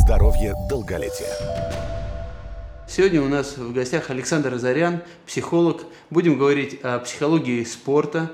Здоровье 0.00 0.54
долголетие. 0.70 1.28
Сегодня 2.88 3.20
у 3.20 3.28
нас 3.28 3.58
в 3.58 3.74
гостях 3.74 4.08
Александр 4.08 4.54
Азарян, 4.54 5.02
психолог. 5.26 5.84
Будем 6.08 6.38
говорить 6.38 6.80
о 6.82 6.98
психологии 7.00 7.62
спорта, 7.64 8.30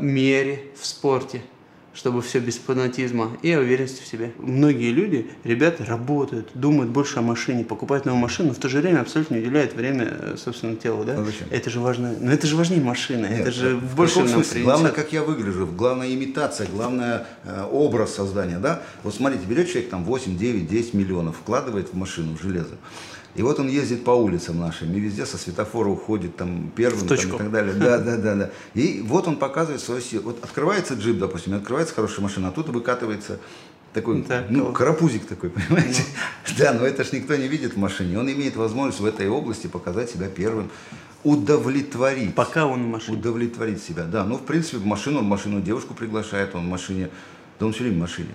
мере 0.00 0.64
в 0.80 0.84
спорте– 0.84 1.42
чтобы 1.92 2.22
все 2.22 2.38
без 2.38 2.56
фанатизма 2.56 3.36
и 3.42 3.54
уверенности 3.54 4.02
в 4.02 4.06
себе. 4.06 4.32
Многие 4.38 4.90
люди, 4.92 5.30
ребята, 5.44 5.84
работают, 5.84 6.50
думают 6.54 6.90
больше 6.90 7.18
о 7.18 7.22
машине, 7.22 7.64
покупают 7.64 8.04
новую 8.04 8.22
машину, 8.22 8.48
но 8.48 8.54
в 8.54 8.58
то 8.58 8.68
же 8.68 8.78
время 8.80 9.00
абсолютно 9.00 9.34
не 9.34 9.40
уделяют 9.40 9.74
время 9.74 10.08
э, 10.10 10.36
собственному 10.36 10.78
телу, 10.78 11.04
да? 11.04 11.20
А 11.20 11.24
зачем? 11.24 11.48
Это 11.50 11.68
же 11.70 11.80
важно. 11.80 12.14
Но 12.20 12.30
это 12.32 12.46
же 12.46 12.56
важнее 12.56 12.80
машины, 12.80 13.26
Нет, 13.26 13.40
это 13.40 13.50
же 13.50 13.76
в 13.76 13.96
больше 13.96 14.14
каком 14.14 14.30
нам 14.30 14.34
смысле? 14.36 14.52
принесет. 14.52 14.64
Главное, 14.66 14.92
как 14.92 15.12
я 15.12 15.22
выгляжу, 15.22 15.66
главная 15.66 16.14
имитация, 16.14 16.66
главное 16.68 17.26
э, 17.44 17.64
образ 17.70 18.14
создания, 18.14 18.58
да? 18.58 18.82
Вот 19.02 19.14
смотрите, 19.14 19.44
берет 19.46 19.68
человек 19.68 19.90
там 19.90 20.04
8, 20.04 20.36
9, 20.36 20.68
10 20.68 20.94
миллионов, 20.94 21.36
вкладывает 21.36 21.92
в 21.92 21.96
машину, 21.96 22.36
в 22.36 22.42
железо. 22.42 22.76
И 23.36 23.42
вот 23.42 23.60
он 23.60 23.68
ездит 23.68 24.04
по 24.04 24.10
улицам 24.10 24.58
нашим, 24.58 24.92
и 24.92 24.98
везде 24.98 25.24
со 25.24 25.38
светофора 25.38 25.88
уходит 25.88 26.36
там 26.36 26.72
первым 26.74 27.06
там, 27.06 27.16
и 27.16 27.38
так 27.38 27.50
далее. 27.50 27.74
Да, 27.74 27.98
да, 27.98 28.16
да, 28.16 28.34
да. 28.34 28.50
И 28.74 29.02
вот 29.06 29.28
он 29.28 29.36
показывает 29.36 29.80
свою 29.80 30.00
силу. 30.00 30.24
Вот 30.24 30.42
открывается 30.42 30.94
джип, 30.94 31.18
допустим, 31.18 31.54
открывается 31.54 31.94
хорошая 31.94 32.20
машина, 32.22 32.48
а 32.48 32.50
тут 32.50 32.68
выкатывается 32.70 33.38
такой, 33.92 34.22
Так, 34.22 34.46
ну, 34.50 34.66
вот. 34.66 34.76
карапузик 34.76 35.26
такой, 35.26 35.50
понимаете? 35.50 36.04
Да, 36.58 36.72
но 36.72 36.84
это 36.84 37.04
ж 37.04 37.12
никто 37.12 37.36
не 37.36 37.48
видит 37.48 37.74
в 37.74 37.76
машине. 37.78 38.18
Он 38.18 38.30
имеет 38.30 38.56
возможность 38.56 39.00
в 39.00 39.04
этой 39.06 39.28
области 39.28 39.66
показать 39.66 40.10
себя 40.10 40.28
первым, 40.28 40.70
удовлетворить. 41.22 42.34
Пока 42.34 42.66
он 42.66 42.84
в 42.84 42.86
машине. 42.86 43.16
Удовлетворить 43.16 43.82
себя, 43.82 44.04
да. 44.04 44.24
Ну, 44.24 44.36
в 44.36 44.42
принципе, 44.42 44.78
в 44.78 44.86
машину, 44.86 45.20
в 45.20 45.24
машину 45.24 45.60
девушку 45.60 45.94
приглашает, 45.94 46.54
он 46.54 46.66
в 46.66 46.68
машине, 46.68 47.10
да 47.58 47.66
он 47.66 47.72
все 47.72 47.84
время 47.84 47.96
в 47.96 48.00
машине. 48.00 48.34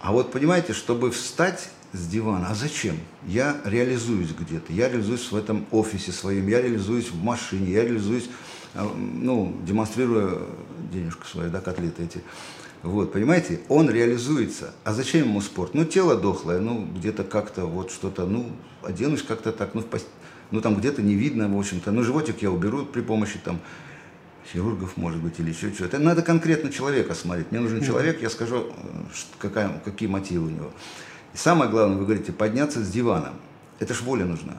А 0.00 0.12
вот 0.12 0.30
понимаете, 0.30 0.72
чтобы 0.72 1.10
встать 1.10 1.70
с 1.96 2.06
дивана, 2.06 2.48
а 2.50 2.54
зачем? 2.54 2.96
Я 3.26 3.56
реализуюсь 3.64 4.30
где-то, 4.38 4.72
я 4.72 4.88
реализуюсь 4.88 5.30
в 5.30 5.36
этом 5.36 5.66
офисе 5.70 6.12
своем, 6.12 6.46
я 6.48 6.60
реализуюсь 6.62 7.10
в 7.10 7.22
машине, 7.22 7.72
я 7.72 7.82
реализуюсь, 7.84 8.28
э, 8.74 8.86
ну, 8.96 9.56
демонстрируя 9.66 10.38
денежку 10.92 11.26
свою, 11.26 11.50
да, 11.50 11.60
котлеты 11.60 12.04
эти. 12.04 12.22
Вот, 12.82 13.12
понимаете, 13.12 13.60
он 13.68 13.90
реализуется. 13.90 14.74
А 14.84 14.92
зачем 14.92 15.22
ему 15.28 15.40
спорт? 15.40 15.74
Ну, 15.74 15.84
тело 15.84 16.14
дохлое, 16.16 16.60
ну, 16.60 16.86
где-то 16.96 17.24
как-то 17.24 17.66
вот 17.66 17.90
что-то, 17.90 18.26
ну, 18.26 18.46
оденусь 18.82 19.22
как-то 19.22 19.50
так, 19.50 19.74
ну, 19.74 19.80
в 19.80 19.86
пост- 19.86 20.06
ну, 20.50 20.60
там 20.60 20.76
где-то 20.76 21.02
не 21.02 21.14
видно, 21.14 21.48
в 21.48 21.58
общем-то. 21.58 21.90
Ну, 21.90 22.04
животик 22.04 22.42
я 22.42 22.50
уберу 22.50 22.84
при 22.84 23.00
помощи 23.00 23.40
там 23.42 23.58
хирургов, 24.52 24.96
может 24.96 25.20
быть, 25.20 25.40
или 25.40 25.50
еще 25.50 25.72
чего-то. 25.72 25.98
Надо 25.98 26.22
конкретно 26.22 26.70
человека 26.70 27.14
смотреть. 27.14 27.50
Мне 27.50 27.60
нужен 27.60 27.82
человек, 27.82 28.22
я 28.22 28.30
скажу, 28.30 28.58
э, 28.58 28.72
какая, 29.38 29.80
какие 29.84 30.08
мотивы 30.08 30.46
у 30.46 30.50
него. 30.50 30.70
И 31.36 31.38
самое 31.38 31.70
главное, 31.70 31.98
вы 31.98 32.04
говорите, 32.04 32.32
подняться 32.32 32.82
с 32.82 32.88
дивана. 32.88 33.34
Это 33.78 33.92
ж 33.92 34.00
воля 34.00 34.24
нужна. 34.24 34.54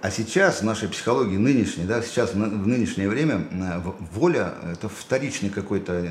А 0.00 0.10
сейчас 0.10 0.60
в 0.60 0.64
нашей 0.64 0.88
психологии 0.88 1.36
нынешней, 1.36 1.84
да, 1.84 2.00
сейчас 2.00 2.32
в 2.32 2.38
нынешнее 2.38 3.10
время 3.10 3.46
э, 3.50 3.82
воля– 4.14 4.54
это 4.72 4.88
вторичный 4.88 5.50
какой-то 5.50 5.92
э, 5.92 6.08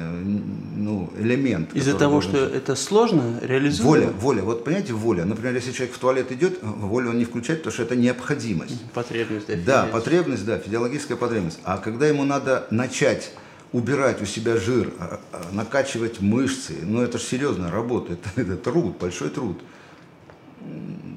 ну, 0.75 1.11
элемент. 1.17 1.73
Из-за 1.73 1.97
того, 1.97 2.21
должен 2.21 2.31
что 2.31 2.45
это 2.45 2.75
сложно 2.75 3.39
реализовать. 3.41 4.03
Воля, 4.03 4.07
воля. 4.19 4.41
Вот 4.43 4.63
понимаете, 4.63 4.93
воля. 4.93 5.25
Например, 5.25 5.55
если 5.55 5.71
человек 5.71 5.95
в 5.95 5.97
туалет 5.97 6.31
идет, 6.31 6.59
волю 6.61 7.09
он 7.09 7.17
не 7.17 7.25
включает, 7.25 7.61
потому 7.61 7.73
что 7.73 7.81
это 7.81 7.95
необходимость. 7.95 8.79
Потребность, 8.93 9.47
да, 9.47 9.55
Да, 9.65 9.87
потребность, 9.91 10.45
да, 10.45 10.59
физиологическая 10.59 11.17
потребность. 11.17 11.57
А 11.63 11.79
когда 11.79 12.05
ему 12.05 12.23
надо 12.23 12.67
начать 12.69 13.31
убирать 13.71 14.21
у 14.21 14.25
себя 14.25 14.57
жир, 14.57 14.93
а, 14.99 15.19
а, 15.31 15.41
накачивать 15.53 16.21
мышцы, 16.21 16.75
ну 16.83 17.01
это 17.01 17.17
же 17.17 17.23
серьезная 17.23 17.71
работа, 17.71 18.13
это, 18.35 18.41
это 18.41 18.57
труд, 18.57 18.97
большой 18.99 19.29
труд. 19.29 19.57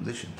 Зачем? 0.05 0.31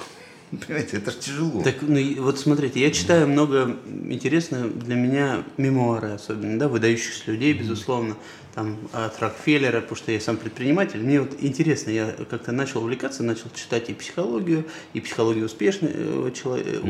Понимаете, 0.67 0.97
это 0.97 1.11
же 1.13 1.19
тяжело. 1.19 1.63
Так, 1.63 1.77
ну, 1.83 2.23
вот 2.23 2.39
смотрите, 2.39 2.81
я 2.81 2.91
читаю 2.91 3.29
много 3.29 3.77
интересного 4.09 4.69
для 4.69 4.97
меня 4.97 5.45
мемуары, 5.57 6.11
особенно, 6.11 6.59
да, 6.59 6.69
выдающихся 6.69 7.31
людей, 7.31 7.53
безусловно, 7.53 8.17
там, 8.55 8.79
от 8.93 9.21
Рокфеллера, 9.21 9.81
потому 9.81 9.97
что 9.97 10.13
я 10.13 10.21
сам 10.21 10.37
предприниматель. 10.37 11.01
Мне 11.01 11.21
вот 11.21 11.37
интересно, 11.41 11.91
я 11.91 12.15
как-то 12.29 12.53
начал 12.53 12.81
увлекаться, 12.83 13.23
начал 13.23 13.51
читать 13.55 13.91
и 13.91 13.95
психологию, 13.95 14.65
и 14.93 15.01
психологию 15.01 15.47
успешного 15.47 16.33
человека, 16.33 16.81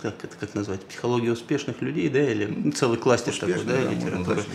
как 0.00 0.24
это 0.24 0.36
как 0.38 0.54
назвать, 0.54 0.80
психологию 0.82 1.32
успешных 1.32 1.82
людей, 1.82 2.08
да, 2.08 2.30
или 2.30 2.46
ну, 2.46 2.72
целый 2.72 2.98
кластер 2.98 3.32
такой, 3.34 3.56
Успешно, 3.56 3.72
да, 3.72 3.82
да, 3.82 3.90
можно 3.90 4.04
литературы. 4.04 4.38
успешно. 4.38 4.54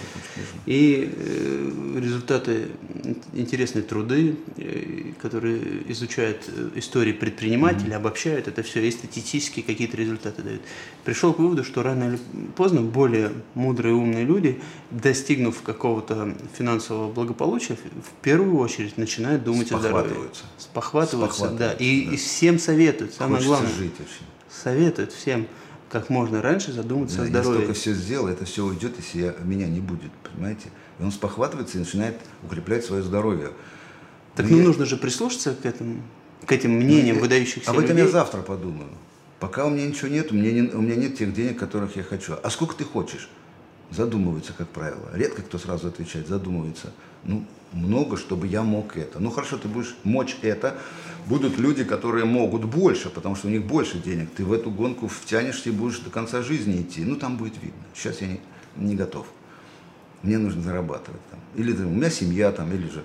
И 0.66 1.14
э, 1.16 2.00
результаты, 2.00 2.68
ин- 3.04 3.18
интересные 3.34 3.84
труды, 3.84 4.36
э, 4.58 5.14
которые 5.22 5.60
изучают 5.92 6.44
э, 6.48 6.70
истории 6.76 7.14
предпринимателей, 7.14 7.94
обобщают 7.94 8.48
это 8.48 8.64
все, 8.64 8.86
и 8.88 8.92
статистические 8.92 9.64
какие-то 9.64 9.98
результаты 9.98 10.42
дают. 10.42 10.62
Пришел 11.04 11.34
к 11.34 11.40
выводу, 11.40 11.64
что 11.64 11.84
рано 11.84 12.10
или 12.10 12.20
поздно 12.56 12.82
более 12.82 13.32
мудрые, 13.54 13.96
умные 13.96 14.26
люди, 14.26 14.60
достигнув 14.92 15.62
какого-то 15.62 16.37
финансового 16.58 17.12
благополучия, 17.12 17.76
в 17.76 18.22
первую 18.22 18.58
очередь 18.60 18.98
начинают 18.98 19.44
думать 19.44 19.72
о 19.72 19.80
здоровье. 19.80 20.10
Спохватываются. 20.10 20.44
Спохватываются, 20.58 21.50
да. 21.50 21.74
И, 21.74 22.06
да. 22.06 22.14
и 22.14 22.18
всем 22.18 22.60
советуют, 22.60 23.14
самое 23.14 23.36
Хочется 23.44 23.50
главное, 23.50 23.74
жить 23.74 23.94
очень. 23.96 24.26
советуют 24.50 25.12
всем 25.14 25.48
как 25.90 26.10
можно 26.10 26.42
раньше 26.42 26.72
задуматься 26.74 27.18
Да, 27.18 27.24
о 27.24 27.26
я 27.26 27.32
здоровье. 27.32 27.60
столько 27.62 27.74
все 27.80 27.94
сделал, 27.94 28.28
это 28.28 28.46
все 28.46 28.66
уйдет, 28.66 28.94
если 28.98 29.22
я- 29.22 29.36
меня 29.44 29.68
не 29.68 29.80
будет, 29.80 30.12
понимаете? 30.34 30.68
И 31.00 31.04
он 31.04 31.12
спохватывается 31.12 31.78
и 31.78 31.80
начинает 31.80 32.16
укреплять 32.44 32.84
свое 32.86 33.04
здоровье. 33.04 33.52
Так 34.36 34.46
Мне- 34.48 34.58
ну 34.58 34.68
нужно 34.68 34.86
же 34.86 34.98
прислушаться 34.98 35.54
к 35.56 35.66
этому, 35.66 36.02
к 36.46 36.52
этим 36.52 36.72
мнениям 36.72 37.16
Ну, 37.18 37.22
выдающихся 37.22 37.70
Об 37.72 37.78
этом 37.80 37.92
людей. 37.92 38.06
я 38.06 38.12
завтра 38.12 38.42
подумаю. 38.42 38.90
Пока 39.40 39.66
у 39.66 39.70
меня 39.70 39.88
ничего 39.88 40.08
нет, 40.10 40.32
у 40.32 40.36
меня, 40.36 40.52
не- 40.52 40.70
у 40.70 40.82
меня 40.82 40.96
нет 40.96 41.18
тех 41.18 41.34
денег, 41.34 41.58
которых 41.60 41.96
я 41.96 42.04
хочу. 42.04 42.34
А 42.44 42.50
сколько 42.50 42.76
ты 42.76 42.84
хочешь? 42.84 43.30
Задумываются, 43.92 44.54
как 44.54 44.68
правило. 44.68 45.10
Редко 45.14 45.42
кто 45.42 45.58
сразу 45.58 45.88
отвечает, 45.88 46.28
задумывается. 46.28 46.92
Ну, 47.24 47.46
много, 47.72 48.18
чтобы 48.18 48.48
я 48.48 48.64
мог 48.64 48.98
это. 48.98 49.20
Ну, 49.20 49.32
хорошо, 49.32 49.58
ты 49.58 49.68
будешь 49.68 49.96
мочь 50.04 50.38
это. 50.42 50.78
Будут 51.26 51.58
люди, 51.58 51.84
которые 51.84 52.26
могут 52.26 52.66
больше, 52.66 53.10
потому 53.10 53.36
что 53.36 53.48
у 53.48 53.50
них 53.50 53.66
больше 53.66 54.00
денег. 54.00 54.30
Ты 54.36 54.44
в 54.44 54.54
эту 54.54 54.72
гонку 54.72 55.08
втянешься 55.08 55.70
и 55.70 55.72
будешь 55.72 56.00
до 56.00 56.10
конца 56.10 56.42
жизни 56.42 56.82
идти. 56.82 57.04
Ну, 57.04 57.16
там 57.16 57.38
будет 57.38 57.54
видно. 57.62 57.82
Сейчас 57.94 58.22
я 58.22 58.28
не, 58.28 58.40
не 58.76 58.96
готов. 58.96 59.28
Мне 60.24 60.38
нужно 60.38 60.62
зарабатывать 60.62 61.22
там. 61.30 61.40
Или 61.56 61.74
там, 61.74 61.88
у 61.88 61.92
меня 61.92 62.10
семья 62.10 62.52
там, 62.52 62.74
или 62.74 62.90
же 62.90 63.04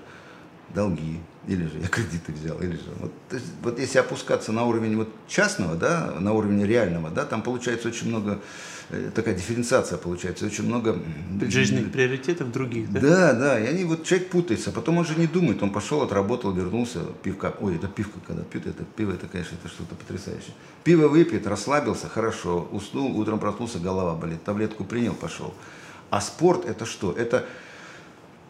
долги, 0.75 1.21
или 1.47 1.65
же 1.65 1.79
я 1.81 1.89
кредиты 1.89 2.33
взял, 2.33 2.61
или 2.61 2.73
же. 2.73 2.85
Вот, 3.01 3.13
есть, 3.33 3.47
вот 3.63 3.79
если 3.79 3.99
опускаться 3.99 4.53
на 4.53 4.65
уровень 4.65 4.97
вот 4.97 5.09
частного, 5.27 5.75
да, 5.75 6.15
на 6.21 6.33
уровень 6.33 6.65
реального, 6.65 7.11
да, 7.11 7.25
там 7.25 7.43
получается 7.43 7.89
очень 7.89 8.09
много, 8.09 8.41
э, 8.91 9.11
такая 9.15 9.35
дифференциация 9.35 9.99
получается, 9.99 10.47
очень 10.47 10.65
много... 10.65 10.99
жизненных 11.43 11.91
приоритетов 11.91 12.53
других, 12.53 12.93
да? 12.93 13.01
Да, 13.01 13.33
да, 13.33 13.61
и 13.61 13.67
они 13.67 13.85
вот 13.85 14.05
человек 14.05 14.31
путается, 14.31 14.71
а 14.71 14.73
потом 14.73 14.99
он 14.99 15.05
же 15.05 15.17
не 15.17 15.27
думает, 15.27 15.63
он 15.63 15.71
пошел, 15.71 16.03
отработал, 16.03 16.53
вернулся, 16.53 17.01
пивка, 17.23 17.55
ой, 17.61 17.75
это 17.75 17.89
пивка, 17.89 18.21
когда 18.27 18.43
пьют, 18.45 18.67
это 18.67 18.85
пиво, 18.85 19.13
это, 19.13 19.27
конечно, 19.27 19.57
это 19.57 19.69
что-то 19.69 19.97
потрясающее. 19.97 20.55
Пиво 20.85 21.09
выпьет, 21.09 21.47
расслабился, 21.47 22.09
хорошо, 22.09 22.69
уснул, 22.71 23.19
утром 23.19 23.41
проснулся, 23.41 23.79
голова 23.79 24.15
болит, 24.15 24.45
таблетку 24.45 24.85
принял, 24.85 25.15
пошел. 25.15 25.55
А 26.11 26.21
спорт 26.21 26.67
это 26.67 26.87
что? 26.87 27.13
Это 27.13 27.47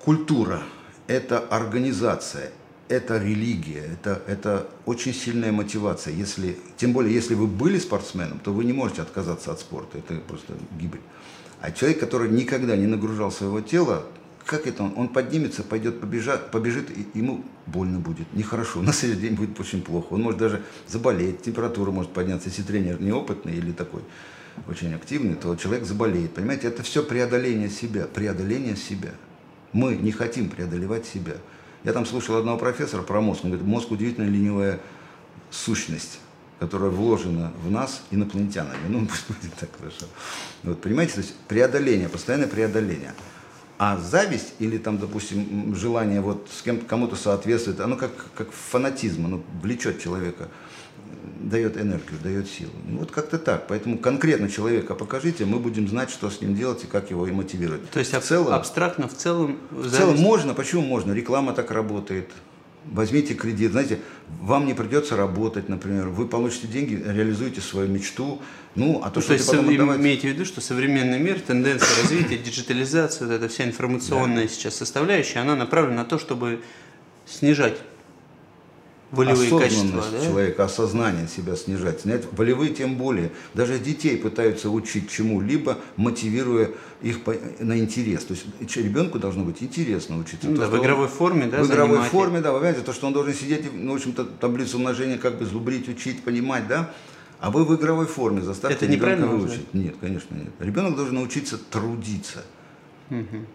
культура, 0.05 0.63
это 1.07 1.39
организация, 1.39 2.51
это 2.89 3.19
религия, 3.19 3.85
это, 3.93 4.23
это 4.27 4.69
очень 4.87 5.15
сильная 5.15 5.53
мотивация. 5.53 6.13
Если, 6.15 6.59
тем 6.77 6.93
более, 6.93 7.15
если 7.15 7.35
вы 7.35 7.47
были 7.47 7.79
спортсменом, 7.79 8.39
то 8.39 8.53
вы 8.53 8.65
не 8.65 8.73
можете 8.73 9.03
отказаться 9.03 9.53
от 9.53 9.61
спорта, 9.61 9.99
это 9.99 10.15
просто 10.17 10.55
гибель. 10.79 11.01
А 11.61 11.71
человек, 11.71 12.01
который 12.01 12.31
никогда 12.31 12.77
не 12.77 12.87
нагружал 12.87 13.31
своего 13.31 13.61
тела, 13.61 14.05
как 14.45 14.67
это 14.67 14.83
он? 14.83 14.93
Он 14.97 15.09
поднимется, 15.09 15.63
пойдет, 15.63 16.01
побежит, 16.01 16.51
побежит, 16.51 16.91
и 16.91 17.07
ему 17.15 17.45
больно 17.67 18.01
будет, 18.01 18.33
нехорошо. 18.35 18.83
На 18.83 18.93
следующий 18.93 19.29
день 19.29 19.37
будет 19.37 19.59
очень 19.59 19.83
плохо. 19.83 20.15
Он 20.15 20.23
может 20.23 20.41
даже 20.41 20.63
заболеть, 20.89 21.43
температура 21.43 21.91
может 21.91 22.13
подняться. 22.13 22.49
Если 22.49 22.63
тренер 22.63 23.01
неопытный 23.01 23.55
или 23.55 23.73
такой 23.73 24.03
очень 24.69 24.93
активный, 24.95 25.35
то 25.35 25.55
человек 25.57 25.87
заболеет. 25.87 26.35
Понимаете, 26.35 26.69
это 26.69 26.83
все 26.83 27.03
преодоление 27.03 27.71
себя, 27.71 28.07
преодоление 28.07 28.77
себя. 28.77 29.13
Мы 29.73 29.97
не 29.97 30.13
хотим 30.13 30.49
преодолевать 30.49 31.07
себя. 31.07 31.35
Я 31.85 31.93
там 31.93 32.07
слушал 32.07 32.37
одного 32.37 32.59
профессора 32.59 33.03
про 33.03 33.21
мозг. 33.21 33.45
Он 33.45 33.51
говорит, 33.51 33.67
мозг 33.67 33.91
удивительно 33.91 34.29
ленивая 34.29 34.81
сущность, 35.51 36.21
которая 36.59 36.91
вложена 36.91 37.53
в 37.65 37.71
нас 37.71 38.03
инопланетянами. 38.11 38.89
Ну, 38.89 39.07
пусть 39.11 39.27
будет 39.29 39.55
так 39.55 39.71
хорошо. 39.79 40.07
Вот, 40.63 40.81
понимаете, 40.81 41.15
то 41.15 41.21
есть 41.21 41.35
преодоление, 41.49 42.09
постоянное 42.09 42.49
преодоление. 42.49 43.15
А 43.79 43.99
зависть 43.99 44.55
или 44.61 44.79
там, 44.79 44.99
допустим, 44.99 45.75
желание 45.75 46.21
вот 46.21 46.49
с 46.57 46.63
кем 46.63 46.81
кому-то 46.81 47.17
соответствовать, 47.17 47.81
оно 47.81 47.97
как, 47.97 48.13
как 48.37 48.53
фанатизм, 48.53 49.27
оно 49.27 49.43
влечет 49.61 50.01
человека, 50.01 50.49
дает 51.41 51.77
энергию, 51.77 52.19
дает 52.23 52.49
силу. 52.49 52.73
Ну, 52.89 52.99
вот 52.99 53.11
как-то 53.11 53.39
так. 53.39 53.67
Поэтому 53.69 53.99
конкретно 53.99 54.49
человека 54.49 54.95
покажите, 54.95 55.45
мы 55.45 55.59
будем 55.59 55.89
знать, 55.89 56.11
что 56.11 56.31
с 56.31 56.41
ним 56.41 56.55
делать 56.55 56.85
и 56.85 56.87
как 56.87 57.11
его 57.11 57.27
и 57.27 57.31
мотивировать. 57.33 57.89
То 57.91 57.99
есть 57.99 58.13
в 58.13 58.21
целом, 58.21 58.53
абстрактно, 58.55 59.09
в 59.09 59.15
целом, 59.15 59.59
в 59.71 59.91
целом 59.91 60.17
можно, 60.19 60.55
почему 60.55 60.83
можно? 60.83 61.13
Реклама 61.13 61.53
так 61.53 61.71
работает. 61.71 62.31
возьмите 62.85 63.35
кредит, 63.35 63.71
знаете, 63.71 64.01
вам 64.41 64.67
не 64.67 64.75
придется 64.75 65.17
работать, 65.17 65.69
например, 65.69 66.09
вы 66.09 66.27
получите 66.27 66.67
деньги, 66.67 67.01
реализуете 67.07 67.61
свою 67.61 67.89
мечту, 67.89 68.43
ну, 68.75 69.01
а 69.05 69.11
то, 69.11 69.17
Ну, 69.17 69.21
что 69.21 69.29
то 69.29 69.35
есть 69.35 69.47
потом 69.47 69.67
вы 69.67 69.75
отдавать- 69.75 70.01
имеете 70.01 70.29
в 70.29 70.33
виду, 70.33 70.45
что 70.45 70.61
современный 70.61 71.21
мир, 71.21 71.39
тенденция 71.39 72.03
развития, 72.03 72.39
диджитализация, 72.39 73.29
вот 73.29 73.35
эта 73.35 73.47
вся 73.49 73.65
информационная 73.67 74.49
сейчас 74.49 74.75
составляющая, 74.75 75.39
она 75.39 75.55
направлена 75.55 75.99
на 76.03 76.05
то, 76.05 76.19
чтобы 76.19 76.61
снижать 77.25 77.79
волевые 79.13 79.51
качества. 79.59 80.03
да? 80.11 80.27
человека, 80.27 80.65
осознание 80.65 81.29
себя 81.29 81.55
снижать. 81.57 82.01
Снять 82.01 82.25
волевые 82.33 82.73
тем 82.75 82.97
более. 82.97 83.31
Даже 83.55 83.79
детей 83.79 84.17
пытаются 84.17 84.71
учить 84.71 85.11
чему-либо, 85.11 85.79
мотивируя 85.97 86.71
их 87.03 87.23
по- 87.23 87.37
на 87.61 87.79
интерес. 87.79 88.25
То 88.25 88.35
есть 88.35 88.77
ребенку 88.77 89.19
должно 89.19 89.45
быть 89.45 89.63
интересно 89.63 90.19
учиться. 90.19 90.49
Ну 90.49 90.55
То, 90.57 90.61
да, 90.63 90.67
что 90.67 90.77
в 90.77 90.79
он- 90.81 90.85
игровой 90.87 91.09
форме, 91.09 91.47
да, 91.47 91.63
в 91.63 91.67
игровой 91.67 91.91
занимать. 91.97 92.11
форме, 92.11 92.41
да, 92.41 92.53
вы 92.53 92.59
понимаете, 92.61 92.85
то, 92.85 92.93
что 92.93 93.07
он 93.07 93.13
должен 93.13 93.35
сидеть, 93.35 93.65
ну, 93.73 93.93
в 93.93 93.97
общем-то, 93.97 94.25
таблицу 94.25 94.79
умножения 94.79 95.19
как 95.19 95.39
бы 95.39 95.45
зубрить, 95.45 95.89
учить, 95.89 96.23
понимать, 96.25 96.67
да, 96.69 96.91
а 97.41 97.51
вы 97.51 97.65
в 97.65 97.75
игровой 97.77 98.07
форме 98.07 98.41
заставьте 98.41 98.87
Это 98.87 98.87
ребенка 98.95 99.27
выучить. 99.27 99.75
Нет, 99.75 99.97
конечно, 100.01 100.35
нет. 100.35 100.51
Ребенок 100.61 100.97
должен 100.97 101.17
научиться 101.17 101.59
трудиться. 101.59 102.43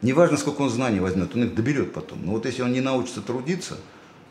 Неважно, 0.04 0.38
сколько 0.38 0.62
он 0.62 0.70
знаний 0.70 1.00
возьмет, 1.00 1.36
он 1.36 1.46
их 1.46 1.56
доберет 1.56 1.92
потом. 1.94 2.20
Но 2.24 2.34
вот 2.34 2.46
если 2.46 2.62
он 2.62 2.72
не 2.74 2.82
научится 2.82 3.22
трудиться, 3.22 3.78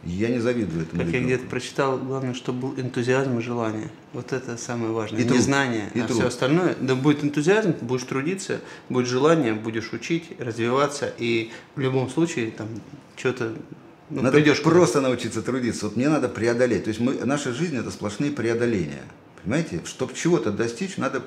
я 0.07 0.29
не 0.29 0.39
завидую 0.39 0.83
этому 0.83 1.03
Как 1.03 1.13
я 1.13 1.19
ребенку. 1.19 1.27
где-то 1.27 1.51
прочитал, 1.51 1.99
главное, 1.99 2.35
чтобы 2.35 2.69
был 2.69 2.81
энтузиазм 2.81 3.39
и 3.39 3.43
желание. 3.43 3.91
Вот 4.13 4.33
это 4.33 4.57
самое 4.57 4.93
важное. 4.93 5.21
И 5.21 5.25
не 5.25 5.29
труд. 5.29 5.41
знание, 5.41 5.91
И 5.95 6.01
а 6.01 6.07
труд. 6.07 6.19
все 6.19 6.29
остальное. 6.29 6.77
Да 6.81 6.95
будет 6.95 7.25
энтузиазм, 7.25 7.75
будешь 7.81 8.05
трудиться, 8.05 8.61
будет 8.89 9.07
желание, 9.07 9.55
будешь 9.55 9.93
учить, 9.93 10.33
развиваться. 10.39 11.13
И 11.19 11.51
в 11.75 11.81
любом 11.81 12.09
случае 12.09 12.51
там 12.51 12.69
что-то 13.17 13.55
ну, 14.09 14.23
надо 14.23 14.37
придешь 14.37 14.63
просто 14.63 15.01
научиться 15.01 15.43
трудиться. 15.43 15.87
Вот 15.87 15.97
мне 15.97 16.09
надо 16.09 16.29
преодолеть. 16.29 16.85
То 16.85 16.89
есть 16.89 17.01
мы, 17.01 17.15
наша 17.25 17.53
жизнь 17.53 17.77
это 17.77 17.91
сплошные 17.91 18.31
преодоления. 18.31 19.03
Понимаете? 19.43 19.81
Чтобы 19.85 20.15
чего-то 20.15 20.53
достичь, 20.53 20.97
надо. 20.97 21.23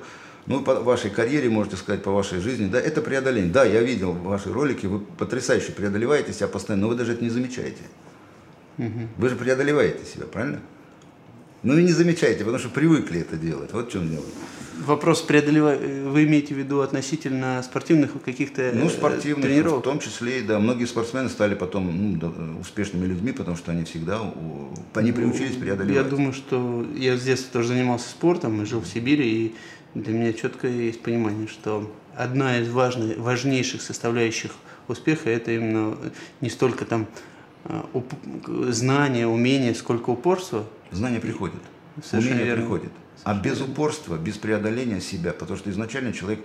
Ну, 0.45 0.61
по 0.61 0.75
вашей 0.75 1.11
карьере, 1.11 1.49
можете 1.49 1.75
сказать, 1.75 2.01
по 2.01 2.11
вашей 2.11 2.39
жизни, 2.39 2.67
да, 2.67 2.79
это 2.79 3.01
преодоление. 3.01 3.51
Да, 3.51 3.65
я 3.65 3.81
видел 3.83 4.13
ваши 4.13 4.51
ролики, 4.51 4.87
вы 4.87 4.99
потрясающе 4.99 5.73
преодолеваете 5.73 6.33
себя 6.33 6.47
постоянно, 6.47 6.83
но 6.83 6.87
вы 6.89 6.95
даже 6.95 7.11
это 7.13 7.23
не 7.23 7.29
замечаете. 7.29 7.81
Вы 9.17 9.29
же 9.29 9.35
преодолеваете 9.35 10.05
себя, 10.05 10.25
правильно? 10.25 10.61
Ну 11.63 11.77
и 11.77 11.83
не 11.83 11.91
замечаете, 11.91 12.39
потому 12.39 12.57
что 12.57 12.69
привыкли 12.69 13.19
это 13.19 13.35
делать. 13.35 13.73
Вот 13.73 13.89
в 13.89 13.91
чем 13.91 14.09
дело. 14.09 14.23
Вопрос 14.85 15.21
преодолевать, 15.21 15.81
вы 15.81 16.23
имеете 16.23 16.53
в 16.53 16.57
виду 16.57 16.79
относительно 16.79 17.61
спортивных 17.61 18.11
каких-то 18.23 18.71
Ну, 18.73 18.85
э, 18.85 18.89
спортивных, 18.89 19.45
тренировок? 19.45 19.81
в 19.81 19.83
том 19.83 19.99
числе, 19.99 20.41
да, 20.41 20.57
многие 20.57 20.85
спортсмены 20.85 21.27
стали 21.27 21.53
потом 21.53 22.17
ну, 22.21 22.59
успешными 22.61 23.05
людьми, 23.05 23.33
потому 23.33 23.57
что 23.57 23.73
они 23.73 23.83
всегда, 23.83 24.21
они 24.93 25.11
приучились 25.11 25.57
преодолевать. 25.57 25.97
Я 26.05 26.09
думаю, 26.09 26.31
что 26.31 26.87
я 26.95 27.17
с 27.17 27.23
детства 27.23 27.51
тоже 27.51 27.69
занимался 27.69 28.07
спортом 28.09 28.61
и 28.61 28.65
жил 28.65 28.79
в 28.79 28.87
Сибири, 28.87 29.29
и 29.29 29.55
для 29.95 30.13
меня 30.13 30.31
четко 30.31 30.69
есть 30.69 31.01
понимание, 31.01 31.49
что 31.49 31.93
одна 32.15 32.59
из 32.59 32.69
важных, 32.69 33.17
важнейших 33.17 33.81
составляющих 33.81 34.51
успеха 34.87 35.29
это 35.29 35.51
именно 35.51 35.97
не 36.39 36.49
столько 36.49 36.85
там 36.85 37.05
знания, 38.71 39.27
умения, 39.27 39.73
сколько 39.73 40.09
упорство. 40.11 40.65
Знание 40.91 41.19
приходит, 41.19 41.61
Совершенно 42.03 42.35
умение 42.35 42.45
верно. 42.45 42.63
приходит. 42.63 42.91
А 43.23 43.33
без 43.33 43.59
упорства, 43.61 44.17
без 44.17 44.37
преодоления 44.37 45.01
себя, 45.01 45.33
потому 45.33 45.57
что 45.57 45.69
изначально 45.69 46.13
человек, 46.13 46.39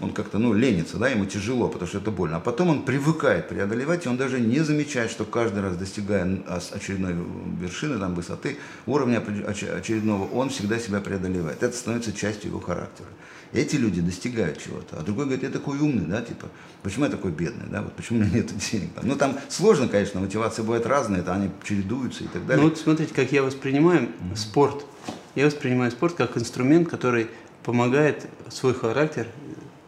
он 0.00 0.12
как-то, 0.12 0.38
ну, 0.38 0.52
ленится, 0.54 0.96
да, 0.96 1.08
ему 1.08 1.26
тяжело, 1.26 1.68
потому 1.68 1.88
что 1.88 1.98
это 1.98 2.10
больно. 2.10 2.36
А 2.36 2.40
потом 2.40 2.68
он 2.68 2.84
привыкает 2.84 3.48
преодолевать, 3.48 4.06
и 4.06 4.08
он 4.08 4.16
даже 4.16 4.40
не 4.40 4.60
замечает, 4.60 5.10
что 5.10 5.24
каждый 5.24 5.62
раз, 5.62 5.76
достигая 5.76 6.42
очередной 6.72 7.14
вершины, 7.60 7.98
там, 7.98 8.14
высоты, 8.14 8.56
уровня 8.86 9.18
очередного, 9.18 10.28
он 10.28 10.50
всегда 10.50 10.78
себя 10.78 11.00
преодолевает. 11.00 11.62
Это 11.62 11.76
становится 11.76 12.12
частью 12.12 12.50
его 12.50 12.60
характера. 12.60 13.08
Эти 13.52 13.76
люди 13.76 14.00
достигают 14.00 14.62
чего-то. 14.62 14.98
А 14.98 15.02
другой 15.02 15.26
говорит, 15.26 15.44
я 15.44 15.50
такой 15.50 15.78
умный, 15.78 16.06
да, 16.06 16.22
типа, 16.22 16.48
почему 16.82 17.04
я 17.04 17.10
такой 17.10 17.32
бедный, 17.32 17.66
да, 17.70 17.82
вот 17.82 17.92
почему 17.94 18.20
у 18.20 18.22
меня 18.22 18.36
нет 18.36 18.56
денег. 18.70 18.90
Ну, 19.02 19.16
там 19.16 19.38
сложно, 19.50 19.88
конечно, 19.88 20.20
мотивации 20.20 20.62
бывают 20.62 20.86
разные, 20.86 21.20
это 21.20 21.34
они 21.34 21.50
чередуются 21.62 22.24
и 22.24 22.28
так 22.28 22.46
далее. 22.46 22.62
Ну 22.62 22.70
вот 22.70 22.78
смотрите, 22.78 23.12
как 23.12 23.30
я 23.32 23.42
воспринимаю 23.42 24.08
спорт. 24.34 24.86
Я 25.34 25.46
воспринимаю 25.46 25.90
спорт 25.90 26.14
как 26.14 26.36
инструмент, 26.36 26.88
который 26.88 27.28
помогает 27.62 28.26
свой 28.50 28.74
характер 28.74 29.26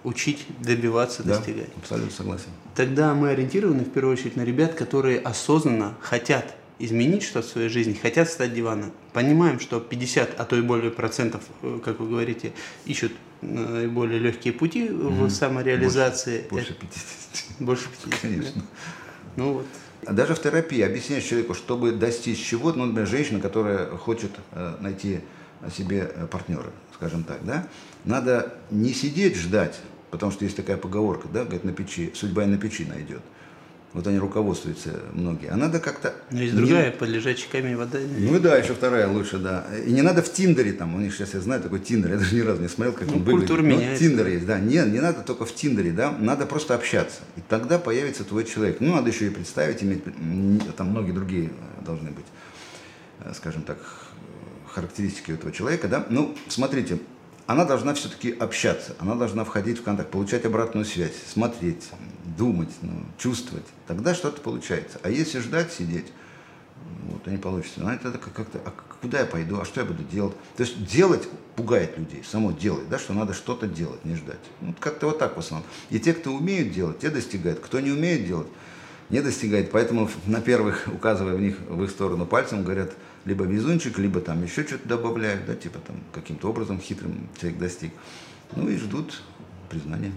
учить, 0.04 0.46
добиваться, 0.60 1.22
да, 1.22 1.36
достигать. 1.36 1.68
абсолютно 1.76 2.10
согласен. 2.12 2.48
Тогда 2.74 3.14
мы 3.14 3.30
ориентированы 3.30 3.84
в 3.84 3.90
первую 3.90 4.12
очередь 4.14 4.36
на 4.36 4.42
ребят, 4.44 4.74
которые 4.74 5.18
осознанно 5.18 5.94
хотят 6.00 6.54
изменить 6.78 7.22
что-то 7.22 7.46
в 7.46 7.50
своей 7.50 7.68
жизни, 7.68 7.94
хотят 7.94 8.28
стать 8.28 8.52
диваном. 8.52 8.92
Понимаем, 9.12 9.60
что 9.60 9.80
50, 9.80 10.38
а 10.38 10.44
то 10.44 10.56
и 10.56 10.60
более 10.60 10.90
процентов, 10.90 11.42
э, 11.62 11.78
как 11.84 12.00
вы 12.00 12.08
говорите, 12.08 12.52
ищут 12.84 13.12
наиболее 13.42 14.18
легкие 14.18 14.52
пути 14.52 14.88
в 14.88 15.28
самореализации. 15.30 16.44
Больше 16.50 16.72
Э, 16.72 16.74
50. 16.74 17.60
больше 17.60 17.84
50. 18.02 18.20
Конечно. 18.20 18.52
да? 18.56 18.62
Ну 19.36 19.52
вот. 19.54 19.66
А 20.06 20.12
Даже 20.12 20.34
в 20.34 20.42
терапии 20.42 20.82
объясняешь 20.82 21.24
человеку, 21.24 21.54
чтобы 21.54 21.92
достичь 21.92 22.44
чего-то, 22.44 22.76
ну, 22.78 22.86
например, 22.86 23.08
женщина, 23.08 23.40
которая 23.40 23.86
хочет 23.96 24.32
э, 24.52 24.76
найти 24.80 25.20
себе 25.70 26.10
э, 26.14 26.26
партнера, 26.26 26.70
скажем 26.94 27.24
так, 27.24 27.44
да, 27.44 27.66
надо 28.04 28.54
не 28.70 28.92
сидеть 28.92 29.36
ждать, 29.36 29.80
потому 30.10 30.32
что 30.32 30.44
есть 30.44 30.56
такая 30.56 30.76
поговорка, 30.76 31.28
да, 31.32 31.42
говорит, 31.44 31.64
на 31.64 31.72
печи, 31.72 32.12
судьба 32.14 32.44
и 32.44 32.46
на 32.46 32.58
печи 32.58 32.84
найдет. 32.84 33.22
Вот 33.92 34.08
они 34.08 34.18
руководствуются 34.18 34.90
многие. 35.12 35.50
А 35.50 35.56
надо 35.56 35.78
как-то... 35.78 36.14
Но 36.32 36.40
есть 36.40 36.52
не- 36.52 36.58
другая, 36.62 36.90
под 36.90 37.08
лежачий 37.10 37.46
камень 37.48 37.76
вода. 37.76 38.00
Ну 38.18 38.40
да, 38.40 38.56
еще 38.56 38.74
вторая 38.74 39.06
лучше, 39.06 39.38
да. 39.38 39.66
И 39.86 39.92
не 39.92 40.02
надо 40.02 40.20
в 40.20 40.32
Тиндере 40.32 40.72
там, 40.72 40.96
у 40.96 40.98
них 40.98 41.14
сейчас 41.14 41.34
я 41.34 41.40
знаю 41.40 41.62
такой 41.62 41.78
Тиндер, 41.78 42.10
я 42.10 42.16
даже 42.18 42.34
ни 42.34 42.40
разу 42.40 42.60
не 42.60 42.66
смотрел, 42.66 42.92
как 42.92 43.06
Ну, 43.06 43.18
он 43.18 43.22
выглядит. 43.22 43.48
культура 43.48 43.62
Ну, 43.62 43.68
меняется, 43.68 44.02
Тиндер 44.04 44.26
есть, 44.26 44.46
да. 44.46 44.58
Не, 44.58 44.78
не 44.90 44.98
надо 44.98 45.20
только 45.22 45.44
в 45.44 45.54
Тиндере, 45.54 45.92
да, 45.92 46.10
надо 46.10 46.44
просто 46.44 46.74
общаться. 46.74 47.20
И 47.36 47.40
тогда 47.48 47.78
появится 47.78 48.24
твой 48.24 48.42
человек. 48.44 48.78
Ну, 48.80 48.96
надо 48.96 49.10
еще 49.10 49.28
и 49.28 49.30
представить, 49.30 49.80
иметь, 49.84 50.02
там 50.76 50.88
многие 50.88 51.12
другие 51.12 51.50
э, 51.50 51.84
должны 51.86 52.10
быть, 52.10 52.26
э, 53.20 53.32
скажем 53.32 53.62
так, 53.62 53.78
э, 53.78 53.84
характеристики 54.74 55.32
этого 55.32 55.52
человека, 55.52 55.88
да. 55.88 56.06
Ну, 56.10 56.34
смотрите, 56.48 56.98
она 57.46 57.64
должна 57.64 57.94
все-таки 57.94 58.32
общаться, 58.32 58.96
она 58.98 59.14
должна 59.14 59.44
входить 59.44 59.78
в 59.78 59.82
контакт, 59.82 60.10
получать 60.10 60.44
обратную 60.44 60.84
связь, 60.84 61.14
смотреть, 61.26 61.90
думать, 62.36 62.70
ну, 62.82 62.92
чувствовать. 63.18 63.66
Тогда 63.86 64.14
что-то 64.14 64.40
получается. 64.40 64.98
А 65.02 65.10
если 65.10 65.40
ждать, 65.40 65.72
сидеть, 65.72 66.06
вот, 67.08 67.26
и 67.28 67.30
не 67.30 67.36
получится. 67.36 67.80
Знаете, 67.80 68.08
это 68.08 68.18
как- 68.18 68.32
как-то, 68.32 68.60
а 68.64 68.72
куда 69.00 69.20
я 69.20 69.26
пойду, 69.26 69.60
а 69.60 69.64
что 69.64 69.80
я 69.80 69.86
буду 69.86 70.02
делать? 70.04 70.34
То 70.56 70.62
есть 70.62 70.84
делать 70.86 71.28
пугает 71.54 71.96
людей, 71.98 72.22
само 72.28 72.50
делать, 72.52 72.88
да, 72.88 72.98
что 72.98 73.12
надо 73.12 73.34
что-то 73.34 73.66
делать, 73.66 74.04
не 74.04 74.16
ждать. 74.16 74.40
Ну, 74.60 74.74
как-то 74.80 75.06
вот 75.06 75.18
так 75.18 75.36
в 75.36 75.38
основном. 75.38 75.68
И 75.90 76.00
те, 76.00 76.14
кто 76.14 76.30
умеют 76.32 76.72
делать, 76.72 76.98
те 76.98 77.10
достигают. 77.10 77.60
Кто 77.60 77.80
не 77.80 77.90
умеет 77.90 78.26
делать, 78.26 78.48
не 79.10 79.20
достигает. 79.20 79.70
Поэтому 79.70 80.10
на 80.26 80.40
первых, 80.40 80.88
указывая 80.92 81.34
в 81.34 81.40
них 81.40 81.58
в 81.68 81.82
их 81.84 81.90
сторону 81.90 82.26
пальцем, 82.26 82.64
говорят, 82.64 82.92
либо 83.24 83.44
везунчик, 83.44 83.98
либо 83.98 84.20
там 84.20 84.42
еще 84.42 84.64
что-то 84.64 84.88
добавляют, 84.88 85.46
да, 85.46 85.54
типа 85.54 85.78
там 85.86 85.96
каким-то 86.12 86.48
образом 86.48 86.80
хитрым 86.80 87.28
человек 87.40 87.58
достиг. 87.58 87.92
Ну 88.54 88.68
и 88.68 88.76
ждут 88.76 89.22
признания. 89.70 90.12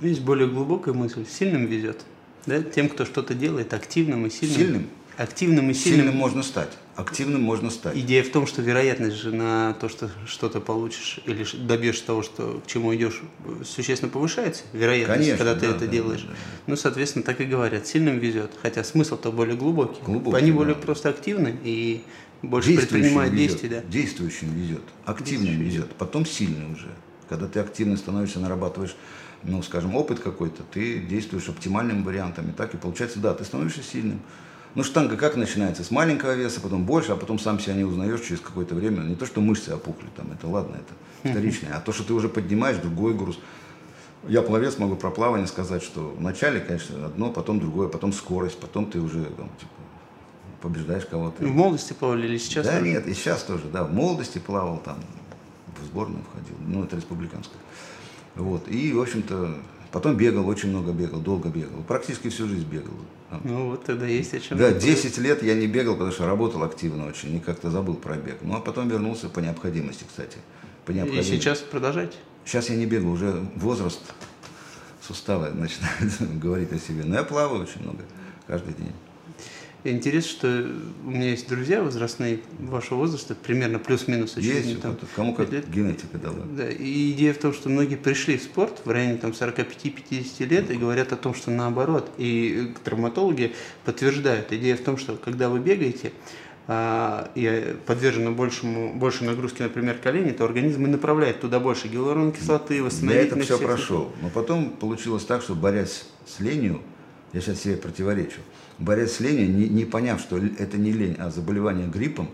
Есть 0.00 0.20
более 0.20 0.48
глубокая 0.48 0.94
мысль. 0.94 1.24
Сильным 1.28 1.66
везет. 1.66 2.00
Да? 2.46 2.62
Тем, 2.62 2.88
кто 2.88 3.04
что-то 3.04 3.34
делает 3.34 3.72
активным 3.74 4.26
и 4.26 4.30
сильным. 4.30 4.56
Сильным? 4.58 4.86
Активным 5.16 5.70
и 5.70 5.74
сильным. 5.74 6.00
Сильным 6.00 6.16
можно 6.16 6.42
стать, 6.42 6.70
активным 6.96 7.40
можно 7.40 7.70
стать. 7.70 7.96
Идея 7.96 8.24
в 8.24 8.30
том, 8.30 8.48
что 8.48 8.62
вероятность 8.62 9.14
же 9.16 9.32
на 9.32 9.72
то, 9.74 9.88
что 9.88 10.10
что-то 10.26 10.60
получишь 10.60 11.20
или 11.24 11.46
добьешься 11.56 12.04
того, 12.04 12.22
что 12.24 12.60
к 12.64 12.66
чему 12.66 12.92
идешь, 12.96 13.22
существенно 13.64 14.10
повышается. 14.10 14.64
Вероятность, 14.72 15.20
Конечно, 15.20 15.38
когда 15.38 15.54
ты 15.54 15.68
да, 15.68 15.76
это 15.76 15.80
да, 15.80 15.86
делаешь. 15.86 16.22
да, 16.22 16.28
да. 16.30 16.34
Ну, 16.66 16.74
соответственно, 16.76 17.24
так 17.24 17.40
и 17.40 17.44
говорят. 17.44 17.86
Сильным 17.86 18.18
везет. 18.18 18.50
Хотя 18.60 18.82
смысл-то 18.82 19.30
более 19.30 19.56
глубокий. 19.56 20.02
Глубокий, 20.02 20.36
Они 20.36 20.50
да. 20.50 20.56
более 20.56 20.74
просто 20.74 21.10
активны 21.10 21.56
и 21.62 22.02
больше 22.48 22.68
Действующим 22.68 22.92
предпринимают 22.92 23.34
везет, 23.34 23.48
действия. 23.48 23.68
Да. 23.68 23.82
Действующим 23.88 24.54
везет, 24.54 24.82
активным 25.04 25.58
везет, 25.60 25.92
потом 25.94 26.26
сильный 26.26 26.72
уже. 26.72 26.88
Когда 27.28 27.46
ты 27.46 27.60
активно 27.60 27.96
становишься, 27.96 28.40
нарабатываешь, 28.40 28.94
ну, 29.42 29.62
скажем, 29.62 29.94
опыт 29.94 30.20
какой-то, 30.20 30.62
ты 30.62 31.00
действуешь 31.00 31.48
оптимальным 31.48 32.04
вариантом, 32.04 32.50
и 32.50 32.52
так 32.52 32.74
и 32.74 32.76
получается, 32.76 33.18
да, 33.18 33.34
ты 33.34 33.44
становишься 33.44 33.82
сильным. 33.82 34.20
Ну, 34.74 34.82
штанга 34.82 35.16
как 35.16 35.36
начинается? 35.36 35.84
С 35.84 35.90
маленького 35.90 36.34
веса, 36.34 36.60
потом 36.60 36.84
больше, 36.84 37.12
а 37.12 37.16
потом 37.16 37.38
сам 37.38 37.60
себя 37.60 37.74
не 37.74 37.84
узнаешь 37.84 38.20
через 38.22 38.40
какое-то 38.40 38.74
время. 38.74 39.02
Не 39.02 39.14
то, 39.14 39.24
что 39.24 39.40
мышцы 39.40 39.70
опухли, 39.70 40.08
там, 40.16 40.32
это 40.32 40.48
ладно, 40.48 40.76
это 40.76 41.30
вторичное, 41.30 41.76
а 41.76 41.80
то, 41.80 41.92
что 41.92 42.02
ты 42.02 42.12
уже 42.12 42.28
поднимаешь 42.28 42.78
другой 42.78 43.14
груз. 43.14 43.38
Я 44.26 44.42
пловец, 44.42 44.78
могу 44.78 44.96
про 44.96 45.10
плавание 45.10 45.46
сказать, 45.46 45.82
что 45.82 46.14
вначале, 46.18 46.58
конечно, 46.58 47.06
одно, 47.06 47.30
потом 47.30 47.60
другое, 47.60 47.88
потом 47.88 48.12
скорость, 48.12 48.58
потом 48.58 48.90
ты 48.90 48.98
уже 48.98 49.22
там, 49.24 49.48
типа, 49.60 49.72
побеждаешь 50.64 51.04
кого-то. 51.04 51.44
В 51.44 51.50
молодости 51.50 51.92
плавали 51.92 52.26
или 52.26 52.38
сейчас? 52.38 52.66
Да 52.66 52.78
тоже? 52.78 52.84
нет, 52.84 53.06
и 53.06 53.14
сейчас 53.14 53.42
тоже, 53.44 53.64
да, 53.72 53.84
в 53.84 53.92
молодости 53.92 54.38
плавал 54.38 54.78
там, 54.78 54.98
в 55.80 55.84
сборную 55.84 56.24
входил, 56.24 56.56
ну 56.66 56.82
это 56.82 56.96
республиканская. 56.96 57.60
Вот, 58.34 58.66
и, 58.68 58.92
в 58.92 59.00
общем-то, 59.00 59.56
Потом 59.94 60.16
бегал, 60.16 60.48
очень 60.48 60.70
много 60.70 60.90
бегал, 60.90 61.20
долго 61.20 61.50
бегал. 61.50 61.80
Практически 61.86 62.28
всю 62.28 62.48
жизнь 62.48 62.66
бегал. 62.66 62.94
Ну 63.44 63.70
вот 63.70 63.84
тогда 63.84 64.06
есть 64.06 64.34
о 64.34 64.40
чем. 64.40 64.58
Да, 64.58 64.72
10 64.72 65.18
лет 65.18 65.40
я 65.44 65.54
не 65.54 65.68
бегал, 65.68 65.94
потому 65.94 66.10
что 66.10 66.26
работал 66.26 66.64
активно 66.64 67.06
очень 67.06 67.36
и 67.36 67.38
как-то 67.38 67.70
забыл 67.70 67.94
про 67.94 68.16
бег. 68.16 68.38
Ну 68.42 68.56
а 68.56 68.60
потом 68.60 68.88
вернулся 68.88 69.28
по 69.28 69.38
необходимости, 69.38 70.02
кстати. 70.02 70.38
По 70.84 70.90
необходимости. 70.90 71.34
И 71.34 71.36
сейчас 71.36 71.60
продолжаете? 71.60 72.16
Сейчас 72.44 72.70
я 72.70 72.74
не 72.74 72.86
бегаю, 72.86 73.12
уже 73.12 73.40
возраст, 73.54 74.00
суставы 75.00 75.50
начинают 75.50 76.20
говорить 76.42 76.72
о 76.72 76.78
себе. 76.80 77.04
Но 77.04 77.14
я 77.14 77.22
плаваю 77.22 77.62
очень 77.62 77.80
много, 77.82 78.00
каждый 78.48 78.74
день. 78.74 78.92
Интересно, 79.84 80.30
что 80.30 80.66
у 81.04 81.10
меня 81.10 81.30
есть 81.30 81.46
друзья 81.46 81.82
возрастные 81.82 82.40
вашего 82.58 83.00
возраста, 83.00 83.34
примерно 83.34 83.78
плюс-минус. 83.78 84.38
Есть, 84.38 84.80
там, 84.80 84.96
кому 85.14 85.34
как 85.34 85.52
лет. 85.52 85.68
генетика 85.68 86.16
дала. 86.16 86.42
Да, 86.56 86.70
и 86.70 87.12
идея 87.12 87.34
в 87.34 87.38
том, 87.38 87.52
что 87.52 87.68
многие 87.68 87.96
пришли 87.96 88.38
в 88.38 88.42
спорт 88.42 88.80
в 88.86 88.90
районе 88.90 89.18
там, 89.18 89.32
45-50 89.32 90.46
лет 90.46 90.70
и 90.70 90.76
говорят 90.76 91.12
о 91.12 91.16
том, 91.16 91.34
что 91.34 91.50
наоборот. 91.50 92.10
И 92.16 92.72
травматологи 92.82 93.54
подтверждают. 93.84 94.50
Идея 94.52 94.76
в 94.76 94.80
том, 94.80 94.96
что 94.96 95.16
когда 95.16 95.50
вы 95.50 95.58
бегаете, 95.58 96.12
а, 96.66 97.30
и 97.34 97.76
подвержены 97.84 98.30
большему, 98.30 98.94
большей 98.94 99.26
нагрузке, 99.26 99.64
например, 99.64 99.98
колени, 100.02 100.30
то 100.30 100.46
организм 100.46 100.86
и 100.86 100.88
направляет 100.88 101.42
туда 101.42 101.60
больше 101.60 101.88
гиалуроновой 101.88 102.32
кислоты, 102.32 102.82
восстановительных 102.82 103.48
Я 103.48 103.56
это 103.56 103.56
все 103.56 103.66
прошел. 103.66 104.12
Но 104.22 104.30
потом 104.30 104.70
получилось 104.70 105.26
так, 105.26 105.42
что 105.42 105.54
борясь 105.54 106.06
с 106.26 106.40
ленью, 106.40 106.80
я 107.34 107.40
сейчас 107.40 107.60
себе 107.60 107.76
противоречу, 107.76 108.38
борясь 108.78 109.16
с 109.16 109.20
ленью, 109.20 109.52
не, 109.52 109.68
не 109.68 109.84
поняв, 109.84 110.20
что 110.20 110.38
это 110.38 110.78
не 110.78 110.92
лень, 110.92 111.16
а 111.18 111.30
заболевание 111.30 111.88
гриппом, 111.88 112.30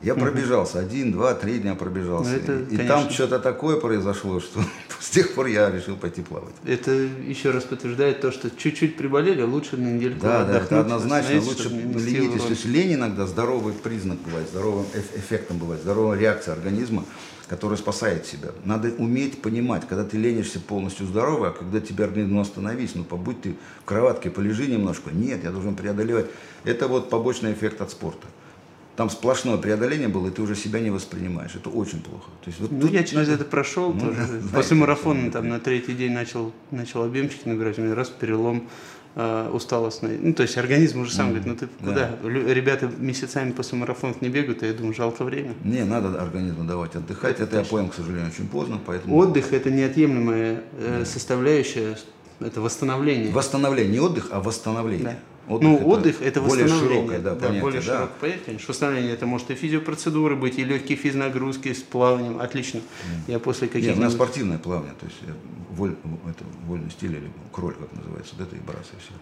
я 0.00 0.14
пробежался, 0.14 0.80
один, 0.80 1.12
два, 1.12 1.34
три 1.34 1.58
дня 1.58 1.74
пробежался. 1.74 2.30
Ну, 2.30 2.36
это, 2.36 2.52
и 2.58 2.76
конечно... 2.76 2.86
там 2.88 3.10
что-то 3.10 3.38
такое 3.38 3.76
произошло, 3.76 4.40
что 4.40 4.60
с 5.02 5.10
тех 5.10 5.34
пор 5.34 5.46
я 5.46 5.68
решил 5.68 5.96
пойти 5.96 6.22
плавать. 6.22 6.54
Это 6.64 6.92
еще 6.92 7.50
раз 7.50 7.64
подтверждает 7.64 8.20
то, 8.20 8.30
что 8.30 8.50
чуть-чуть 8.50 8.96
приболели, 8.96 9.42
лучше 9.42 9.76
на 9.76 9.88
недельку 9.88 10.20
Да, 10.20 10.44
да, 10.44 10.58
это 10.58 10.78
однозначно. 10.78 11.40
Лучше 11.40 11.70
ленитесь. 11.70 12.42
То 12.42 12.50
есть 12.50 12.64
лень 12.66 12.94
иногда 12.94 13.26
здоровый 13.26 13.72
признак 13.72 14.18
бывает, 14.20 14.48
здоровым 14.48 14.86
эффектом 15.16 15.58
бывает, 15.58 15.82
здоровая 15.82 16.16
реакция 16.16 16.54
организма, 16.54 17.04
которая 17.48 17.76
спасает 17.76 18.26
себя. 18.26 18.50
Надо 18.64 18.92
уметь 18.96 19.42
понимать, 19.42 19.88
когда 19.88 20.04
ты 20.04 20.16
ленишься 20.18 20.60
полностью 20.60 21.06
здоровый, 21.06 21.50
а 21.50 21.52
когда 21.52 21.80
тебе 21.80 22.04
организм, 22.04 22.34
ну 22.34 22.40
остановись, 22.40 22.94
ну 22.94 23.02
побудь 23.02 23.42
ты 23.42 23.56
в 23.80 23.84
кроватке, 23.84 24.30
полежи 24.30 24.68
немножко. 24.68 25.10
Нет, 25.10 25.42
я 25.42 25.50
должен 25.50 25.74
преодолевать. 25.74 26.26
Это 26.62 26.86
вот 26.86 27.10
побочный 27.10 27.54
эффект 27.54 27.80
от 27.80 27.90
спорта 27.90 28.28
там 28.96 29.08
сплошное 29.08 29.56
преодоление 29.56 30.08
было, 30.08 30.28
и 30.28 30.30
ты 30.30 30.42
уже 30.42 30.54
себя 30.54 30.80
не 30.80 30.90
воспринимаешь. 30.90 31.52
Это 31.54 31.70
очень 31.70 32.00
плохо. 32.02 32.30
То 32.42 32.50
есть, 32.50 32.60
вот 32.60 32.70
ну, 32.70 32.82
тут... 32.82 32.92
я 32.92 33.04
через 33.04 33.28
это 33.28 33.44
прошел 33.44 33.92
ну, 33.92 34.00
тоже. 34.00 34.26
Знаете, 34.26 34.48
После 34.52 34.76
марафона 34.76 35.30
там 35.30 35.48
на 35.48 35.60
третий 35.60 35.94
день 35.94 36.12
начал, 36.12 36.52
начал 36.70 37.02
объемчики 37.02 37.48
набирать, 37.48 37.78
у 37.78 37.82
меня 37.82 37.94
раз 37.94 38.10
перелом 38.10 38.68
э, 39.14 39.50
усталостный. 39.50 40.18
Ну, 40.18 40.34
то 40.34 40.42
есть 40.42 40.58
организм 40.58 41.00
уже 41.00 41.12
сам 41.12 41.26
mm, 41.26 41.28
говорит, 41.30 41.46
ну 41.46 41.56
ты 41.56 41.66
куда? 41.66 42.16
Да. 42.22 42.28
Ребята 42.28 42.90
месяцами 42.98 43.52
после 43.52 43.78
марафонов 43.78 44.20
не 44.20 44.28
бегают, 44.28 44.62
а 44.62 44.66
я 44.66 44.74
думаю, 44.74 44.94
жалко 44.94 45.24
время. 45.24 45.54
Не, 45.64 45.84
надо 45.84 46.20
организму 46.20 46.64
давать 46.64 46.94
отдыхать. 46.94 47.36
Это, 47.36 47.44
это 47.44 47.58
я 47.58 47.64
понял, 47.64 47.88
к 47.88 47.94
сожалению, 47.94 48.28
очень 48.28 48.48
поздно. 48.48 48.78
Поэтому... 48.84 49.16
Отдых– 49.16 49.52
это 49.54 49.70
неотъемлемая 49.70 50.64
э, 50.78 50.96
да. 50.98 51.04
составляющая, 51.06 51.96
это 52.40 52.60
восстановление. 52.60 53.32
Восстановление, 53.32 53.92
не 53.92 54.00
отдых, 54.00 54.28
а 54.32 54.40
восстановление. 54.40 55.04
Да. 55.04 55.16
Отдых 55.48 55.68
ну, 55.68 55.76
это 55.76 55.86
отдых 55.86 56.22
это 56.22 56.40
более 56.40 56.68
широкое, 56.68 57.18
да, 57.18 57.34
да, 57.34 57.40
понятие, 57.40 57.62
более 57.62 57.80
да. 57.80 57.86
широкое 57.86 58.16
понятие, 58.20 58.44
конечно. 58.46 58.66
Восстановление 58.68 59.12
это 59.12 59.26
может 59.26 59.50
и 59.50 59.54
физиопроцедуры 59.54 60.36
быть, 60.36 60.58
и 60.58 60.64
легкие 60.64 60.96
физнагрузки 60.96 61.72
с 61.72 61.82
плаванием. 61.82 62.40
Отлично. 62.40 62.78
Mm. 62.78 63.32
Я 63.32 63.38
после 63.40 63.66
каких 63.66 63.88
Нет, 63.88 63.96
у 63.96 64.00
меня 64.00 64.10
спортивное 64.10 64.58
плавание, 64.58 64.94
то 65.00 65.06
есть 65.06 65.18
воль, 65.70 65.96
это 66.28 66.44
вольный 66.66 66.90
стиль 66.90 67.12
или 67.12 67.30
кроль, 67.50 67.74
как 67.74 67.92
называется, 67.92 68.34
вот 68.38 68.46
это 68.46 68.56
и 68.56 68.60
брасы 68.60 68.92
все. 69.00 69.14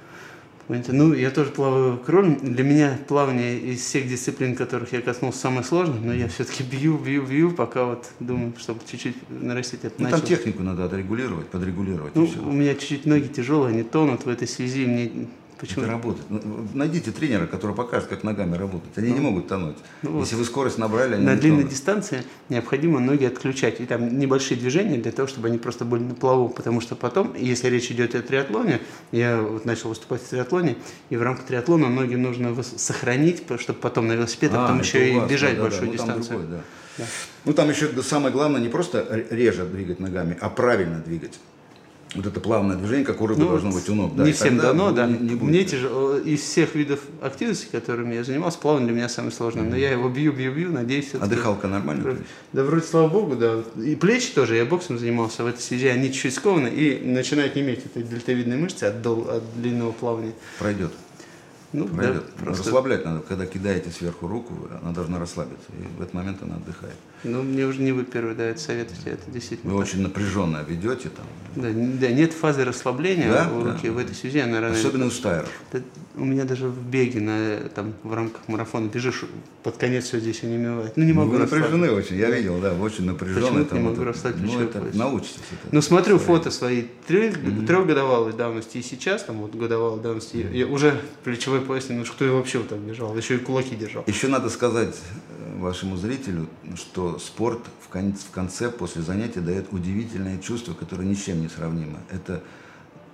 Понимаете? 0.71 0.93
Ну, 0.93 1.15
я 1.15 1.31
тоже 1.31 1.51
плаваю 1.51 1.99
кролем. 1.99 2.39
Для 2.55 2.63
меня 2.63 2.97
плавание 3.09 3.59
из 3.59 3.81
всех 3.81 4.09
дисциплин, 4.09 4.55
которых 4.55 4.93
я 4.93 5.01
коснулся, 5.01 5.39
самое 5.41 5.65
сложное, 5.65 5.99
но 5.99 6.13
я 6.13 6.29
все-таки 6.29 6.63
бью, 6.63 6.97
бью, 6.97 7.27
бью, 7.27 7.51
пока 7.51 7.87
вот 7.87 8.09
думаю, 8.21 8.53
чтобы 8.57 8.81
чуть-чуть 8.89 9.17
нарастить 9.31 9.81
это. 9.83 9.95
Ну, 9.99 10.05
начал. 10.05 10.19
там 10.19 10.27
технику 10.27 10.63
надо 10.63 10.85
отрегулировать, 10.85 11.49
подрегулировать. 11.49 12.15
Ну, 12.15 12.29
у 12.47 12.53
меня 12.53 12.75
чуть-чуть 12.77 13.05
ноги 13.05 13.27
тяжелые, 13.27 13.73
они 13.73 13.83
тонут 13.83 14.27
в 14.27 14.29
этой 14.29 14.47
связи. 14.47 14.87
Мне 14.87 15.29
Почему? 15.61 15.85
Это 15.85 15.93
работает. 15.93 16.27
Ну, 16.31 16.67
найдите 16.73 17.11
тренера, 17.11 17.47
который 17.47 17.77
покажет, 17.77 18.09
как 18.09 18.25
ногами 18.25 18.57
работать. 18.57 18.97
Они 18.97 19.11
ну, 19.11 19.15
не 19.15 19.21
могут 19.21 19.49
тонуть. 19.49 19.77
Ну, 20.03 20.21
Если 20.21 20.35
вот. 20.35 20.41
вы 20.41 20.45
скорость 20.47 20.79
набрали, 20.79 21.17
они 21.17 21.25
На 21.25 21.35
не 21.35 21.41
длинной 21.41 21.61
тонут. 21.61 21.73
дистанции 21.73 22.23
необходимо 22.49 22.99
ноги 22.99 23.27
отключать. 23.27 23.81
И 23.81 23.87
там 23.87 24.19
небольшие 24.19 24.59
движения 24.59 24.97
для 24.97 25.13
того, 25.13 25.29
чтобы 25.29 25.49
они 25.49 25.59
просто 25.59 25.85
были 25.85 26.03
на 26.03 26.15
плаву. 26.15 26.49
Потому 26.49 26.81
что 26.81 26.97
потом, 26.97 27.35
если 27.37 27.69
речь 27.69 27.91
идет 27.91 28.15
о 28.15 28.23
триатлоне, 28.23 28.81
я 29.13 29.41
вот 29.43 29.67
начал 29.67 29.91
выступать 29.91 30.23
в 30.23 30.29
триатлоне, 30.29 30.77
и 31.11 31.17
в 31.17 31.23
рамках 31.23 31.45
триатлона 31.45 31.91
ноги 31.91 32.15
нужно 32.15 32.57
сохранить, 32.63 33.43
чтобы 33.59 33.79
потом 33.81 34.09
на 34.09 34.13
велосипеде, 34.13 34.55
а, 34.57 34.63
потом 34.63 34.81
еще 34.81 35.13
и 35.13 35.21
бежать 35.29 35.57
да, 35.57 35.63
большую 35.63 35.89
да, 35.89 35.93
дистанцию. 35.93 36.39
Ну, 36.39 36.39
другой, 36.39 36.57
да. 36.57 36.65
Да. 36.99 37.05
Ну 37.45 37.53
там 37.53 37.71
еще 37.71 38.03
самое 38.03 38.33
главное 38.33 38.61
не 38.61 38.69
просто 38.69 39.25
реже 39.31 39.65
двигать 39.65 40.01
ногами, 40.01 40.37
а 40.41 40.51
правильно 40.51 40.99
двигать 40.99 41.39
вот 42.15 42.27
это 42.27 42.41
плавное 42.41 42.77
движение, 42.77 43.05
как 43.05 43.21
у 43.21 43.27
рыбы 43.27 43.43
ну, 43.43 43.49
должно 43.51 43.71
быть 43.71 43.89
у 43.89 43.95
ног. 43.95 44.17
Да, 44.17 44.25
не 44.25 44.33
всем 44.33 44.59
дано, 44.59 44.91
да. 44.91 45.07
Не, 45.07 45.19
не 45.19 45.35
будет. 45.37 45.51
Мне 45.51 45.65
тяжело. 45.65 46.17
Из 46.17 46.41
всех 46.41 46.75
видов 46.75 47.01
активности, 47.21 47.69
которыми 47.71 48.15
я 48.15 48.25
занимался, 48.25 48.59
плавание 48.59 48.89
для 48.89 48.97
меня 48.97 49.09
самое 49.09 49.33
сложное. 49.33 49.63
Но 49.63 49.77
я 49.77 49.93
его 49.93 50.09
бью, 50.09 50.33
бью, 50.33 50.53
бью, 50.53 50.73
надеюсь. 50.73 51.11
А 51.15 51.27
дыхалка 51.27 51.69
нормально? 51.69 52.17
Да, 52.53 52.65
вроде, 52.65 52.85
слава 52.85 53.09
богу, 53.09 53.37
да. 53.37 53.63
И 53.81 53.95
плечи 53.95 54.33
тоже, 54.33 54.57
я 54.57 54.65
боксом 54.65 54.99
занимался 54.99 55.45
в 55.45 55.47
этой 55.47 55.61
связи, 55.61 55.87
они 55.87 56.13
чуть-чуть 56.13 56.35
скованы 56.35 56.69
и 56.69 57.05
начинают 57.05 57.57
иметь 57.57 57.87
этой 57.87 58.03
дельтовидной 58.03 58.57
мышцы 58.57 58.85
от, 58.85 59.03
дол, 59.03 59.29
от 59.31 59.43
длинного 59.61 59.93
плавания. 59.93 60.33
Пройдет. 60.59 60.93
Ну, 61.73 61.87
пройдет. 61.87 62.25
Да, 62.39 62.45
просто... 62.45 62.65
Расслаблять 62.65 63.05
надо. 63.05 63.21
Когда 63.21 63.47
кидаете 63.47 63.91
сверху 63.91 64.27
руку, 64.27 64.55
она 64.83 64.91
должна 64.93 65.21
расслабиться. 65.21 65.69
И 65.79 65.99
в 65.99 66.03
этот 66.03 66.15
момент 66.15 66.43
она 66.43 66.57
отдыхает. 66.57 66.97
Ну, 67.23 67.43
мне 67.43 67.67
уже 67.67 67.83
не 67.83 67.93
вы 67.93 68.05
первый 68.05 68.35
дают 68.35 68.59
советуете, 68.59 69.11
это 69.11 69.31
действительно. 69.31 69.75
Вы 69.75 69.81
так. 69.81 69.89
очень 69.89 70.03
напряженно 70.03 70.65
ведете 70.67 71.11
там. 71.11 71.27
Да, 71.57 71.69
да, 71.73 72.09
нет 72.13 72.33
фазы 72.33 72.65
расслабления 72.65 73.31
да? 73.31 73.51
у 73.53 73.65
руки 73.65 73.89
да. 73.89 73.93
в 73.93 73.99
этой 73.99 74.15
связи. 74.15 74.39
Она 74.39 74.69
Особенно 74.69 75.07
у 75.07 75.11
стайеров. 75.11 75.51
У 76.15 76.25
меня 76.25 76.45
даже 76.45 76.69
в 76.69 76.83
беге, 76.87 77.21
на, 77.21 77.69
там, 77.75 77.95
в 78.03 78.13
рамках 78.15 78.47
марафона 78.49 78.89
бежишь, 78.89 79.25
под 79.63 79.77
конец 79.77 80.05
все 80.05 80.19
здесь 80.19 80.43
онемевает. 80.43 80.97
Ну, 80.97 81.05
не 81.05 81.13
могу 81.13 81.33
Вы 81.33 81.39
напряжены 81.39 81.91
очень, 81.91 82.17
я 82.17 82.31
видел, 82.31 82.59
да, 82.61 82.73
очень 82.75 83.05
напряженный. 83.05 83.43
Почему 83.43 83.65
там, 83.65 83.79
не 83.79 83.85
могу 83.85 84.05
расслабить 84.05 84.43
ну, 84.43 84.61
это, 84.61 84.85
научитесь. 84.95 85.37
Это, 85.37 85.75
ну, 85.75 85.81
смотрю 85.81 86.19
фото 86.19 86.51
свои 86.51 86.85
трех, 87.07 87.37
mm-hmm. 87.37 87.67
трехгодовалой 87.67 88.33
давности 88.33 88.79
и 88.79 88.83
сейчас, 88.83 89.25
там, 89.25 89.39
вот 89.39 89.55
годовалой 89.55 90.01
давности, 90.01 90.37
mm-hmm. 90.37 90.57
я 90.57 90.67
уже 90.67 91.01
плечевой 91.25 91.61
пояс 91.61 91.89
немножко, 91.89 92.17
кто 92.17 92.25
я 92.25 92.33
вообще 92.33 92.59
вот 92.59 92.69
так 92.69 92.79
бежал, 92.79 93.17
еще 93.17 93.37
и 93.37 93.39
кулаки 93.39 93.77
держал. 93.77 94.05
Еще 94.07 94.29
надо 94.29 94.51
сказать 94.51 94.97
э, 95.39 95.61
вашему 95.61 95.97
зрителю, 95.97 96.49
что 96.75 97.10
спорт 97.19 97.61
в 97.81 97.89
в 97.91 98.31
конце, 98.33 98.71
после 98.71 99.03
занятия, 99.03 99.41
дает 99.41 99.73
удивительное 99.73 100.39
чувство, 100.39 100.75
которое 100.75 101.05
ни 101.05 101.15
с 101.15 101.25
чем 101.25 101.41
не 101.41 101.49
сравнимо. 101.49 101.99
Это 102.11 102.43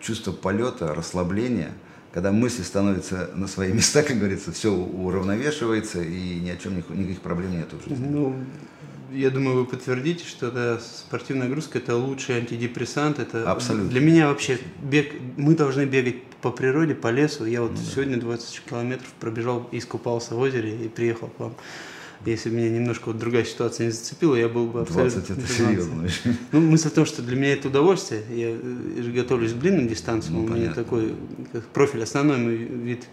чувство 0.00 0.32
полета, 0.32 0.94
расслабления, 0.94 1.72
когда 2.12 2.32
мысли 2.32 2.62
становятся 2.62 3.30
на 3.34 3.46
свои 3.46 3.72
места, 3.72 4.02
как 4.02 4.18
говорится, 4.18 4.52
все 4.52 4.72
уравновешивается, 4.72 6.02
и 6.02 6.40
ни 6.40 6.50
о 6.50 6.56
чем 6.56 6.76
никаких 6.76 7.20
проблем 7.20 7.52
нет 7.52 7.68
уже. 7.72 7.94
Ну, 7.98 8.36
я 9.12 9.30
думаю, 9.30 9.58
вы 9.58 9.64
подтвердите, 9.66 10.24
что 10.24 10.50
да, 10.50 10.78
спортивная 10.78 11.46
нагрузка 11.46 11.78
это 11.78 11.96
лучший 11.96 12.38
антидепрессант. 12.38 13.18
Это 13.18 13.50
Абсолютно. 13.50 13.90
Для 13.90 14.00
меня 14.00 14.28
вообще 14.28 14.58
бег, 14.82 15.12
мы 15.36 15.54
должны 15.54 15.84
бегать 15.84 16.22
по 16.42 16.50
природе, 16.50 16.94
по 16.94 17.08
лесу. 17.08 17.44
Я 17.44 17.62
вот 17.62 17.72
ну, 17.72 17.78
сегодня 17.78 18.18
20 18.18 18.62
километров 18.68 19.08
пробежал, 19.20 19.68
искупался 19.72 20.34
в 20.34 20.38
озере 20.38 20.86
и 20.86 20.88
приехал 20.88 21.28
к 21.28 21.38
вам. 21.38 21.54
Если 22.24 22.50
бы 22.50 22.56
меня 22.56 22.70
немножко 22.70 23.06
вот 23.06 23.18
другая 23.18 23.44
ситуация 23.44 23.86
не 23.86 23.92
зацепила, 23.92 24.34
я 24.34 24.48
был 24.48 24.66
бы 24.66 24.80
абсолютно... 24.80 25.20
20 25.20 25.38
это 25.38 25.52
серьезно. 25.52 26.08
Ну, 26.52 26.60
мысль 26.60 26.88
в 26.88 26.92
том, 26.92 27.06
что 27.06 27.22
для 27.22 27.36
меня 27.36 27.52
это 27.52 27.68
удовольствие. 27.68 28.22
Я, 28.30 28.50
я 28.96 29.02
же 29.02 29.12
готовлюсь 29.12 29.52
к 29.52 29.56
длинным 29.56 29.88
дистанциям. 29.88 30.36
Ну, 30.36 30.44
у 30.44 30.48
меня 30.48 30.72
такой 30.72 31.14
как 31.52 31.64
профиль, 31.66 32.02
основной 32.02 32.38
мой 32.38 32.56
вид 32.56 33.06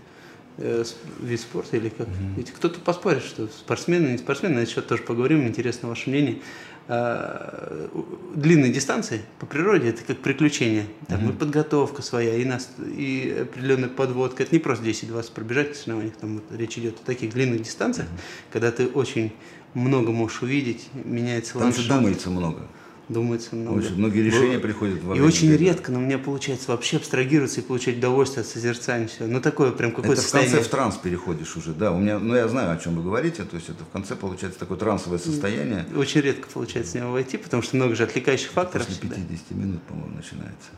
э, 0.58 0.84
вид 1.22 1.40
спорта 1.40 1.78
или 1.78 1.90
как. 1.90 2.08
Угу. 2.08 2.16
Ведь 2.38 2.52
кто-то 2.52 2.80
поспорит, 2.80 3.24
что 3.24 3.48
спортсмены, 3.48 4.08
не 4.08 4.18
спортсмены, 4.18 4.56
на 4.56 4.60
этот 4.60 4.74
счет 4.74 4.88
тоже 4.88 5.04
поговорим, 5.04 5.48
интересно 5.48 5.90
ваше 5.90 6.10
мнение. 6.10 6.40
А, 6.88 7.90
длинные 8.36 8.72
дистанции 8.72 9.22
по 9.40 9.46
природе 9.46 9.90
это 9.90 10.04
как 10.04 10.18
приключение. 10.20 10.86
Там 11.08 11.24
угу. 11.24 11.34
и 11.34 11.36
подготовка 11.36 12.02
своя, 12.02 12.36
и, 12.36 12.44
нас, 12.44 12.70
и 12.78 13.38
определенная 13.44 13.90
подводка. 13.90 14.44
Это 14.44 14.54
не 14.54 14.60
просто 14.60 14.86
10-20 14.86 15.32
пробежать 15.34 15.70
на 15.70 15.76
соревнованиях, 15.76 16.18
там 16.18 16.36
вот 16.36 16.44
речь 16.52 16.78
идет 16.78 17.00
о 17.00 17.06
таких 17.06 17.34
длинных 17.34 17.62
дистанциях, 17.64 18.08
угу. 18.10 18.18
когда 18.52 18.72
ты 18.72 18.88
очень 18.88 19.32
много 19.74 20.12
можешь 20.12 20.42
увидеть, 20.42 20.90
меняется 20.94 21.54
Там 21.54 21.64
ландшафт. 21.64 21.88
Там 21.88 21.98
же 21.98 22.02
думается 22.02 22.30
много 22.30 22.68
думается 23.10 23.56
много. 23.56 23.80
Очень 23.80 23.98
многие 23.98 24.22
решения 24.22 24.60
приходят 24.60 25.02
в 25.02 25.14
И 25.16 25.20
очень 25.20 25.50
бега. 25.52 25.64
редко, 25.66 25.92
но 25.92 26.00
у 26.00 26.02
меня 26.02 26.18
получается 26.18 26.72
вообще 26.72 26.98
абстрагироваться 26.98 27.62
и 27.62 27.64
получать 27.64 27.98
удовольствие 27.98 28.42
от 28.42 28.48
созерцания 28.48 29.08
всего. 29.08 29.28
Ну 29.28 29.42
такое 29.42 29.72
прям 29.72 29.92
какое-то 29.92 30.14
Это 30.14 30.22
состояние. 30.22 30.52
в 30.52 30.56
конце 30.56 30.68
в 30.68 30.72
транс 30.72 30.98
переходишь 30.98 31.56
уже, 31.58 31.74
да. 31.74 31.92
У 31.92 32.00
меня, 32.00 32.20
ну 32.20 32.36
я 32.36 32.48
знаю, 32.48 32.72
о 32.72 32.78
чем 32.78 32.96
вы 32.96 33.04
говорите, 33.04 33.44
то 33.44 33.56
есть 33.56 33.70
это 33.70 33.84
в 33.84 33.90
конце 33.90 34.16
получается 34.16 34.60
такое 34.60 34.78
трансовое 34.78 35.20
состояние. 35.20 35.86
Очень 35.96 36.22
редко 36.22 36.48
получается 36.50 36.92
с 36.92 36.96
него 36.96 37.12
войти, 37.12 37.38
потому 37.38 37.62
что 37.62 37.76
много 37.76 37.96
же 37.96 38.04
отвлекающих 38.04 38.52
факторов. 38.52 38.88
После 38.88 39.10
50 39.10 39.28
да. 39.50 39.56
минут, 39.56 39.82
по-моему, 39.84 40.16
начинается. 40.16 40.70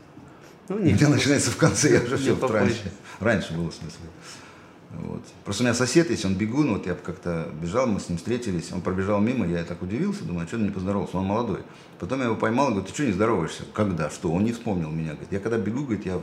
Ну, 0.68 0.76
У 0.76 0.78
нет. 0.80 1.00
меня 1.00 1.10
начинается 1.10 1.50
в 1.50 1.56
конце, 1.56 1.92
я 1.94 2.00
уже 2.02 2.16
все 2.16 2.34
в 2.34 2.46
трансе. 2.46 2.90
Раньше 3.20 3.54
было, 3.54 3.70
в 3.70 3.74
смысле. 3.74 4.00
Вот. 4.92 5.22
Просто 5.44 5.62
у 5.62 5.66
меня 5.66 5.74
сосед 5.74 6.10
есть, 6.10 6.24
он 6.24 6.34
бегун, 6.36 6.72
вот 6.72 6.86
я 6.86 6.94
как-то 6.94 7.48
бежал, 7.60 7.86
мы 7.86 8.00
с 8.00 8.08
ним 8.08 8.18
встретились, 8.18 8.72
он 8.72 8.80
пробежал 8.80 9.20
мимо, 9.20 9.46
я 9.46 9.62
так 9.64 9.82
удивился, 9.82 10.24
думаю, 10.24 10.44
а 10.44 10.48
что 10.48 10.56
ты 10.56 10.62
не 10.64 10.70
поздоровался, 10.70 11.18
он 11.18 11.26
молодой. 11.26 11.60
Потом 11.98 12.20
я 12.20 12.26
его 12.26 12.36
поймал, 12.36 12.68
говорю, 12.68 12.86
ты 12.86 12.94
что 12.94 13.04
не 13.04 13.12
здороваешься? 13.12 13.64
Когда? 13.74 14.08
Что? 14.10 14.30
Он 14.32 14.44
не 14.44 14.52
вспомнил 14.52 14.90
меня, 14.90 15.10
говорит, 15.10 15.32
я 15.32 15.40
когда 15.40 15.58
бегу, 15.58 15.82
говорит, 15.82 16.06
я 16.06 16.18
в 16.18 16.22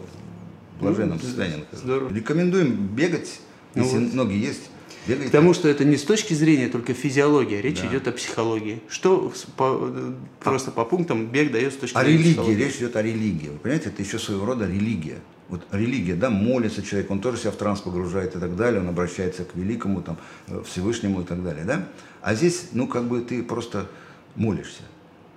блаженном 0.79 1.19
Ну, 1.21 1.23
состоянии 1.23 1.65
нахожусь. 1.71 2.11
Рекомендуем 2.11 2.87
бегать, 2.87 3.41
Ну 3.75 3.83
если 3.83 3.97
вот. 4.05 4.13
ноги 4.13 4.35
есть, 4.37 4.69
бегайте. 5.07 5.25
Потому 5.31 5.53
что 5.53 5.67
это 5.67 5.85
не 5.85 5.97
с 5.97 6.03
точки 6.03 6.33
зрения 6.33 6.67
только 6.69 6.93
физиологии, 6.93 7.57
речь 7.61 7.81
Да. 7.81 7.87
идет 7.87 8.07
о 8.07 8.11
психологии. 8.11 8.81
Что 8.89 9.31
по- 9.57 9.79
э, 9.93 10.13
просто 10.39 10.71
по 10.71 10.85
пунктам 10.85 11.27
бег 11.27 11.51
дает 11.51 11.73
с 11.73 11.77
точки 11.77 11.97
О 11.97 12.01
зрения 12.01 12.17
религии, 12.19 12.33
психологии. 12.33 12.63
речь 12.63 12.75
идет 12.77 12.95
о 12.95 13.01
религии. 13.01 13.49
Вы 13.49 13.57
понимаете, 13.59 13.89
это 13.89 14.01
еще 14.01 14.19
своего 14.19 14.45
рода 14.45 14.65
религия. 14.67 15.19
Вот 15.49 15.61
религия, 15.71 16.15
да, 16.15 16.29
молится 16.29 16.81
человек, 16.81 17.11
он 17.11 17.19
тоже 17.19 17.37
себя 17.37 17.51
в 17.51 17.57
транс 17.57 17.81
погружает 17.81 18.35
и 18.35 18.39
так 18.39 18.55
далее, 18.55 18.79
он 18.81 18.87
обращается 18.89 19.43
к 19.43 19.53
великому, 19.55 20.01
там, 20.01 20.17
э, 20.47 20.63
Всевышнему 20.65 21.21
и 21.21 21.23
так 21.25 21.43
далее, 21.43 21.63
да? 21.65 21.87
А 22.21 22.33
здесь, 22.33 22.69
ну, 22.71 22.87
как 22.87 23.03
бы 23.03 23.21
ты 23.21 23.43
просто 23.43 23.87
молишься, 24.35 24.81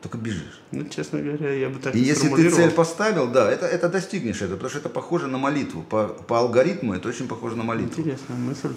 только 0.00 0.16
бежишь. 0.16 0.62
Ну, 0.70 0.84
честно 0.88 1.20
говоря, 1.20 1.52
я 1.52 1.68
бы 1.68 1.78
так 1.80 1.94
И 1.94 1.98
не 2.00 2.06
если 2.06 2.28
ты 2.28 2.50
цель 2.50 2.70
поставил, 2.70 3.26
да, 3.26 3.50
это, 3.50 3.66
это 3.66 3.88
достигнешь 3.88 4.36
этого, 4.36 4.54
потому 4.54 4.70
что 4.70 4.78
это 4.78 4.88
похоже 4.88 5.26
на 5.26 5.38
молитву. 5.38 5.82
По, 5.82 6.06
по 6.06 6.38
алгоритму 6.38 6.94
это 6.94 7.08
очень 7.08 7.26
похоже 7.28 7.56
на 7.56 7.64
молитву. 7.64 8.00
Интересная 8.00 8.38
мысль. 8.38 8.70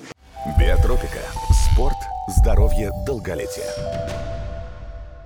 Биотропика. 0.46 1.19
Спорт, 1.51 1.98
здоровье, 2.27 2.91
долголетие. 3.05 3.65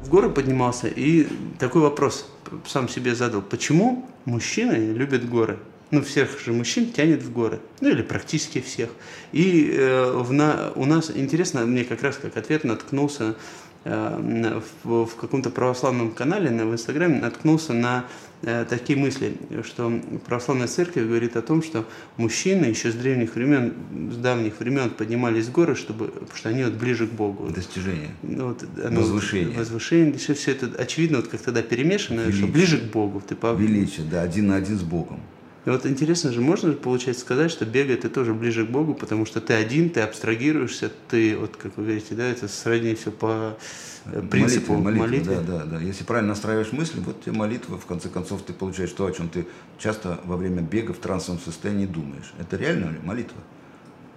В 0.01 0.09
горы 0.09 0.29
поднимался 0.29 0.87
и 0.87 1.27
такой 1.59 1.81
вопрос 1.81 2.25
сам 2.65 2.89
себе 2.89 3.13
задал. 3.13 3.41
Почему 3.41 4.05
мужчины 4.25 4.73
любят 4.73 5.29
горы? 5.29 5.59
Ну, 5.91 6.01
всех 6.01 6.39
же 6.39 6.51
мужчин 6.51 6.91
тянет 6.91 7.21
в 7.21 7.31
горы. 7.31 7.59
Ну, 7.79 7.89
или 7.89 8.01
практически 8.01 8.59
всех. 8.59 8.89
И 9.31 9.71
э, 9.71 10.11
в 10.17 10.33
на- 10.33 10.71
у 10.75 10.85
нас, 10.85 11.11
интересно, 11.13 11.61
мне 11.67 11.83
как 11.83 12.01
раз 12.01 12.17
как 12.17 12.35
ответ 12.35 12.63
наткнулся 12.63 13.35
э, 13.83 14.61
в, 14.83 15.05
в 15.05 15.15
каком-то 15.15 15.51
православном 15.51 16.11
канале 16.11 16.49
на, 16.49 16.65
в 16.65 16.73
Инстаграме, 16.73 17.19
наткнулся 17.19 17.73
на 17.73 18.05
такие 18.43 18.99
мысли, 18.99 19.37
что 19.63 19.91
православная 20.25 20.67
церковь 20.67 21.03
говорит 21.05 21.37
о 21.37 21.41
том, 21.41 21.63
что 21.63 21.85
мужчины 22.17 22.65
еще 22.65 22.91
с 22.91 22.95
древних 22.95 23.35
времен, 23.35 23.73
с 24.11 24.17
давних 24.17 24.59
времен 24.59 24.89
поднимались 24.89 25.45
в 25.47 25.51
горы, 25.51 25.75
чтобы, 25.75 26.07
потому 26.07 26.35
что 26.35 26.49
они 26.49 26.63
вот 26.63 26.73
ближе 26.73 27.07
к 27.07 27.11
Богу. 27.11 27.49
Достижение. 27.49 28.09
Ну, 28.21 28.49
вот 28.49 28.65
оно- 28.83 28.99
Возвышение. 29.01 29.57
Возвышение. 29.57 30.13
Все, 30.17 30.33
все 30.33 30.51
это 30.51 30.69
очевидно, 30.81 31.17
вот 31.17 31.27
как 31.29 31.39
тогда 31.41 31.61
перемешано, 31.61 32.21
что 32.23 32.29
Величие. 32.31 32.51
ближе 32.51 32.77
к 32.79 32.91
Богу. 32.91 33.21
Ты 33.25 33.35
по... 33.35 33.53
Величие, 33.53 34.05
да, 34.09 34.21
один 34.23 34.47
на 34.47 34.55
один 34.57 34.77
с 34.77 34.83
Богом. 34.83 35.19
И 35.65 35.69
вот 35.69 35.85
интересно 35.85 36.31
же, 36.31 36.41
можно 36.41 36.71
же, 36.71 36.77
получается, 36.77 37.21
сказать, 37.21 37.49
что 37.49 37.65
бегать 37.65 38.01
ты 38.01 38.09
тоже 38.09 38.33
ближе 38.33 38.65
к 38.65 38.69
Богу, 38.69 38.93
потому 38.93 39.25
что 39.25 39.39
ты 39.39 39.53
один, 39.53 39.89
ты 39.89 40.01
абстрагируешься, 40.01 40.91
ты, 41.09 41.37
вот 41.37 41.55
как 41.55 41.77
вы 41.77 41.83
говорите, 41.83 42.15
да, 42.15 42.25
это 42.25 42.49
сродни 42.49 42.95
все 42.95 43.11
по 43.11 43.57
э, 44.05 44.21
принципу 44.29 44.73
молитвы, 44.73 45.07
молитвы. 45.07 45.35
Да, 45.35 45.41
да, 45.41 45.65
да. 45.65 45.79
Если 45.79 46.03
правильно 46.03 46.29
настраиваешь 46.29 46.73
мысли, 46.73 46.99
вот 46.99 47.21
тебе 47.21 47.31
молитва, 47.31 47.77
в 47.77 47.85
конце 47.85 48.09
концов 48.09 48.41
ты 48.41 48.51
получаешь 48.51 48.91
то, 48.91 49.05
о 49.05 49.11
чем 49.13 49.29
ты 49.29 49.47
часто 49.79 50.19
во 50.25 50.35
время 50.35 50.61
бега 50.61 50.93
в 50.93 50.97
трансовом 50.97 51.39
состоянии 51.39 51.85
думаешь. 51.85 52.33
Это 52.39 52.57
реально 52.57 52.91
ли 52.91 52.99
молитва? 53.01 53.37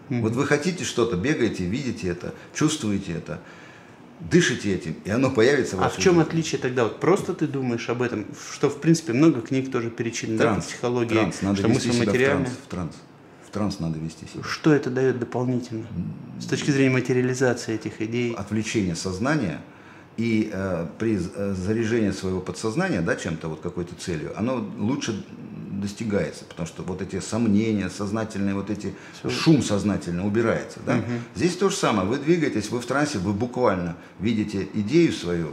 Вот 0.08 0.32
вы 0.32 0.46
хотите 0.46 0.84
что-то, 0.84 1.16
бегаете, 1.16 1.64
видите 1.64 2.08
это, 2.08 2.34
чувствуете 2.54 3.12
это, 3.12 3.40
дышите 4.20 4.74
этим, 4.74 4.96
и 5.04 5.10
оно 5.10 5.30
появится 5.30 5.76
в 5.76 5.80
А 5.80 5.84
вашей 5.84 5.96
в 5.96 6.02
чем 6.02 6.14
жизни. 6.14 6.28
отличие 6.28 6.60
тогда? 6.60 6.84
Вот 6.84 7.00
просто 7.00 7.34
ты 7.34 7.46
думаешь 7.46 7.88
об 7.88 8.02
этом, 8.02 8.26
что 8.54 8.68
в 8.70 8.80
принципе 8.80 9.12
много 9.12 9.40
книг 9.40 9.70
тоже 9.70 9.90
перечислено, 9.90 10.38
да, 10.38 10.44
по 10.44 10.50
Транс, 10.52 10.66
психологии, 10.66 11.14
транс, 11.14 11.42
надо 11.42 11.56
что 11.58 11.80
себя 11.80 12.06
материальная. 12.06 12.44
в 12.46 12.48
транс, 12.48 12.58
в 12.64 12.68
транс. 12.68 12.92
В 13.46 13.50
транс 13.50 13.78
надо 13.78 13.98
вести 13.98 14.26
себя. 14.26 14.42
Что 14.42 14.72
это 14.74 14.90
дает 14.90 15.18
дополнительно 15.18 15.86
с 16.40 16.46
точки 16.46 16.70
зрения 16.70 16.90
материализации 16.90 17.74
этих 17.74 18.02
идей? 18.02 18.34
отвлечение 18.34 18.94
сознания 18.96 19.60
и 20.16 20.50
э, 20.52 20.86
при 20.98 21.16
э, 21.16 21.54
заряжении 21.54 22.10
своего 22.10 22.40
подсознания, 22.40 23.02
да, 23.02 23.16
чем-то, 23.16 23.48
вот 23.48 23.60
какой-то 23.60 23.94
целью, 23.94 24.32
оно 24.36 24.66
лучше 24.78 25.24
достигается, 25.80 26.44
потому 26.44 26.66
что 26.66 26.82
вот 26.82 27.02
эти 27.02 27.20
сомнения 27.20 27.90
сознательные, 27.90 28.54
вот 28.54 28.70
эти 28.70 28.94
шум 29.28 29.62
сознательный 29.62 30.26
убирается, 30.26 30.80
да. 30.84 31.02
Здесь 31.34 31.56
то 31.56 31.68
же 31.70 31.76
самое, 31.76 32.08
вы 32.08 32.18
двигаетесь, 32.18 32.70
вы 32.70 32.80
в 32.80 32.86
трансе, 32.86 33.18
вы 33.18 33.32
буквально 33.32 33.96
видите 34.20 34.66
идею 34.74 35.12
свою 35.12 35.48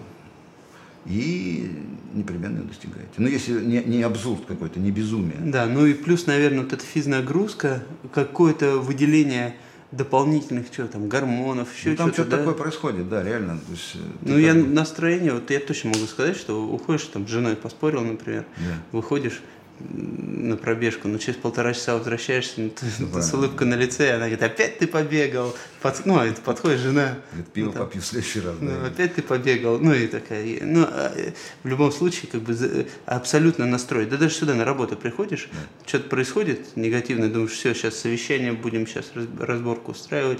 и 1.05 1.69
непременно 2.13 2.59
ее 2.59 2.63
достигаете. 2.63 3.11
Но 3.17 3.27
если 3.27 3.59
не, 3.63 3.83
не 3.83 4.03
абсурд 4.03 4.45
какой-то, 4.45 4.79
не 4.79 4.91
безумие. 4.91 5.35
Да, 5.41 5.65
ну 5.65 5.85
и 5.85 5.93
плюс, 5.93 6.27
наверное, 6.27 6.61
вот 6.63 6.71
эта 6.71 6.83
физнагрузка, 6.85 7.83
какое-то 8.13 8.77
выделение 8.77 9.55
дополнительных, 9.91 10.67
что 10.71 10.87
там, 10.87 11.07
гормонов, 11.07 11.75
еще 11.75 11.91
Ну, 11.91 11.95
там 11.97 12.07
что-то, 12.13 12.23
что-то 12.23 12.29
да? 12.31 12.37
такое 12.37 12.53
происходит, 12.55 13.09
да, 13.09 13.21
реально. 13.21 13.57
То 13.59 13.71
есть, 13.71 13.91
э, 13.95 13.97
Ну, 14.21 14.37
я 14.39 14.53
как 14.53 14.65
настроение, 14.67 15.33
вот 15.33 15.51
я 15.51 15.59
точно 15.59 15.91
могу 15.91 16.05
сказать, 16.07 16.35
что 16.35 16.65
уходишь, 16.65 17.03
там, 17.03 17.27
с 17.27 17.29
женой 17.29 17.55
поспорил, 17.55 18.01
например, 18.01 18.45
Да. 18.57 18.97
выходишь 18.97 19.41
на 19.79 20.55
пробежку, 20.55 21.07
но 21.07 21.17
через 21.17 21.37
полтора 21.39 21.73
часа 21.73 21.95
возвращаешься, 21.97 22.53
ну, 22.61 22.69
ты, 22.69 22.85
ты 22.85 22.91
с 22.91 22.95
правильно. 22.97 23.37
улыбкой 23.37 23.67
на 23.67 23.73
лице, 23.73 24.05
и 24.07 24.09
она 24.11 24.19
говорит, 24.19 24.43
опять 24.43 24.77
ты 24.77 24.87
побегал. 24.87 25.55
Под- 25.81 26.05
ну, 26.05 26.19
это 26.19 26.39
подходит 26.41 26.79
жена. 26.79 27.17
Говорит, 27.31 27.51
пиво 27.51 27.65
Ну, 27.67 27.71
там, 27.73 27.85
попью 27.85 28.01
в 28.01 28.05
следующий 28.05 28.39
раз. 28.41 28.55
ну, 28.61 28.69
да. 28.71 28.87
опять 28.87 29.15
ты 29.15 29.21
побегал, 29.21 29.79
ну 29.79 29.93
и 29.93 30.07
такая, 30.07 30.43
и- 30.45 30.61
ну, 30.63 30.85
а, 30.87 31.11
э, 31.15 31.31
в 31.63 31.67
любом 31.67 31.91
случае, 31.91 32.29
как 32.31 32.41
бы 32.41 32.53
за- 32.53 32.85
абсолютно 33.05 33.65
настрой. 33.65 34.05
Да 34.05 34.17
даже 34.17 34.35
сюда 34.35 34.53
на 34.53 34.63
работу 34.63 34.95
приходишь, 34.95 35.49
что-то 35.85 36.07
происходит 36.07 36.77
негативное, 36.77 37.29
думаешь, 37.29 37.51
все, 37.51 37.73
сейчас 37.73 37.97
совещание, 37.97 38.53
будем 38.53 38.87
сейчас 38.87 39.11
раз- 39.15 39.25
разборку 39.39 39.91
устраивать, 39.91 40.39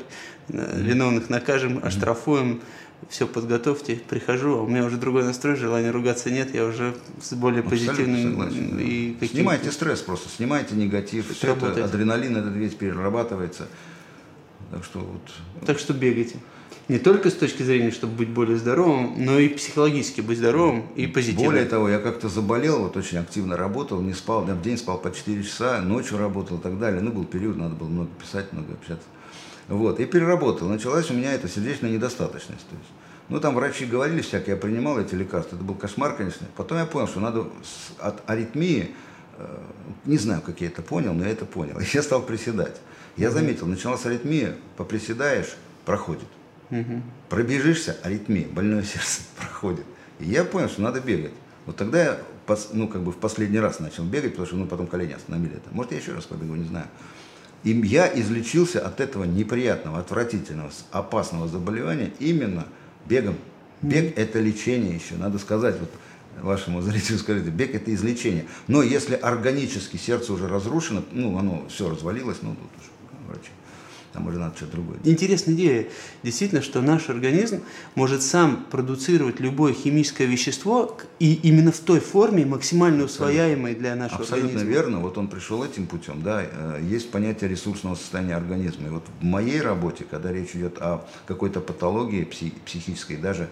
э, 0.50 0.80
виновных 0.82 1.30
накажем, 1.30 1.80
оштрафуем, 1.84 2.62
все 3.10 3.28
подготовьте, 3.28 4.02
прихожу, 4.10 4.58
а 4.58 4.62
у 4.63 4.68
меня 4.68 4.86
уже 4.86 4.98
другой 4.98 5.24
настрой, 5.24 5.56
желания 5.56 5.92
ругаться 5.92 6.32
нет, 6.32 6.54
я 6.54 6.66
уже 6.66 6.96
с 7.22 7.34
более 7.34 7.62
Абсолютно 7.62 7.88
позитивным 7.96 8.32
согласен, 8.32 8.80
и 8.80 9.18
Снимайте 9.28 9.72
стресс 9.72 10.02
просто, 10.02 10.30
снимайте 10.30 10.76
негатив, 10.76 11.36
все 11.36 11.54
это, 11.54 11.86
адреналин 11.86 12.38
этот 12.38 12.54
весь 12.56 12.74
перерабатывается. 12.74 13.68
Так 14.72 14.84
что 14.84 15.00
вот 15.00 15.66
Так 15.66 15.80
что 15.80 15.94
бегайте. 15.94 16.38
Не 16.89 17.00
только 17.00 17.30
с 17.30 17.34
точки 17.34 17.63
зрения, 17.63 17.92
чтобы 17.92 18.13
быть 18.13 18.30
более 18.30 18.58
здоровым, 18.58 19.13
но 19.18 19.39
и 19.39 19.48
психологически 19.48 20.20
быть 20.20 20.38
здоровым 20.38 20.88
и 20.98 21.08
позитивным. 21.08 21.46
Более 21.46 21.66
того, 21.66 21.88
я 21.88 22.00
как-то 22.00 22.28
заболел, 22.28 22.80
вот 22.80 22.98
очень 22.98 23.20
активно 23.20 23.56
работал, 23.56 24.02
не 24.02 24.13
спал, 24.13 24.46
я 24.48 24.54
в 24.54 24.62
день 24.62 24.78
спал 24.78 24.98
по 24.98 25.10
4 25.10 25.44
часа, 25.44 25.82
ночью 25.82 26.18
работал 26.18 26.58
и 26.58 26.62
так 26.62 26.78
далее. 26.80 27.02
Ну, 27.02 27.12
был 27.12 27.24
период, 27.24 27.56
надо 27.56 27.76
было 27.76 27.88
много 27.88 28.10
писать, 28.22 28.52
много 28.52 28.74
общаться. 28.74 29.08
Вот, 29.67 29.99
и 29.99 30.06
переработал. 30.06 30.67
Началась 30.67 31.10
у 31.10 31.13
меня 31.13 31.34
эта 31.34 31.47
сердечная 31.47 31.91
недостаточность. 31.91 32.67
То 32.67 32.76
есть, 32.76 32.89
ну, 33.30 33.39
там 33.39 33.56
врачи 33.56 33.86
говорили 33.86 34.21
всякие, 34.21 34.56
я 34.56 34.62
принимал 34.62 34.99
эти 34.99 35.15
лекарства, 35.15 35.56
это 35.56 35.63
был 35.63 35.76
кошмар, 35.76 36.15
конечно. 36.15 36.47
Потом 36.56 36.78
я 36.78 36.86
понял, 36.86 37.08
что 37.08 37.19
надо 37.19 37.47
от 37.99 38.30
аритмии, 38.30 38.91
э, 39.38 39.58
не 40.06 40.17
знаю, 40.17 40.41
как 40.41 40.60
я 40.62 40.67
это 40.67 40.82
понял, 40.82 41.13
но 41.13 41.23
я 41.23 41.32
это 41.32 41.45
понял. 41.45 41.80
И 41.80 41.86
я 41.93 42.04
стал 42.04 42.21
приседать. 42.21 42.76
Я 43.15 43.32
заметил, 43.32 43.67
началась 43.67 44.06
аритмия, 44.06 44.56
поприседаешь, 44.76 45.56
проходит. 45.86 46.28
Пробежишься, 47.30 47.97
аритмия, 48.04 48.47
больное 48.47 48.84
сердце 48.84 49.21
проходит. 49.38 49.86
И 50.19 50.26
я 50.26 50.43
понял, 50.43 50.69
что 50.69 50.82
надо 50.82 50.99
бегать. 50.99 51.34
Вот 51.65 51.78
тогда 51.78 52.04
я, 52.04 52.19
ну, 52.73 52.88
как 52.88 53.04
бы 53.04 53.12
в 53.12 53.17
последний 53.17 53.60
раз 53.60 53.80
начал 53.80 54.04
бегать, 54.04 54.32
потому 54.32 54.47
что, 54.47 54.56
ну, 54.58 54.67
потом 54.67 54.88
колени 54.88 55.13
остановили 55.13 55.56
это. 55.56 55.69
Может, 55.71 55.93
я 55.93 55.99
еще 55.99 56.13
раз 56.13 56.26
побегу, 56.26 56.56
не 56.56 56.67
знаю. 56.67 56.88
И 57.63 57.71
я 57.71 58.12
излечился 58.13 58.86
от 58.86 58.99
этого 58.99 59.23
неприятного, 59.23 59.99
отвратительного, 59.99 60.71
опасного 60.91 61.47
заболевания 61.47 62.12
именно 62.19 62.65
бегом. 63.06 63.38
Бег– 63.82 64.13
это 64.17 64.39
лечение 64.39 64.95
еще, 64.95 65.15
надо 65.15 65.39
сказать 65.39 65.78
вот 65.80 65.89
вашему 66.41 66.82
зрителю, 66.82 67.17
скажите, 67.19 67.49
бег– 67.49 67.73
это 67.76 67.93
излечение. 67.93 68.45
Но 68.67 68.82
если 68.82 69.15
органически 69.15 69.97
сердце 69.97 70.34
уже 70.34 70.47
разрушено, 70.47 71.04
ну, 71.12 71.38
оно 71.38 71.65
все 71.69 71.89
развалилось, 71.89 72.38
ну, 72.41 72.56
тут 72.56 72.82
уже 72.82 72.92
там 74.13 74.28
уже 74.28 74.38
надо 74.38 74.56
что-то 74.56 74.73
другое. 74.73 74.97
Интересная 75.04 75.56
идея. 75.56 75.88
Действительно, 76.21 76.62
что 76.62 76.82
наш 76.82 77.10
организм 77.10 77.62
может 77.95 78.21
сам 78.21 78.65
продуцировать 78.69 79.39
любое 79.39 79.73
химическое 79.73 80.26
вещество 80.26 80.97
и 81.19 81.34
именно 81.34 81.71
в 81.71 81.80
той 81.80 81.99
форме, 81.99 82.45
максимально 82.45 83.06
усвояемой 83.06 83.73
для 83.76 83.95
нашего 83.95 84.21
Абсолютно 84.21 84.49
организма. 84.60 84.71
верно. 84.82 84.99
Вот 84.99 85.17
он 85.17 85.28
пришел 85.28 85.63
этим 85.63 85.88
путем. 85.88 86.21
Да, 86.21 86.43
Э, 86.43 86.80
есть 86.82 87.10
понятие 87.12 87.49
ресурсного 87.49 87.95
состояния 87.95 88.36
организма. 88.36 88.88
И 88.88 88.91
вот 88.91 89.04
в 89.19 89.23
моей 89.23 89.60
работе, 89.62 90.06
когда 90.10 90.32
речь 90.32 90.52
идет 90.56 90.78
о 90.80 91.06
какой-то 91.26 91.60
патологии 91.60 92.23
пси- 92.30 92.54
психической, 92.65 93.17
даже 93.17 93.49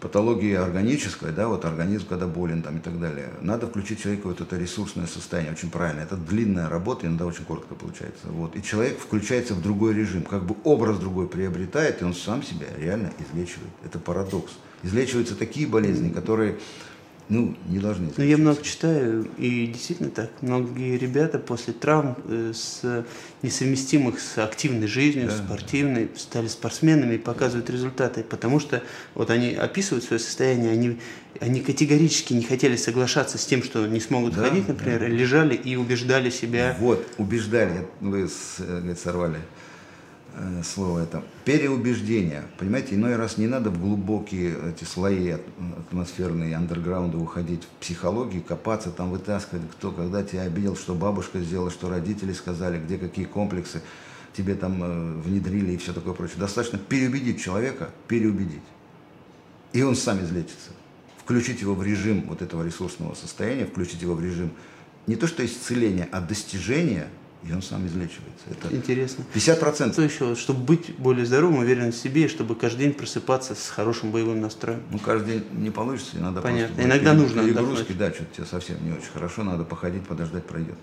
патологии 0.00 0.54
органической, 0.54 1.32
да, 1.32 1.48
вот 1.48 1.64
организм, 1.64 2.06
когда 2.08 2.26
болен 2.26 2.62
там 2.62 2.78
и 2.78 2.80
так 2.80 3.00
далее, 3.00 3.30
надо 3.40 3.66
включить 3.66 4.00
человека 4.00 4.26
в 4.26 4.30
вот 4.30 4.40
это 4.40 4.56
ресурсное 4.56 5.06
состояние, 5.06 5.52
очень 5.52 5.70
правильно. 5.70 6.00
Это 6.00 6.16
длинная 6.16 6.68
работа, 6.68 7.06
иногда 7.06 7.26
очень 7.26 7.44
коротко 7.44 7.74
получается. 7.74 8.28
Вот. 8.28 8.56
И 8.56 8.62
человек 8.62 8.98
включается 8.98 9.54
в 9.54 9.62
другой 9.62 9.94
режим, 9.94 10.22
как 10.22 10.44
бы 10.44 10.56
образ 10.64 10.98
другой 10.98 11.28
приобретает, 11.28 12.02
и 12.02 12.04
он 12.04 12.14
сам 12.14 12.42
себя 12.42 12.66
реально 12.76 13.12
излечивает. 13.18 13.70
Это 13.84 13.98
парадокс. 13.98 14.52
Излечиваются 14.82 15.34
такие 15.34 15.66
болезни, 15.66 16.10
которые 16.10 16.58
ну, 17.28 17.54
не 17.68 17.78
должны 17.78 18.08
Ну, 18.16 18.24
я 18.24 18.38
много 18.38 18.62
читаю, 18.62 19.28
и 19.38 19.66
действительно 19.66 20.10
так. 20.10 20.30
Многие 20.40 20.96
ребята 20.96 21.38
после 21.38 21.72
травм 21.74 22.16
э, 22.26 22.52
с 22.54 23.04
несовместимых 23.42 24.18
с 24.20 24.38
активной 24.38 24.86
жизнью, 24.86 25.28
Да. 25.28 25.36
спортивной, 25.36 26.08
стали 26.16 26.48
спортсменами 26.48 27.14
и 27.14 27.18
показывают 27.18 27.68
результаты, 27.70 28.22
потому 28.22 28.60
что 28.60 28.82
вот 29.14 29.30
они 29.30 29.52
описывают 29.54 30.04
свое 30.04 30.20
состояние, 30.20 30.72
они, 30.72 30.98
они 31.40 31.60
категорически 31.60 32.32
не 32.32 32.42
хотели 32.44 32.76
соглашаться 32.76 33.38
с 33.38 33.44
тем, 33.46 33.62
что 33.62 33.86
не 33.86 34.00
смогут 34.00 34.34
Да, 34.34 34.44
ходить, 34.48 34.66
например, 34.68 35.08
лежали 35.10 35.54
и 35.54 35.76
убеждали 35.76 36.30
себя. 36.30 36.76
Вот, 36.80 37.06
убеждали, 37.18 37.86
вы 38.00 38.28
с- 38.28 38.56
э, 38.58 38.94
сорвали 39.02 39.38
слово 40.64 41.00
это. 41.00 41.22
Переубеждение. 41.44 42.44
Понимаете, 42.58 42.94
иной 42.94 43.16
раз 43.16 43.38
не 43.38 43.46
надо 43.46 43.70
в 43.70 43.80
глубокие 43.80 44.56
эти 44.70 44.84
слои 44.84 45.36
атмосферные, 45.78 46.56
андерграунда 46.56 47.18
уходить 47.18 47.62
в 47.64 47.80
психологию, 47.80 48.42
копаться, 48.42 48.90
там 48.90 49.10
вытаскивать, 49.10 49.70
кто 49.72 49.92
когда 49.92 50.22
тебя 50.22 50.42
обидел, 50.42 50.76
что 50.76 50.94
бабушка 50.94 51.40
сделала, 51.40 51.70
что 51.70 51.88
родители 51.88 52.32
сказали, 52.32 52.78
где 52.78 52.98
какие 52.98 53.24
комплексы 53.24 53.82
тебе 54.36 54.54
там 54.54 54.82
э, 54.82 55.20
внедрили 55.20 55.72
и 55.72 55.76
все 55.76 55.92
такое 55.92 56.14
прочее. 56.14 56.38
Достаточно 56.38 56.78
переубедить 56.78 57.40
человека, 57.40 57.90
переубедить. 58.06 58.62
И 59.72 59.82
он 59.82 59.96
сам 59.96 60.22
излечится. 60.22 60.70
Включить 61.18 61.60
его 61.60 61.74
в 61.74 61.82
режим 61.82 62.24
вот 62.28 62.40
этого 62.40 62.64
ресурсного 62.64 63.14
состояния, 63.14 63.66
включить 63.66 64.00
его 64.02 64.14
в 64.14 64.22
режим 64.22 64.50
не 65.08 65.16
то 65.16 65.26
что 65.26 65.44
исцеления, 65.44 66.06
а 66.12 66.20
достижения, 66.20 67.08
и 67.44 67.52
он 67.52 67.62
сам 67.62 67.86
излечивается. 67.86 68.46
Это 68.50 68.74
Интересно. 68.74 69.24
50%. 69.34 69.92
Что 69.92 70.02
еще? 70.02 70.34
Чтобы 70.34 70.60
быть 70.64 70.96
более 70.96 71.24
здоровым, 71.24 71.58
уверенным 71.58 71.92
в 71.92 71.96
себе, 71.96 72.24
и 72.24 72.28
чтобы 72.28 72.54
каждый 72.56 72.80
день 72.80 72.94
просыпаться 72.94 73.54
с 73.54 73.68
хорошим 73.68 74.10
боевым 74.10 74.40
настроем. 74.40 74.82
Ну, 74.90 74.98
каждый 74.98 75.34
день 75.34 75.44
не 75.52 75.70
получится, 75.70 76.16
иногда 76.18 76.40
Понятно. 76.40 76.74
просто 76.74 76.88
Иногда 76.88 77.14
нужно 77.14 77.42
перегрузки, 77.44 77.92
отдохнуть. 77.92 77.98
да, 77.98 78.12
что-то 78.12 78.34
тебе 78.36 78.46
совсем 78.46 78.84
не 78.84 78.92
очень 78.92 79.10
хорошо, 79.12 79.44
надо 79.44 79.64
походить, 79.64 80.06
подождать, 80.06 80.44
пройдет. 80.46 80.76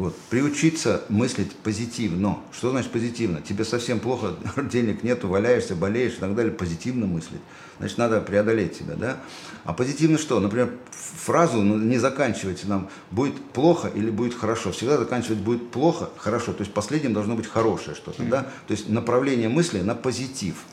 Вот. 0.00 0.16
Приучиться 0.30 1.02
мыслить 1.10 1.54
позитивно. 1.54 2.38
Что 2.52 2.70
значит 2.70 2.90
позитивно? 2.90 3.42
Тебе 3.42 3.66
совсем 3.66 4.00
плохо, 4.00 4.34
денег 4.56 5.02
нету, 5.02 5.28
валяешься, 5.28 5.74
болеешь 5.74 6.14
и 6.14 6.16
так 6.16 6.34
далее. 6.34 6.54
Позитивно 6.54 7.06
мыслить. 7.06 7.42
Значит, 7.78 7.98
надо 7.98 8.22
преодолеть 8.22 8.76
себя, 8.76 8.94
да? 8.94 9.18
А 9.64 9.74
позитивно 9.74 10.16
что? 10.16 10.40
Например, 10.40 10.72
фразу 10.90 11.60
ну, 11.60 11.76
не 11.76 11.98
заканчивайте 11.98 12.66
нам 12.66 12.88
«будет 13.10 13.38
плохо» 13.52 13.88
или 13.88 14.08
«будет 14.08 14.32
хорошо». 14.32 14.72
Всегда 14.72 14.96
заканчивать 14.96 15.40
«будет 15.40 15.70
плохо», 15.70 16.08
«хорошо». 16.16 16.54
То 16.54 16.62
есть 16.62 16.72
последним 16.72 17.12
должно 17.12 17.36
быть 17.36 17.46
хорошее 17.46 17.94
что-то, 17.94 18.22
да? 18.22 18.44
То 18.68 18.72
есть 18.72 18.88
направление 18.88 19.50
мысли 19.50 19.82
на 19.82 19.94
позитив. 19.94 20.64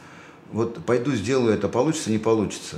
Вот 0.54 0.86
пойду 0.86 1.12
сделаю 1.12 1.54
это, 1.54 1.68
получится, 1.68 2.12
не 2.12 2.18
получится. 2.18 2.78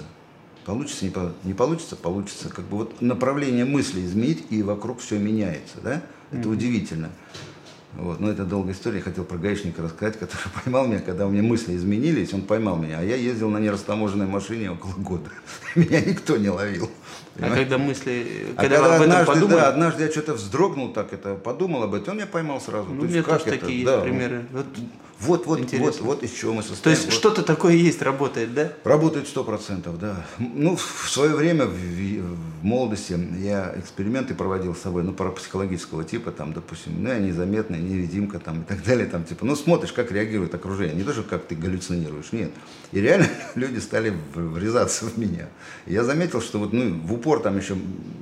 Получится, 0.65 1.05
не, 1.05 1.11
по- 1.11 1.31
не 1.43 1.53
получится, 1.53 1.95
получится. 1.95 2.49
Как 2.49 2.65
бы 2.65 2.77
вот 2.77 3.01
направление 3.01 3.65
мысли 3.65 4.03
изменить, 4.03 4.45
и 4.49 4.63
вокруг 4.63 4.99
все 4.99 5.19
меняется, 5.19 5.75
да? 5.83 6.01
Это 6.31 6.49
удивительно. 6.49 7.09
Вот. 7.95 8.19
Но 8.19 8.29
это 8.29 8.45
долгая 8.45 8.73
история. 8.73 8.97
Я 8.97 9.03
хотел 9.03 9.23
про 9.23 9.37
гаишника 9.37 9.81
рассказать, 9.81 10.17
который 10.19 10.49
поймал 10.63 10.87
меня, 10.87 10.99
когда 10.99 11.27
у 11.27 11.29
меня 11.29 11.43
мысли 11.43 11.75
изменились, 11.75 12.33
он 12.33 12.43
поймал 12.43 12.77
меня. 12.77 12.99
А 12.99 13.03
я 13.03 13.15
ездил 13.15 13.49
на 13.49 13.57
нерастаможенной 13.57 14.27
машине 14.27 14.71
около 14.71 14.93
года. 14.93 15.29
Меня 15.75 16.01
никто 16.01 16.37
не 16.37 16.49
ловил. 16.49 16.89
А 17.35 17.39
понимаете? 17.41 17.61
когда 17.63 17.77
мысли, 17.77 18.27
А 18.57 18.61
когда, 18.61 18.75
когда 18.77 18.85
об 18.95 19.01
этом 19.01 19.03
однажды, 19.03 19.33
подумали, 19.33 19.59
да, 19.59 19.69
однажды 19.69 20.03
я 20.03 20.11
что-то 20.11 20.33
вздрогнул 20.33 20.93
так, 20.93 21.13
это 21.13 21.35
подумал 21.35 21.83
об 21.83 21.93
этом, 21.93 22.11
он 22.11 22.17
меня 22.17 22.27
поймал 22.27 22.59
сразу. 22.61 22.89
ну, 22.89 23.01
То 23.01 23.05
у 23.05 23.09
меня 23.09 23.23
тоже 23.23 23.41
это? 23.45 23.59
такие 23.59 23.85
Да, 23.85 24.01
примеры. 24.01 24.45
Вот, 24.51 24.65
Вот, 25.21 25.45
вот, 25.47 25.59
Интересно. 25.59 25.85
вот, 25.85 25.99
вот 26.01 26.23
из 26.23 26.31
чего 26.31 26.53
мы 26.53 26.61
состоим. 26.63 26.81
то 26.83 26.89
есть 26.91 27.05
Вот. 27.05 27.13
что-то 27.13 27.43
такое 27.43 27.73
есть, 27.73 28.01
работает, 28.01 28.53
да? 28.53 28.71
Работает 28.85 29.27
сто 29.27 29.43
процентов, 29.43 29.99
да. 29.99 30.25
Ну, 30.37 30.77
в 30.77 31.09
свое 31.09 31.35
время, 31.35 31.65
в, 31.65 31.73
в 31.73 32.63
молодости, 32.63 33.19
я 33.41 33.73
эксперименты 33.77 34.33
проводил 34.33 34.73
с 34.73 34.79
собой, 34.79 35.03
ну, 35.03 35.11
парапсихологического 35.11 36.05
типа, 36.05 36.31
там, 36.31 36.53
допустим, 36.53 37.03
ну, 37.03 37.09
я 37.09 37.19
незаметная, 37.19 37.79
невидимка, 37.79 38.39
там, 38.39 38.61
и 38.61 38.63
так 38.63 38.81
далее, 38.85 39.07
там, 39.07 39.25
типа, 39.25 39.45
ну, 39.45 39.57
смотришь, 39.57 39.91
как 39.91 40.09
реагирует 40.13 40.55
окружение, 40.55 40.95
не 40.95 41.03
то, 41.03 41.11
что 41.11 41.23
как 41.23 41.43
ты 41.45 41.55
галлюцинируешь, 41.55 42.31
нет. 42.31 42.51
И 42.93 43.01
реально 43.01 43.27
люди 43.55 43.79
стали 43.79 44.13
врезаться 44.33 45.03
в 45.05 45.17
меня. 45.17 45.47
И 45.85 45.93
я 45.93 46.05
заметил, 46.05 46.41
что 46.41 46.59
вот, 46.59 46.71
ну, 46.71 46.98
в 47.03 47.13
упор 47.13 47.39
там 47.41 47.57
еще 47.57 47.75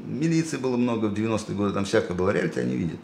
милиции 0.07 0.57
было 0.57 0.77
много 0.77 1.07
в 1.07 1.13
90-е 1.13 1.55
годы, 1.55 1.73
там 1.73 1.85
всякое 1.85 2.13
было, 2.13 2.29
реально 2.31 2.51
тебя 2.51 2.63
не 2.63 2.75
видит. 2.75 2.99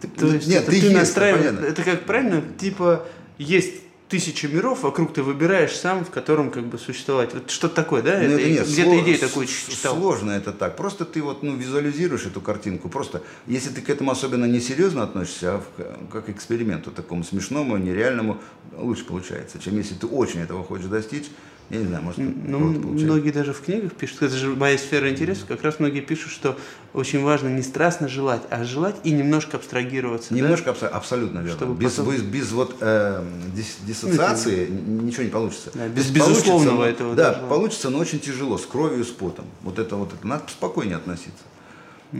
Ты- 0.00 0.08
То 0.08 0.26
есть 0.26 0.46
нет, 0.46 0.62
это 0.62 0.70
ты 0.72 0.80
ты, 0.82 0.90
настраиваешь, 0.90 1.58
это 1.64 1.82
как 1.82 2.02
правильно, 2.04 2.42
типа 2.58 3.06
есть 3.38 3.74
тысяча 4.08 4.48
миров, 4.48 4.82
вокруг 4.82 5.12
ты 5.12 5.22
выбираешь 5.22 5.72
сам, 5.72 6.04
в 6.04 6.10
котором 6.10 6.50
как 6.50 6.64
бы 6.66 6.78
существовать. 6.78 7.32
Вот 7.32 7.48
что-то 7.50 7.76
такое, 7.76 8.02
да? 8.02 8.18
Ну, 8.18 8.24
это, 8.38 8.48
нет, 8.50 8.66
где-то 8.66 8.90
сло- 8.90 9.02
идею 9.02 9.18
такую 9.18 9.46
читал. 9.46 9.96
Сложно 9.96 10.32
это 10.32 10.52
так. 10.52 10.76
Просто 10.76 11.04
ты 11.04 11.22
вот 11.22 11.44
ну, 11.44 11.54
визуализируешь 11.54 12.26
эту 12.26 12.40
картинку. 12.40 12.88
Просто 12.88 13.22
если 13.46 13.70
ты 13.70 13.80
к 13.80 13.88
этому 13.88 14.10
особенно 14.10 14.46
несерьезно 14.46 15.04
относишься, 15.04 15.54
а 15.54 15.58
в- 15.60 16.08
как 16.10 16.26
к 16.26 16.28
эксперименту 16.28 16.90
такому 16.90 17.22
смешному, 17.22 17.76
нереальному, 17.76 18.38
лучше 18.76 19.04
получается, 19.04 19.60
чем 19.60 19.76
если 19.76 19.94
ты 19.94 20.06
очень 20.08 20.40
этого 20.40 20.64
хочешь 20.64 20.86
достичь. 20.86 21.26
Я 21.70 21.78
не 21.78 21.84
знаю, 21.86 22.02
может, 22.02 22.18
Ну, 22.18 22.58
многие 22.58 23.30
даже 23.30 23.52
в 23.52 23.60
книгах 23.60 23.92
пишут, 23.92 24.22
это 24.22 24.34
же 24.36 24.48
моя 24.56 24.76
сфера 24.76 25.08
интересов, 25.08 25.46
как 25.46 25.62
раз 25.62 25.78
многие 25.78 26.00
пишут, 26.00 26.32
что 26.32 26.58
очень 26.94 27.22
важно 27.22 27.46
не 27.48 27.62
страстно 27.62 28.08
желать, 28.08 28.42
а 28.50 28.64
желать 28.64 28.96
и 29.04 29.12
немножко 29.12 29.56
абстрагироваться. 29.56 30.30
да? 30.30 30.36
Немножко 30.36 30.70
абсо- 30.70 30.88
абсолютно 30.88 31.38
верно. 31.38 31.52
Чтобы 31.52 31.74
без, 31.76 31.92
потом- 31.92 32.12
без, 32.12 32.22
без 32.22 32.50
вот 32.50 32.76
э, 32.80 33.22
дис- 33.54 33.86
диссоциации 33.86 34.66
н- 34.66 35.06
ничего 35.06 35.22
не 35.22 35.30
получится. 35.30 35.70
Да, 35.72 35.86
без 35.86 36.10
безусловного 36.10 36.76
получится, 36.78 36.90
этого 37.04 37.14
Да, 37.14 37.34
даже. 37.34 37.46
получится, 37.46 37.90
но 37.90 37.98
очень 37.98 38.18
тяжело, 38.18 38.58
с 38.58 38.66
кровью, 38.66 39.04
с 39.04 39.08
потом. 39.10 39.44
Вот 39.62 39.78
это 39.78 39.94
вот, 39.94 40.12
это, 40.12 40.26
надо 40.26 40.42
спокойнее 40.48 40.96
относиться. 40.96 41.44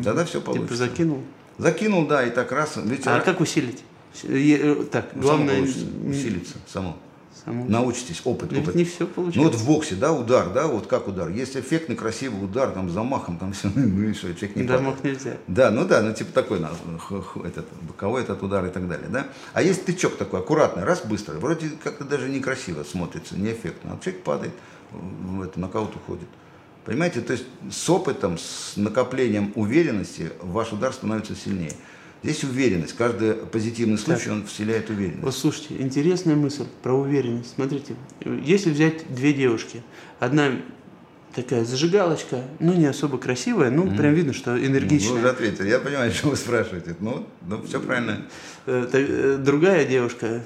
Тогда 0.04 0.24
все 0.24 0.38
Типа 0.38 0.52
получится. 0.52 0.76
закинул. 0.76 1.22
Закинул, 1.58 2.06
да, 2.06 2.24
и 2.24 2.30
так 2.30 2.52
раз. 2.52 2.74
Ведь 2.76 3.04
А 3.08 3.18
ра- 3.18 3.24
как 3.24 3.40
усилить? 3.40 3.82
Э, 4.22 4.84
Так, 4.92 5.06
Ну, 5.16 5.22
главное... 5.22 5.48
само 5.56 5.58
получится, 5.66 5.86
усилиться, 6.08 6.54
само. 6.72 6.96
Само. 7.44 7.64
Научитесь, 7.66 8.20
опыт, 8.24 8.53
Ну, 8.53 8.61
опыт. 8.61 8.74
не 8.74 8.85
все 8.85 9.05
Ну 9.05 9.07
получается. 9.07 9.40
вот 9.50 9.55
в 9.61 9.66
боксе, 9.66 9.94
да, 9.94 10.12
удар, 10.12 10.53
да, 10.53 10.66
вот 10.66 10.87
как 10.87 11.09
удар. 11.09 11.29
Есть 11.29 11.57
эффектный, 11.57 11.96
красивый 11.96 12.44
удар, 12.44 12.70
там, 12.70 12.88
с 12.88 12.92
замахом, 12.92 13.38
там 13.38 13.53
все, 13.55 13.70
ну 13.74 14.03
и 14.03 14.12
что, 14.14 14.35
человек 14.35 14.57
не 14.57 14.62
Да, 14.64 14.79
падает. 14.79 15.05
нельзя. 15.05 15.37
Да, 15.46 15.70
ну 15.70 15.85
да, 15.87 16.03
ну 16.03 16.12
типа 16.12 16.33
такой, 16.33 16.59
этот, 16.59 17.66
боковой 17.83 18.22
этот 18.22 18.42
удар 18.42 18.64
и 18.66 18.70
так 18.70 18.88
далее, 18.88 19.09
да. 19.09 19.26
А 19.53 19.62
есть 19.62 19.85
тычок 19.85 20.16
такой, 20.16 20.40
аккуратный, 20.40 20.85
раз, 20.85 21.05
быстро, 21.05 21.35
вроде 21.38 21.70
как-то 21.83 22.05
даже 22.05 22.29
некрасиво 22.29 22.83
смотрится, 22.85 23.37
неэффектно. 23.37 23.92
А 23.94 24.05
человек 24.05 24.22
падает, 24.22 24.53
в 24.92 25.42
это, 25.42 25.59
нокаут 25.61 25.94
уходит. 25.96 26.29
Понимаете, 26.85 27.20
то 27.20 27.33
есть 27.35 27.44
с 27.70 27.90
опытом, 27.90 28.38
с 28.38 28.72
накоплением 28.76 29.53
уверенности 29.55 30.31
ваш 30.40 30.72
удар 30.72 30.92
становится 30.92 31.35
сильнее. 31.37 31.72
Здесь 32.22 32.44
уверенность. 32.44 32.94
Каждый 32.96 33.33
позитивный 33.35 33.96
случай, 33.96 34.30
он 34.30 34.44
вселяет 34.46 34.90
уверенность. 34.90 35.22
Вот 35.22 35.35
слушайте, 35.35 35.76
интересная 35.78 36.37
мысль 36.37 36.64
про 36.83 36.92
уверенность. 36.92 37.54
Смотрите, 37.54 37.94
если 38.44 38.70
взять 38.70 39.12
две 39.14 39.33
девушки, 39.33 39.83
одна 40.18 40.52
такая 41.35 41.64
зажигалочка, 41.64 42.42
ну 42.59 42.74
не 42.74 42.87
особо 42.87 43.16
красивая, 43.16 43.70
ну 43.70 43.96
прям 43.96 44.12
видно, 44.14 44.33
что 44.33 44.50
Ну, 44.54 44.61
Вы 44.61 44.66
энергичная. 44.66 45.18
уже 45.18 45.30
ответили. 45.30 45.68
Я 45.68 45.78
понимаю, 45.78 46.12
что 46.14 46.28
вы 46.28 46.37
спрашиваете. 46.37 46.94
Ну, 47.00 47.26
ну 47.46 47.62
все 47.62 47.80
правильно. 47.80 48.26
Э, 48.66 48.87
э, 48.92 49.38
Другая 49.42 49.87
девушка, 49.87 50.42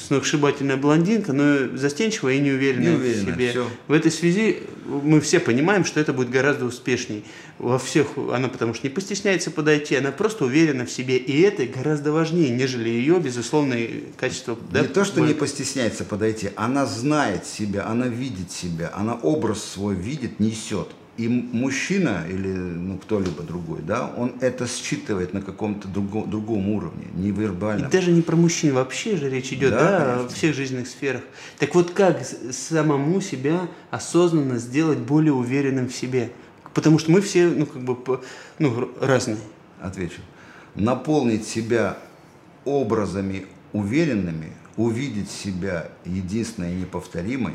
сногсшибательная 0.00 0.76
блондинка, 0.76 1.32
но 1.32 1.76
застенчивая 1.76 2.34
и 2.34 2.40
неуверенная, 2.40 2.92
Неуверенная, 2.92 3.32
в 3.32 3.36
себе. 3.36 3.50
всё. 3.50 3.68
В 3.86 3.92
этой 3.92 4.10
связи 4.10 4.58
мы 4.86 5.20
все 5.20 5.40
понимаем, 5.40 5.84
что 5.84 6.00
это 6.00 6.12
будет 6.12 6.30
гораздо 6.30 6.64
успешней. 6.64 7.24
Во 7.58 7.78
всех 7.78 8.08
она 8.32 8.48
потому 8.48 8.74
что 8.74 8.86
не 8.86 8.92
постесняется 8.92 9.50
подойти, 9.50 9.96
она 9.96 10.10
просто 10.12 10.44
уверена 10.44 10.84
в 10.86 10.90
себе. 10.90 11.16
И 11.16 11.40
это 11.42 11.64
гораздо 11.66 12.12
важнее, 12.12 12.50
нежели 12.50 12.88
ее 12.88 13.18
безусловные 13.18 14.04
качества. 14.16 14.56
да, 14.72 14.82
не 14.82 14.88
то, 14.88 15.04
что 15.04 15.16
не 15.20 15.26
более- 15.26 15.36
постесняется 15.36 16.04
подойти, 16.04 16.50
она 16.56 16.86
знает 16.86 17.46
себя, 17.46 17.86
она 17.86 18.06
видит 18.08 18.50
себя, 18.50 18.92
она 18.94 19.14
образ 19.14 19.62
свой 19.64 19.94
видит, 19.94 20.40
несет. 20.40 20.88
И 21.18 21.26
мужчина 21.28 22.24
или 22.30 22.46
ну, 22.52 22.96
кто-либо 22.96 23.42
другой, 23.42 23.80
да, 23.82 24.06
он 24.16 24.34
это 24.40 24.68
считывает 24.68 25.34
на 25.34 25.42
каком-то 25.42 25.88
друго- 25.88 26.24
другом 26.24 26.68
уровне, 26.68 27.06
И 27.12 27.18
невербальном. 27.18 27.90
даже 27.90 28.12
не 28.12 28.22
про 28.22 28.36
мужчин 28.36 28.72
вообще 28.72 29.16
же 29.16 29.28
речь 29.28 29.52
идет, 29.52 29.72
Да, 29.72 29.78
да, 29.80 29.96
о 29.96 30.16
конечно. 30.18 30.36
всех 30.36 30.54
жизненных 30.54 30.86
сферах. 30.86 31.22
Так 31.58 31.74
вот 31.74 31.90
как 31.90 32.22
самому 32.52 33.20
себя 33.20 33.68
осознанно 33.90 34.58
сделать 34.58 34.98
более 34.98 35.32
уверенным 35.32 35.88
в 35.88 35.92
себе? 35.92 36.30
Потому 36.72 37.00
что 37.00 37.10
мы 37.10 37.20
все, 37.20 37.48
ну, 37.48 37.66
как 37.66 37.82
бы, 37.82 38.20
ну, 38.60 38.88
разные. 39.00 39.38
Отвечу. 39.80 40.20
Наполнить 40.76 41.44
себя 41.48 41.98
образами 42.64 43.46
уверенными, 43.72 44.52
увидеть 44.76 45.32
себя 45.32 45.88
единственной 46.04 46.74
и 46.74 46.76
неповторимой, 46.76 47.54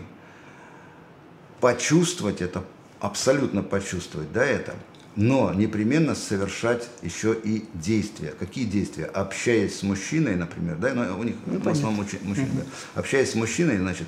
почувствовать 1.61 2.41
это, 2.41 2.63
абсолютно 3.03 3.63
почувствовать, 3.63 4.31
да, 4.31 4.45
это, 4.45 4.75
но 5.17 5.53
непременно 5.53 6.15
совершать 6.15 6.87
еще 7.01 7.35
и 7.35 7.65
действия. 7.73 8.33
Какие 8.39 8.63
действия? 8.63 9.05
Общаясь 9.05 9.77
с 9.79 9.83
мужчиной, 9.83 10.37
например, 10.37 10.77
да, 10.77 10.93
но 10.93 11.19
у 11.19 11.23
них 11.23 11.35
в 11.45 11.67
основном 11.67 12.05
мужчины, 12.23 12.47
да. 12.53 12.63
общаясь 12.95 13.31
с 13.31 13.35
мужчиной, 13.35 13.77
значит, 13.77 14.07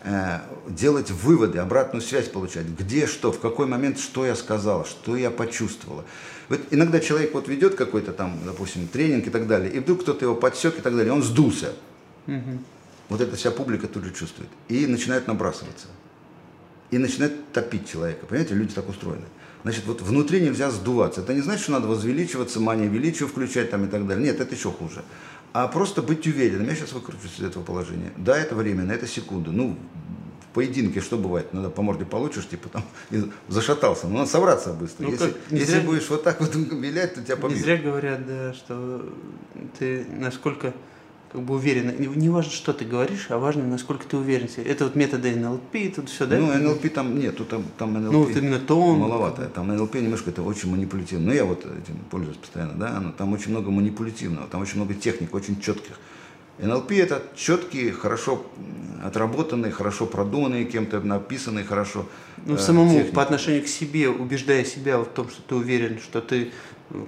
э, 0.00 0.40
делать 0.68 1.12
выводы, 1.12 1.58
обратную 1.58 2.02
связь 2.02 2.26
получать, 2.26 2.66
где 2.66 3.06
что, 3.06 3.30
в 3.30 3.38
какой 3.38 3.68
момент 3.68 4.00
что 4.00 4.26
я 4.26 4.34
сказал, 4.34 4.84
что 4.86 5.16
я 5.16 5.30
почувствовала. 5.30 6.04
Вот 6.48 6.60
иногда 6.72 6.98
человек 6.98 7.34
вот 7.34 7.46
ведет 7.46 7.76
какой-то 7.76 8.12
там, 8.12 8.40
допустим, 8.44 8.88
тренинг 8.88 9.28
и 9.28 9.30
так 9.30 9.46
далее, 9.46 9.70
и 9.70 9.78
вдруг 9.78 10.02
кто-то 10.02 10.24
его 10.24 10.34
подсек 10.34 10.80
и 10.80 10.82
так 10.82 10.96
далее, 10.96 11.12
он 11.12 11.22
сдулся. 11.22 11.74
Вот 13.08 13.20
эта 13.20 13.36
вся 13.36 13.52
публика 13.52 13.86
тут 13.86 14.02
же 14.02 14.12
чувствует. 14.12 14.50
И 14.68 14.88
начинает 14.88 15.28
набрасываться. 15.28 15.86
И 16.92 16.98
начинает 16.98 17.52
топить 17.52 17.90
человека. 17.90 18.26
Понимаете, 18.26 18.54
люди 18.54 18.74
так 18.74 18.88
устроены. 18.88 19.24
Значит, 19.64 19.86
вот 19.86 20.02
внутри 20.02 20.40
нельзя 20.40 20.70
сдуваться. 20.70 21.22
Это 21.22 21.34
не 21.34 21.40
значит, 21.40 21.62
что 21.62 21.72
надо 21.72 21.88
возвеличиваться, 21.88 22.60
мания 22.60 22.86
величия 22.88 23.26
включать 23.26 23.70
там 23.70 23.84
и 23.86 23.88
так 23.88 24.06
далее. 24.06 24.24
Нет, 24.24 24.40
это 24.40 24.54
еще 24.54 24.70
хуже. 24.70 25.02
А 25.52 25.68
просто 25.68 26.02
быть 26.02 26.26
уверенным. 26.26 26.68
Я 26.68 26.74
сейчас 26.74 26.92
выкручусь 26.92 27.38
из 27.38 27.44
этого 27.44 27.62
положения. 27.64 28.12
Да, 28.16 28.36
это 28.36 28.54
временно, 28.54 28.92
это 28.92 29.06
секунда. 29.06 29.50
Ну, 29.52 29.76
в 30.50 30.54
поединке 30.54 31.00
что 31.00 31.16
бывает? 31.16 31.54
Надо 31.54 31.70
по 31.70 31.80
морде 31.80 32.04
получишь, 32.04 32.46
типа 32.46 32.68
там 32.68 32.84
и 33.10 33.22
зашатался. 33.48 34.06
Ну, 34.06 34.18
надо 34.18 34.30
собраться 34.30 34.74
быстро. 34.74 35.04
Ну, 35.04 35.12
если 35.12 35.28
как, 35.30 35.50
не 35.50 35.60
если 35.60 35.78
зря- 35.78 35.84
будешь 35.86 36.10
вот 36.10 36.22
так 36.24 36.40
вот 36.40 36.54
вилять, 36.54 37.14
то 37.14 37.22
тебя 37.22 37.36
Не 37.36 37.40
побьют. 37.42 37.60
зря 37.60 37.76
говорят, 37.78 38.26
да, 38.26 38.52
что 38.52 39.10
ты 39.78 40.04
насколько 40.10 40.74
как 41.32 41.40
бы 41.40 41.54
уверен. 41.54 41.94
Не, 41.98 42.28
важно, 42.28 42.52
что 42.52 42.72
ты 42.74 42.84
говоришь, 42.84 43.26
а 43.30 43.38
важно, 43.38 43.66
насколько 43.66 44.06
ты 44.06 44.18
уверен. 44.18 44.48
Это 44.56 44.84
вот 44.84 44.94
методы 44.96 45.34
НЛП, 45.34 45.94
тут 45.96 46.10
все, 46.10 46.26
да? 46.26 46.36
Ну, 46.36 46.52
НЛП 46.52 46.92
там 46.92 47.18
нету, 47.18 47.46
там, 47.46 47.64
там 47.78 47.94
НЛП 47.94 48.12
Ну, 48.12 48.22
вот 48.24 48.36
именно 48.36 48.58
тон. 48.58 48.98
маловато. 48.98 49.46
Там 49.46 49.68
НЛП 49.68 49.94
немножко 49.94 50.30
это 50.30 50.42
очень 50.42 50.70
манипулятивно. 50.70 51.28
Ну, 51.28 51.32
я 51.32 51.44
вот 51.46 51.60
этим 51.60 51.96
пользуюсь 52.10 52.36
постоянно, 52.36 52.74
да, 52.74 53.00
но 53.00 53.12
там 53.12 53.32
очень 53.32 53.50
много 53.50 53.70
манипулятивного, 53.70 54.46
там 54.46 54.60
очень 54.60 54.76
много 54.76 54.92
техник, 54.94 55.34
очень 55.34 55.58
четких. 55.60 55.98
НЛП 56.58 56.92
это 56.92 57.22
четкие, 57.34 57.92
хорошо 57.92 58.44
отработанные, 59.02 59.72
хорошо 59.72 60.04
продуманные 60.06 60.66
кем-то, 60.66 61.00
написанные 61.00 61.64
хорошо. 61.64 62.06
Ну, 62.44 62.56
э, 62.56 62.58
самому 62.58 62.92
техники. 62.92 63.14
по 63.14 63.22
отношению 63.22 63.62
к 63.64 63.68
себе, 63.68 64.10
убеждая 64.10 64.64
себя 64.64 64.98
в 64.98 65.06
том, 65.06 65.30
что 65.30 65.40
ты 65.42 65.54
уверен, 65.54 65.98
что 65.98 66.20
ты 66.20 66.52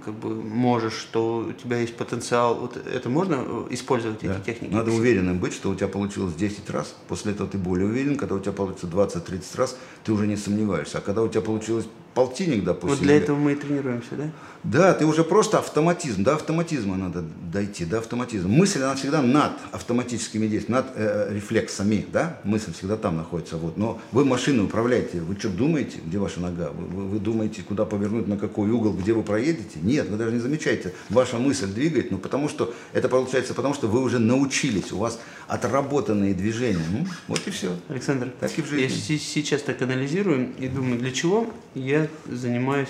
как 0.04 0.14
бы 0.14 0.34
можешь, 0.42 0.94
что 0.94 1.46
у 1.48 1.52
тебя 1.52 1.78
есть 1.78 1.96
потенциал. 1.96 2.54
Вот 2.56 2.76
это 2.76 3.08
можно 3.08 3.36
э, 3.46 3.66
использовать 3.70 4.20
Да. 4.22 4.34
эти 4.36 4.44
техники? 4.44 4.72
Надо 4.72 4.90
уверенным 4.92 5.38
быть, 5.38 5.52
что 5.52 5.70
у 5.70 5.74
тебя 5.74 5.88
получилось 5.88 6.34
10 6.34 6.70
раз, 6.70 6.94
после 7.08 7.32
этого 7.32 7.48
ты 7.48 7.58
более 7.58 7.86
уверен, 7.86 8.16
когда 8.16 8.34
у 8.34 8.38
тебя 8.40 8.52
получится 8.52 8.86
20-30 8.86 9.56
раз, 9.56 9.76
ты 10.04 10.12
уже 10.12 10.26
не 10.26 10.36
сомневаешься. 10.36 10.98
А 10.98 11.00
когда 11.00 11.22
у 11.22 11.28
тебя 11.28 11.40
получилось 11.42 11.86
полтинник, 12.14 12.62
допустим, 12.64 12.90
Вот 12.90 13.00
для 13.00 13.16
или- 13.16 13.24
этого 13.24 13.36
мы 13.36 13.52
и 13.52 13.54
тренируемся, 13.56 14.14
да? 14.16 14.30
Да, 14.62 14.94
ты 14.94 15.04
уже 15.04 15.24
просто 15.24 15.58
автоматизм, 15.58 16.22
до 16.22 16.34
автоматизма 16.36 16.96
надо 16.96 17.22
дойти, 17.52 17.84
до 17.84 17.98
автоматизма. 17.98 18.48
Мысль, 18.48 18.82
она 18.82 18.94
всегда 18.94 19.20
над 19.20 19.52
автоматическими 19.72 20.46
действиями, 20.46 20.76
над 20.80 20.86
э, 20.94 21.34
рефлексами, 21.34 22.06
да, 22.12 22.40
мысль 22.44 22.72
всегда 22.72 22.96
там 22.96 23.16
находится, 23.16 23.56
вот. 23.56 23.76
Но 23.76 24.00
вы 24.12 24.24
машиной 24.24 24.64
управляете, 24.64 25.20
вы 25.20 25.36
что 25.36 25.48
думаете, 25.50 25.98
где 26.06 26.18
ваша 26.18 26.40
нога? 26.40 26.70
Вы, 26.70 26.86
вы- 26.86 27.08
вы 27.08 27.18
думаете, 27.18 27.62
куда 27.62 27.84
повернуть, 27.84 28.26
на 28.28 28.38
какой 28.38 28.70
угол, 28.70 28.92
где 28.94 29.12
вы 29.12 29.22
проедете? 29.22 29.73
Нет, 29.82 30.08
вы 30.08 30.16
даже 30.16 30.32
не 30.32 30.38
замечаете, 30.40 30.92
ваша 31.10 31.38
мысль 31.38 31.66
двигает, 31.66 32.10
ну 32.10 32.18
потому 32.18 32.48
что, 32.48 32.74
это 32.92 33.08
получается 33.08 33.54
потому, 33.54 33.74
что 33.74 33.88
вы 33.88 34.00
уже 34.02 34.18
научились, 34.18 34.92
у 34.92 34.98
вас 34.98 35.18
отработанные 35.48 36.34
движения, 36.34 36.84
М, 36.92 37.06
вот 37.28 37.40
и 37.46 37.50
все. 37.50 37.76
Александр, 37.88 38.30
Так 38.40 38.50
и 38.58 38.62
в 38.62 38.72
я 38.72 38.88
жизни. 38.88 39.16
се- 39.16 39.18
сейчас 39.18 39.62
так 39.62 39.80
анализирую 39.82 40.48
и 40.58 40.68
думаю, 40.68 40.98
для 40.98 41.10
чего 41.12 41.46
я 41.74 42.08
занимаюсь 42.30 42.88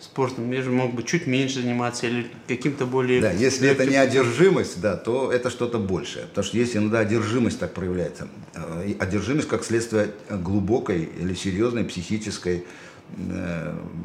спортом? 0.00 0.52
Я 0.52 0.62
же 0.62 0.70
мог 0.70 0.94
бы 0.94 1.02
чуть 1.02 1.26
меньше 1.26 1.60
заниматься 1.60 2.06
или 2.06 2.26
каким-то 2.46 2.86
более... 2.86 3.20
Да, 3.20 3.32
если 3.32 3.68
это 3.68 3.82
легким- 3.82 3.90
не 3.92 3.96
одержимость, 3.96 4.80
да, 4.80 4.96
то 4.96 5.32
это 5.32 5.50
что-то 5.50 5.78
большее. 5.78 6.26
Потому 6.26 6.44
что 6.46 6.56
если 6.56 6.78
иногда 6.78 7.00
одержимость 7.00 7.58
так 7.58 7.74
проявляется, 7.74 8.28
э, 8.54 8.94
одержимость 8.98 9.48
как 9.48 9.64
следствие 9.64 10.10
глубокой 10.30 11.08
или 11.20 11.34
серьезной 11.34 11.84
психической 11.84 12.64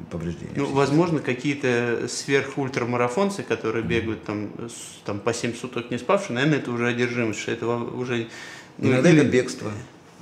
повреждения. 0.10 0.54
Ну, 0.56 0.66
возможно, 0.68 1.20
какие-то 1.20 2.06
сверхультрамарафонцы, 2.08 3.44
которые 3.44 3.84
бегают 3.84 4.24
там, 4.24 4.50
там 5.06 5.20
по 5.20 5.34
7 5.34 5.54
суток 5.56 5.92
не 5.92 5.98
спавшие, 5.98 6.36
наверное, 6.36 6.60
это 6.60 6.72
уже 6.72 6.88
одержимость, 6.88 7.40
что 7.40 7.52
это 7.52 7.68
уже... 7.68 8.28
ну, 8.78 8.90
Иногда 8.92 9.10
или- 9.10 9.20
это 9.22 9.30
бегство 9.30 9.72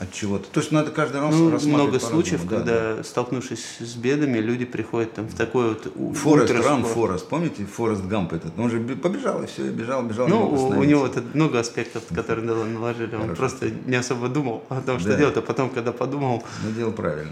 от 0.01 0.11
чего-то. 0.11 0.47
То 0.51 0.59
есть 0.61 0.71
надо 0.71 0.89
каждый 0.89 1.21
раз 1.21 1.35
Ну, 1.35 1.51
рассматривать 1.51 1.83
много 1.87 1.99
случаев, 1.99 2.43
да, 2.47 2.55
когда, 2.57 2.95
да. 2.97 3.03
столкнувшись 3.03 3.63
с 3.79 3.95
бедами, 3.95 4.39
люди 4.39 4.65
приходят 4.65 5.13
там 5.13 5.27
в 5.27 5.35
такой 5.35 5.69
вот 5.69 6.17
Форест. 6.17 6.51
Рам 6.65 6.83
Форест, 6.83 7.27
помните 7.29 7.65
Форест 7.65 8.03
Гамп 8.05 8.33
этот? 8.33 8.57
Он 8.57 8.69
же 8.71 8.79
бе- 8.79 8.95
побежал 8.95 9.43
и 9.43 9.45
все, 9.45 9.67
и 9.67 9.69
бежал, 9.69 10.01
бежал. 10.03 10.27
не 10.27 10.33
Ну, 10.33 10.49
мог 10.49 10.77
у, 10.77 10.83
него 10.83 11.05
это 11.05 11.23
много 11.35 11.59
аспектов, 11.59 12.03
которые 12.15 12.43
нал- 12.45 12.63
наложили. 12.65 13.13
Он 13.13 13.21
Хорошо. 13.21 13.35
просто 13.35 13.71
не 13.85 13.95
особо 13.95 14.27
думал 14.27 14.63
о 14.69 14.81
том, 14.81 14.99
что 14.99 15.09
Да. 15.09 15.17
делать, 15.17 15.37
а 15.37 15.41
потом, 15.41 15.69
когда 15.69 15.91
подумал, 15.91 16.43
Ну, 16.65 16.71
делал 16.71 16.91
правильно. 16.93 17.31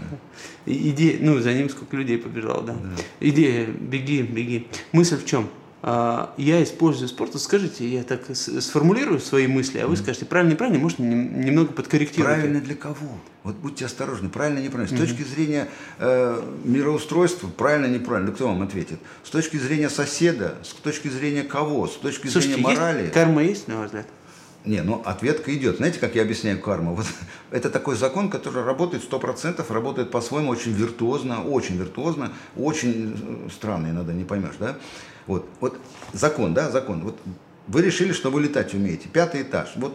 идея, 0.66 1.18
ну, 1.20 1.40
за 1.40 1.52
ним 1.52 1.68
сколько 1.70 1.96
людей 1.96 2.18
побежало, 2.18 2.62
да. 2.62 2.76
Идея, 3.18 3.66
беги, 3.66 4.22
беги. 4.22 4.68
Мысль 4.92 5.16
в 5.16 5.24
чем? 5.24 5.48
А, 5.82 6.34
я 6.36 6.62
использую 6.62 7.08
спорт. 7.08 7.32
Вот 7.32 7.42
Скажите, 7.42 7.88
я 7.88 8.02
так 8.02 8.22
сформулирую 8.34 9.18
свои 9.18 9.46
мысли, 9.46 9.78
а 9.78 9.86
вы 9.86 9.96
скажете, 9.96 10.26
правильно, 10.26 10.52
неправильно, 10.52 10.78
может, 10.78 10.98
нем- 10.98 11.40
немного 11.40 11.72
подкорректируйте. 11.72 12.34
Правильно 12.34 12.60
для 12.60 12.74
кого? 12.74 13.18
Вот 13.44 13.56
будьте 13.56 13.86
осторожны, 13.86 14.28
правильно, 14.28 14.58
неправильно. 14.58 14.94
С 14.94 15.00
точки 15.00 15.22
зрения 15.22 15.68
э, 15.98 16.42
мироустройства, 16.64 17.48
правильно, 17.48 17.86
неправильно, 17.86 18.32
кто 18.32 18.48
вам 18.48 18.60
ответит? 18.60 18.98
С 19.24 19.30
точки 19.30 19.56
зрения 19.56 19.88
соседа, 19.88 20.56
с 20.62 20.74
точки 20.74 21.08
зрения 21.08 21.44
кого? 21.44 21.86
С 21.86 21.96
точки 21.96 22.26
Слушайте, 22.26 22.56
зрения 22.56 22.74
морали? 22.74 23.02
есть, 23.02 23.14
карма 23.14 23.42
есть, 23.42 23.68
на 23.68 23.78
ваш 23.78 23.86
взгляд? 23.86 24.06
Не, 24.66 24.82
ну 24.82 25.00
ответка 25.06 25.54
идет. 25.56 25.78
Знаете, 25.78 25.98
как 25.98 26.14
я 26.14 26.20
объясняю 26.20 26.60
карму? 26.60 26.94
Вот, 26.94 27.06
это 27.50 27.70
такой 27.70 27.96
закон, 27.96 28.28
который 28.28 28.62
работает 28.62 29.02
100%, 29.10 29.64
работает 29.72 30.10
по-своему 30.10 30.50
очень 30.50 30.72
виртуозно, 30.72 31.42
очень 31.42 31.78
виртуозно, 31.78 32.32
очень 32.56 33.16
э, 33.46 33.48
странно 33.50 33.86
иногда, 33.86 34.12
не 34.12 34.24
поймешь, 34.24 34.56
да? 34.58 34.76
Вот, 35.30 35.48
вот 35.60 35.78
закон, 36.12 36.54
да, 36.54 36.70
закон. 36.70 37.02
Вот 37.02 37.16
вы 37.68 37.82
решили, 37.82 38.12
что 38.12 38.30
вы 38.30 38.42
летать 38.42 38.74
умеете. 38.74 39.08
Пятый 39.08 39.42
этаж. 39.42 39.70
Вот 39.76 39.94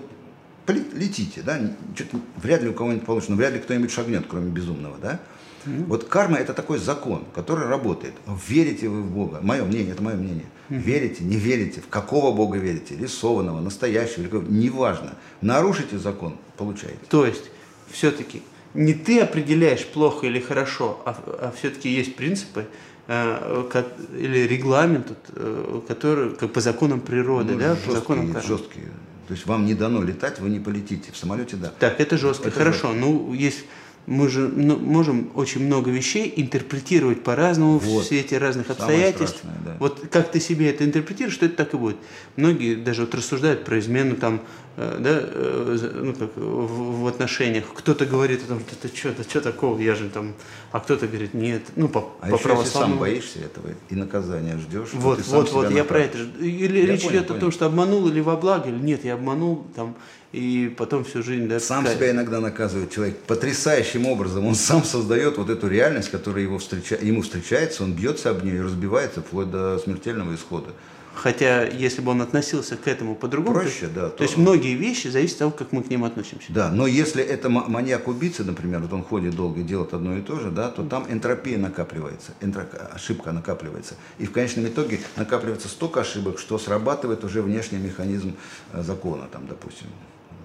летите, 0.68 1.42
да, 1.42 1.60
что-то 1.94 2.22
вряд 2.38 2.64
ли 2.64 2.70
у 2.70 2.74
кого-нибудь 2.74 3.06
получится, 3.06 3.32
но 3.32 3.38
вряд 3.38 3.54
ли 3.54 3.60
кто-нибудь 3.60 3.92
шагнет, 3.92 4.26
кроме 4.30 4.50
безумного, 4.50 4.98
да? 5.02 5.20
Вот 5.66 6.06
карма 6.06 6.38
это 6.38 6.54
такой 6.54 6.78
закон, 6.78 7.26
который 7.34 7.68
работает. 7.68 8.14
Верите 8.48 8.88
вы 8.88 9.02
в 9.02 9.12
Бога? 9.12 9.40
Мое 9.42 9.66
мнение, 9.66 9.92
это 9.92 10.04
мое 10.04 10.16
мнение. 10.16 10.46
Верите, 10.70 11.24
не 11.24 11.36
верите, 11.36 11.82
в 11.82 11.90
какого 11.90 12.34
Бога 12.34 12.58
верите, 12.58 12.96
рисованного, 12.96 13.60
настоящего, 13.60 14.42
неважно. 14.42 15.16
Нарушите 15.42 15.98
закон, 15.98 16.38
получаете. 16.56 17.00
То 17.10 17.26
есть, 17.26 17.52
все-таки 17.92 18.42
не 18.76 18.94
ты 18.94 19.20
определяешь 19.22 19.86
плохо 19.86 20.28
или 20.28 20.40
хорошо, 20.40 21.02
а, 21.06 21.52
все-таки 21.58 21.90
есть 21.90 22.16
принципы 22.16 22.66
э, 23.08 23.64
ко- 23.72 23.86
или 24.18 24.40
регламент, 24.48 25.12
э, 25.36 25.82
который 25.88 26.32
как 26.36 26.52
по 26.54 26.62
законам 26.62 27.00
природы, 27.00 27.54
Ну, 27.54 27.60
да, 27.60 27.76
по 27.86 27.92
законам 27.92 28.26
жесткие, 28.28 28.42
кармы. 28.44 28.58
жесткие. 28.58 28.86
То 29.28 29.34
есть 29.34 29.46
вам 29.48 29.66
не 29.66 29.74
дано 29.74 30.04
летать, 30.04 30.40
вы 30.40 30.50
не 30.50 30.60
полетите. 30.60 31.12
В 31.12 31.18
самолете 31.18 31.56
да. 31.56 31.72
Так, 31.80 32.00
это 32.00 32.18
жестко. 32.18 32.48
Это 32.50 32.58
Хорошо, 32.60 32.94
ну 32.94 33.34
есть 33.34 33.66
мы 34.08 34.30
же 34.30 34.48
ну, 34.48 34.78
можем 34.78 35.32
очень 35.36 35.66
много 35.66 35.90
вещей 35.92 36.32
интерпретировать 36.36 37.24
по-разному 37.24 37.80
в 37.80 37.84
Вот. 37.86 38.06
свете 38.06 38.38
разных 38.38 38.68
Самое 38.68 38.84
обстоятельств. 38.84 39.38
страшное, 39.40 39.62
да. 39.66 39.78
Вот 39.80 40.08
как 40.12 40.32
ты 40.32 40.40
себе 40.40 40.70
это 40.70 40.84
интерпретируешь, 40.86 41.34
что 41.36 41.46
это 41.48 41.56
так 41.58 41.74
и 41.74 41.78
будет. 41.78 41.98
Многие 42.36 42.76
даже 42.76 43.02
вот 43.02 43.16
рассуждают 43.16 43.66
про 43.66 43.80
измену 43.80 44.16
там, 44.16 44.42
э, 44.78 44.98
да, 45.00 45.20
э, 45.22 46.02
ну, 46.04 46.14
как 46.14 46.36
в, 46.38 47.02
в 47.04 47.08
отношениях. 47.08 47.66
Кто-то 47.74 48.06
говорит 48.06 48.44
о 48.44 48.48
том, 48.48 48.60
что 48.60 48.88
это 48.88 48.96
что, 48.96 49.24
что 49.24 49.42
такого, 49.42 49.80
я 49.80 49.96
же 49.96 50.10
там, 50.10 50.34
а 50.72 50.80
кто-то 50.80 51.08
говорит, 51.08 51.34
нет, 51.34 51.64
ну 51.76 51.88
по, 51.88 52.14
А 52.22 52.28
по 52.30 52.36
еще 52.36 52.36
если 52.36 52.44
сам 52.44 52.52
православному. 52.52 53.00
боишься 53.02 53.40
этого 53.40 53.68
и 53.90 53.96
наказания 53.96 54.58
ждешь, 54.58 54.90
Вот, 54.94 55.26
вот, 55.28 55.52
вот, 55.52 55.72
я 55.72 55.84
про 55.84 56.00
это. 56.02 56.18
Или 56.40 56.80
Я 56.82 56.86
речь 56.86 57.02
понял, 57.04 57.16
идет 57.16 57.26
о 57.26 57.28
понял. 57.30 57.40
том, 57.42 57.52
что 57.52 57.66
обманул 57.66 58.08
или 58.08 58.20
во 58.20 58.36
благо, 58.36 58.70
или 58.70 58.78
нет, 58.78 59.04
я 59.04 59.16
обманул 59.16 59.66
там, 59.76 59.96
и 60.32 60.74
потом 60.78 61.04
всю 61.06 61.24
жизнь, 61.24 61.48
да, 61.48 61.60
Сам 61.60 61.86
себя 61.88 62.12
иногда 62.12 62.40
наказывает 62.42 62.92
человек 62.92 63.18
потрясающим 63.28 64.06
образом. 64.06 64.46
Он 64.46 64.56
сам 64.56 64.84
создает 64.84 65.38
вот 65.38 65.50
эту 65.50 65.68
реальность, 65.68 66.12
которая 66.12 66.44
его 66.44 66.58
встреча... 66.60 66.98
ему 67.02 67.22
встречается, 67.22 67.84
он 67.84 67.94
бьется 67.94 68.30
об 68.32 68.44
нее 68.44 68.58
и 68.58 68.62
разбивается 68.62 69.22
вплоть 69.22 69.50
до 69.50 69.78
смертельного 69.80 70.36
исхода. 70.36 70.72
Хотя, 71.14 71.64
если 71.66 72.02
бы 72.02 72.12
он 72.12 72.22
относился 72.22 72.76
к 72.76 72.90
этому 72.90 73.16
по-другому, 73.16 73.58
Проще, 73.62 73.88
то, 73.88 73.94
да, 73.94 74.10
то 74.10 74.18
то- 74.18 74.24
есть 74.26 74.36
многие 74.36 74.74
вещи 74.76 75.08
зависят 75.08 75.36
от 75.36 75.40
того, 75.40 75.52
как 75.52 75.72
мы 75.72 75.82
к 75.82 75.90
ним 75.90 76.04
относимся. 76.04 76.48
Да, 76.50 76.70
но 76.72 76.88
если 76.88 77.24
это 77.24 77.48
ма- 77.48 77.64
маньяк-убийца, 77.70 78.44
например, 78.44 78.82
вот 78.82 78.92
он 78.92 79.02
ходит 79.02 79.34
долго 79.34 79.62
и 79.62 79.64
делает 79.64 79.94
одно 79.94 80.18
и 80.18 80.22
то 80.22 80.38
же, 80.42 80.52
да, 80.52 80.70
то 80.70 80.84
там 80.84 81.06
энтропия 81.10 81.58
накапливается, 81.58 82.34
энтро- 82.42 82.68
ошибка 82.94 83.32
накапливается. 83.32 83.94
И 84.20 84.26
в 84.26 84.34
конечном 84.34 84.66
итоге 84.68 85.00
накапливается 85.16 85.70
столько 85.70 86.02
ошибок, 86.02 86.38
что 86.38 86.58
срабатывает 86.60 87.24
уже 87.24 87.42
внешний 87.42 87.78
механизм 87.78 88.36
э, 88.74 88.84
закона, 88.84 89.30
там, 89.32 89.48
допустим. 89.48 89.88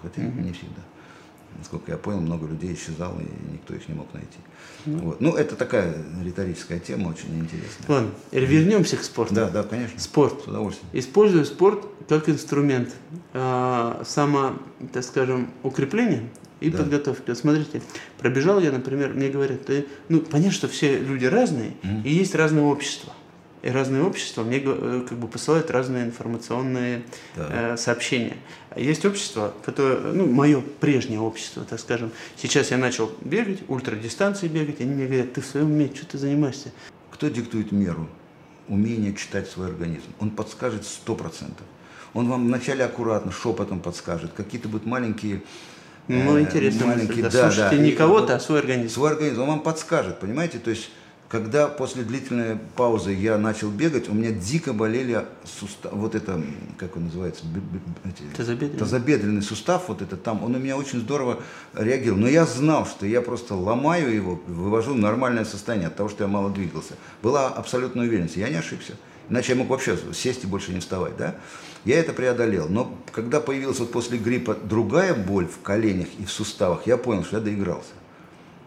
Хотя 0.03 0.23
не 0.23 0.53
всегда. 0.53 0.83
Насколько 1.59 1.93
я 1.93 1.99
понял, 1.99 2.21
много 2.21 2.47
людей 2.47 2.73
исчезало, 2.75 3.19
и 3.21 3.53
никто 3.53 3.75
их 3.75 3.89
не 3.89 3.95
мог 3.95 4.07
найти. 4.15 4.39
Вот. 4.87 5.21
Ну, 5.21 5.35
это 5.35 5.57
такая 5.57 5.95
риторическая 6.23 6.79
тема, 6.79 7.09
очень 7.09 7.39
интересная. 7.39 7.87
Ладно, 7.89 8.11
вернемся 8.31 8.97
к 8.97 9.03
спорту. 9.03 9.35
Да, 9.35 9.51
да, 9.51 9.63
конечно. 9.65 9.99
Спорт. 9.99 10.43
С 10.45 10.47
удовольствием. 10.49 10.89
Использую 10.93 11.45
спорт 11.45 11.85
как 12.09 12.29
инструмент 12.29 12.95
а, 13.35 14.03
само, 14.07 14.55
так 14.93 15.03
скажем, 15.05 15.51
укрепления 15.63 16.23
и 16.61 16.71
Да. 16.71 16.79
подготовки. 16.79 17.25
Вот 17.29 17.39
смотрите, 17.39 17.83
пробежал 18.19 18.61
я, 18.61 18.71
например, 18.71 19.13
мне 19.15 19.29
говорят, 19.29 19.67
ты, 19.67 19.87
ну, 20.09 20.21
понятно, 20.21 20.53
что 20.53 20.69
все 20.69 20.99
люди 20.99 21.25
разные, 21.27 21.73
и 22.05 22.13
есть 22.13 22.35
разные 22.35 22.65
общества. 22.65 23.13
И 23.63 23.69
разные 23.69 24.03
общества 24.03 24.43
мне 24.43 24.63
э, 24.65 25.05
как 25.07 25.19
бы 25.19 25.29
посылают 25.29 25.71
разные 25.71 26.05
информационные 26.05 27.03
Да. 27.37 27.75
э, 27.75 27.77
сообщения. 27.77 28.37
Есть 28.75 29.05
общество, 29.05 29.53
которое, 29.65 29.99
ну, 30.13 30.27
мое 30.27 30.63
прежнее 30.81 31.21
общество, 31.21 31.65
так 31.69 31.79
скажем. 31.79 32.11
Сейчас 32.37 32.71
я 32.71 32.79
начал 32.79 33.13
бегать, 33.21 33.59
ультрадистанции 33.69 34.49
бегать, 34.49 34.81
они 34.81 34.95
мне 34.95 35.07
говорят, 35.07 35.35
ты 35.35 35.43
в 35.43 35.47
своем 35.47 35.67
уме, 35.67 35.91
что 35.95 36.07
ты 36.07 36.19
занимаешься? 36.19 36.73
Кто 37.11 37.29
диктует 37.29 37.71
меру? 37.73 38.09
Умение 38.69 39.15
читать 39.15 39.51
свой 39.51 39.67
организм. 39.67 40.07
Он 40.21 40.31
подскажет 40.31 40.87
сто 40.87 41.15
процентов. 41.15 41.67
Он 42.15 42.29
вам 42.29 42.47
вначале 42.47 42.85
аккуратно, 42.85 43.31
шепотом 43.31 43.81
подскажет. 43.81 44.33
Какие-то 44.33 44.69
будут 44.69 44.87
маленькие... 44.87 45.43
Ну, 46.09 46.39
э, 46.39 46.43
интересно, 46.43 46.87
маленькие, 46.87 47.25
мысль, 47.25 47.37
да. 47.37 47.43
да, 47.43 47.51
Слушайте 47.51 47.77
да. 47.77 47.83
не 47.83 47.93
кого-то, 47.93 48.37
а 48.37 48.41
свой 48.41 48.61
организм. 48.61 48.95
Свой 48.95 49.11
организм, 49.11 49.43
он 49.43 49.49
вам 49.49 49.61
подскажет, 49.61 50.19
понимаете? 50.19 50.59
То 50.59 50.71
есть, 50.71 50.91
когда 51.31 51.69
после 51.69 52.03
длительной 52.03 52.59
паузы 52.75 53.13
я 53.13 53.39
начал 53.39 53.71
бегать, 53.71 54.09
у 54.09 54.13
меня 54.13 54.33
дико 54.33 54.73
болели 54.73 55.25
суставы, 55.45 55.97
вот 55.97 56.17
это, 56.17 56.43
как 56.77 56.97
он 56.97 57.05
называется, 57.05 57.45
эти- 58.05 58.37
Тазобедренный? 58.37 58.79
тазобедренный 58.79 59.43
сустав, 59.43 59.85
вот 59.89 60.03
это 60.03 60.17
там, 60.17 60.43
он 60.43 60.57
у 60.57 60.59
меня 60.59 60.77
очень 60.77 60.99
здорово 60.99 61.39
реагировал. 61.75 62.19
Но 62.23 62.29
я 62.29 62.47
знал, 62.47 62.85
что 62.85 63.07
я 63.07 63.23
просто 63.23 63.55
ломаю 63.55 64.13
его, 64.13 64.41
вывожу 64.49 64.95
в 64.95 64.99
нормальное 64.99 65.45
состояние 65.45 65.87
от 65.87 65.95
того, 65.95 66.09
что 66.09 66.25
я 66.25 66.29
мало 66.29 66.51
двигался. 66.51 66.95
Была 67.23 67.47
абсолютная 67.47 68.09
уверенность, 68.09 68.37
я 68.37 68.49
не 68.49 68.57
ошибся. 68.57 68.95
Иначе 69.29 69.53
я 69.53 69.59
мог 69.59 69.69
вообще 69.69 69.97
сесть 70.13 70.43
и 70.43 70.49
больше 70.49 70.73
не 70.73 70.81
вставать, 70.81 71.17
да? 71.17 71.37
Я 71.85 72.01
это 72.01 72.13
преодолел. 72.13 72.69
Но 72.69 72.99
когда 73.13 73.41
появилась 73.41 73.79
вот 73.79 73.93
после 73.93 74.19
гриппа 74.19 74.55
другая 74.57 75.15
боль 75.15 75.47
в 75.47 75.61
коленях 75.63 76.09
и 76.19 76.25
в 76.25 76.33
суставах, 76.33 76.89
я 76.89 76.97
понял, 76.97 77.23
что 77.23 77.37
я 77.37 77.43
доигрался. 77.43 77.91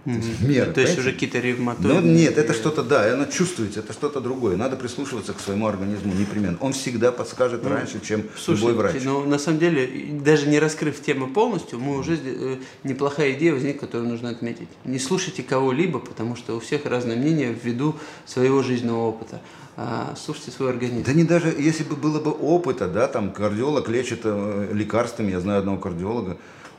То 0.06 0.12
есть 0.12 0.42
меры, 0.42 0.72
То 0.72 0.82
есть 0.82 0.96
понимаете? 0.96 1.00
уже 1.00 1.12
какие-то 1.14 1.40
ревматоиды. 1.40 1.94
Ну 1.94 2.02
нет, 2.02 2.38
это 2.38 2.54
что-то, 2.54 2.84
да, 2.84 3.14
оно 3.14 3.26
чувствуется, 3.26 3.80
это 3.80 3.94
что-то 3.94 4.20
другое. 4.20 4.58
Надо 4.58 4.76
прислушиваться 4.76 5.34
к 5.34 5.40
своему 5.40 5.68
организму 5.68 6.14
непременно. 6.14 6.58
Он 6.60 6.74
всегда 6.74 7.12
подскажет 7.12 7.66
раньше, 7.66 8.02
чем 8.06 8.20
любой 8.22 8.32
Слушайте, 8.38 8.74
врач. 8.74 9.04
ну 9.04 9.24
на 9.26 9.40
самом 9.40 9.60
деле, 9.60 9.90
даже 10.24 10.48
не 10.48 10.60
раскрыв 10.60 11.02
тему 11.02 11.28
полностью, 11.28 11.80
мы 11.80 11.98
уже 11.98 12.20
э, 12.22 12.58
неплохая 12.84 13.34
идея 13.34 13.54
возникла, 13.54 13.86
которую 13.86 14.10
нужно 14.10 14.30
отметить. 14.30 14.68
Не 14.84 15.00
слушайте 15.00 15.42
кого-либо, 15.44 16.00
потому 16.00 16.36
что 16.36 16.58
у 16.58 16.60
всех 16.60 16.86
разное 16.86 17.16
мнение 17.16 17.56
ввиду 17.64 17.96
своего 18.26 18.62
жизненного 18.62 19.08
опыта. 19.08 19.42
А 19.76 20.14
слушайте 20.18 20.52
свой 20.52 20.70
организм. 20.70 21.04
Да 21.04 21.14
не 21.14 21.24
даже, 21.24 21.48
если 21.58 21.84
бы 21.84 21.96
было 21.96 22.20
бы 22.20 22.32
опыта, 22.32 22.88
да, 22.88 23.08
там 23.08 23.32
кардиолог 23.32 23.90
лечит 23.90 24.22
э, 24.24 24.70
лекарствами, 24.72 25.32
я 25.32 25.40
знаю 25.40 25.60
одного 25.60 25.78
кардиолога, 25.78 26.38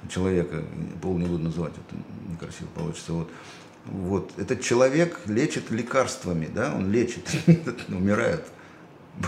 человека, 0.08 0.62
пол 1.02 1.18
не 1.18 1.26
буду 1.26 1.44
называть, 1.44 1.72
это 1.72 1.96
некрасиво 2.44 2.68
получится, 2.74 3.12
вот. 3.12 3.30
Вот, 3.87 4.30
этот 4.38 4.62
человек 4.62 5.20
лечит 5.26 5.70
лекарствами, 5.70 6.48
да, 6.52 6.74
он 6.74 6.90
лечит, 6.90 7.28
умирают, 7.88 8.42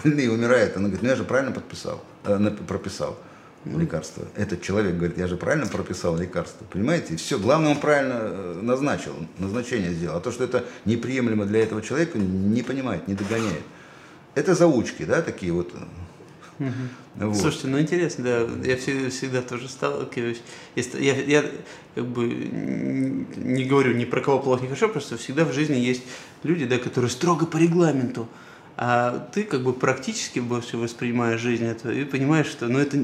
больные 0.03 0.31
умирают. 0.31 0.77
Она 0.77 0.85
говорит, 0.85 1.03
ну 1.03 1.09
я 1.11 1.15
же 1.17 1.25
правильно 1.25 1.53
подписал, 1.53 2.03
э, 2.25 2.51
прописал 2.67 3.19
лекарство. 3.67 4.25
Этот 4.35 4.63
человек 4.63 4.97
говорит, 4.97 5.19
я 5.19 5.27
же 5.27 5.37
правильно 5.37 5.67
прописал 5.67 6.17
лекарство, 6.17 6.65
понимаете? 6.65 7.17
Все, 7.17 7.39
главное, 7.39 7.73
он 7.73 7.81
правильно 7.81 8.15
э, 8.19 8.61
назначил, 8.63 9.15
назначение 9.39 9.93
сделал. 9.93 10.17
А 10.17 10.21
то, 10.21 10.33
что 10.33 10.45
это 10.45 10.65
неприемлемо 10.87 11.45
для 11.45 11.63
этого 11.63 11.83
человека, 11.83 12.17
не 12.19 12.63
понимает, 12.63 13.09
не 13.09 13.15
догоняет. 13.15 13.63
Это 14.35 14.55
заучки, 14.55 15.05
да, 15.05 15.21
такие 15.21 15.53
вот. 15.53 15.71
э, 16.61 16.71
вот. 17.17 17.37
Слушайте, 17.37 17.69
ну 17.69 17.81
интересно, 17.81 18.25
да, 18.25 18.47
я 18.69 18.77
всегда, 18.77 19.11
всегда 19.11 19.43
тоже 19.43 19.69
сталкиваюсь. 19.69 20.43
Я, 20.75 21.15
я 21.23 21.45
как 21.95 22.07
бы 22.07 22.27
не 22.29 23.65
говорю 23.65 23.95
ни 23.95 24.05
про 24.05 24.21
кого 24.21 24.39
плохо, 24.41 24.63
не 24.63 24.69
хорошо, 24.69 24.89
просто 24.89 25.17
всегда 25.17 25.45
в 25.45 25.53
жизни 25.53 25.77
есть 25.77 26.03
люди, 26.43 26.67
да, 26.67 26.79
которые 26.79 27.11
строго 27.11 27.47
по 27.47 27.57
регламенту. 27.57 28.29
А 28.79 29.27
ты 29.33 29.45
как 29.45 29.63
бы 29.63 29.73
практически 29.73 30.39
больше 30.39 30.77
воспринимаешь 30.77 31.41
жизнь 31.41 31.65
это 31.65 31.91
и 31.91 32.05
понимаешь, 32.05 32.47
что 32.47 32.69
ну, 32.69 32.79
это 32.79 33.03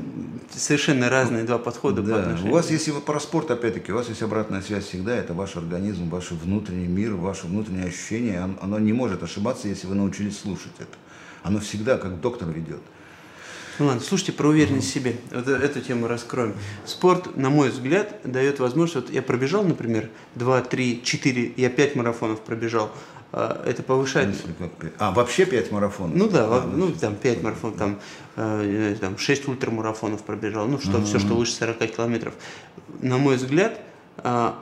совершенно 0.55 1.09
разные 1.09 1.45
два 1.45 1.57
подхода 1.57 2.03
по 2.03 2.09
Да, 2.09 2.21
отношению. 2.21 2.51
у 2.51 2.55
вас, 2.55 2.71
если 2.71 2.91
вы 2.91 3.01
про 3.01 3.19
спорт, 3.19 3.51
опять-таки, 3.51 3.91
у 3.91 3.95
вас 3.95 4.11
есть 4.11 4.21
обратная 4.21 4.61
связь 4.61 4.85
всегда, 4.85 5.17
это 5.17 5.33
ваш 5.33 5.57
организм, 5.57 6.11
ваш 6.11 6.31
внутренний 6.33 6.89
мир, 6.89 7.15
ваше 7.15 7.47
внутреннее 7.47 7.87
ощущение, 7.87 8.45
он- 8.45 8.59
оно 8.61 8.79
не 8.79 8.93
может 8.93 9.23
ошибаться, 9.23 9.67
если 9.67 9.87
вы 9.87 9.95
научились 9.95 10.39
слушать 10.39 10.73
это. 10.79 10.99
Оно 11.43 11.59
всегда 11.61 11.97
как 11.97 12.21
доктор 12.21 12.51
ведет. 12.51 12.83
Ну 13.79 13.87
ладно, 13.87 14.01
слушайте 14.03 14.33
про 14.33 14.49
уверенность 14.49 14.89
в 14.91 14.93
себе. 14.93 15.17
Вот 15.31 15.49
э- 15.49 15.57
эту 15.57 15.81
тему 15.81 16.07
раскроем. 16.07 16.55
Спорт, 16.85 17.37
на 17.37 17.49
мой 17.51 17.71
взгляд, 17.71 18.21
дает 18.25 18.61
возможность. 18.61 19.07
Вот 19.09 19.15
я 19.15 19.23
пробежал, 19.23 19.65
например, 19.65 20.11
2, 20.35 20.61
3, 20.63 21.03
4, 21.03 21.53
я 21.57 21.71
5 21.71 21.97
марафонов 21.97 22.41
пробежал. 22.41 22.91
А, 23.33 23.63
Это 23.67 23.83
повышает. 23.83 24.37
А, 24.99 25.11
вообще 25.13 25.47
пять 25.47 25.73
марафонов? 25.73 26.15
Ну 26.15 26.29
да, 26.29 26.45
А, 26.49 26.67
ну 26.67 26.93
там 26.93 27.15
5 27.17 27.43
марафонов, 27.43 27.79
там, 27.79 27.99
э, 28.37 28.95
там 29.01 29.17
6 29.17 29.49
ультрамарафонов 29.49 30.23
пробежал, 30.23 30.69
ну 30.69 30.79
что, 30.79 31.03
все, 31.03 31.19
что 31.19 31.35
выше 31.35 31.53
40 31.53 31.87
километров. 31.87 32.35
На 33.01 33.17
мой 33.17 33.37
взгляд, 33.37 33.81
а, 34.19 34.59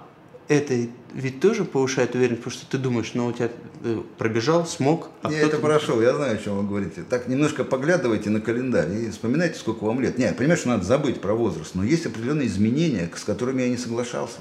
это 0.51 0.75
ведь 1.15 1.41
тоже 1.41 1.65
повышает 1.65 2.15
уверенность, 2.17 2.43
потому 2.43 2.59
что 2.61 2.71
ты 2.71 2.77
думаешь, 2.79 3.13
ну 3.15 3.27
у 3.29 3.33
тебя 3.33 3.51
э, 3.85 4.03
пробежал, 4.19 4.67
смог, 4.67 5.09
а 5.23 5.29
кто-то- 5.29 5.37
это 5.47 5.59
прошел, 5.59 6.01
я 6.03 6.13
знаю, 6.15 6.35
о 6.35 6.39
чем 6.43 6.59
вы 6.59 6.67
говорите. 6.67 7.03
Так 7.09 7.29
немножко 7.29 7.63
поглядывайте 7.63 8.31
на 8.31 8.41
календарь 8.41 8.93
и 8.93 9.11
вспоминайте, 9.11 9.59
сколько 9.59 9.85
вам 9.85 10.01
лет. 10.01 10.19
Не, 10.19 10.25
я 10.25 10.33
понимаю, 10.33 10.59
что 10.59 10.69
надо 10.71 10.85
забыть 10.85 11.21
про 11.21 11.35
возраст, 11.35 11.77
но 11.77 11.85
есть 11.85 12.05
определенные 12.05 12.49
изменения, 12.49 13.09
с 13.15 13.23
которыми 13.23 13.63
я 13.63 13.69
не 13.69 13.77
соглашался. 13.77 14.41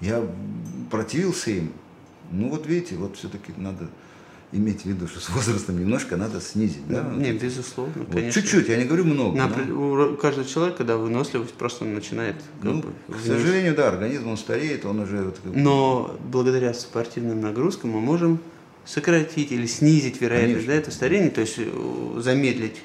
Я 0.00 0.26
противился 0.90 1.52
им. 1.52 1.72
Ну 2.32 2.48
вот 2.48 2.66
видите, 2.66 2.96
вот 2.96 3.16
все-таки 3.16 3.52
надо 3.56 3.88
иметь 4.54 4.82
в 4.82 4.86
виду, 4.86 5.08
что 5.08 5.20
с 5.20 5.28
возрастом 5.30 5.78
немножко 5.78 6.16
надо 6.16 6.40
снизить. 6.40 6.86
Да? 6.88 7.02
Не, 7.14 7.32
безусловно, 7.32 7.92
Вот 7.96 8.14
конечно. 8.14 8.40
Чуть-чуть, 8.40 8.68
я 8.68 8.76
не 8.76 8.84
говорю 8.84 9.04
много. 9.04 9.36
На 9.36 9.48
но- 9.48 10.12
у 10.12 10.16
каждого 10.16 10.46
человека, 10.46 10.84
да, 10.84 10.96
выносливость 10.96 11.54
просто 11.54 11.84
начинает 11.84 12.36
ну, 12.62 12.80
бы, 12.80 12.88
к 13.08 13.20
сожалению, 13.20 13.74
да, 13.74 13.88
организм 13.88 14.28
он 14.28 14.36
стареет, 14.36 14.84
он 14.84 15.00
уже... 15.00 15.22
вот 15.24 15.40
как- 15.42 15.54
Но 15.54 16.16
благодаря 16.30 16.72
спортивным 16.72 17.40
нагрузкам 17.40 17.90
мы 17.90 18.00
можем 18.00 18.38
сократить 18.84 19.50
или 19.50 19.66
снизить 19.66 20.20
вероятность 20.20 20.66
да, 20.66 20.74
этого 20.74 20.94
старения, 20.94 21.30
то 21.30 21.40
есть 21.40 21.54
э, 21.58 22.20
замедлить. 22.20 22.82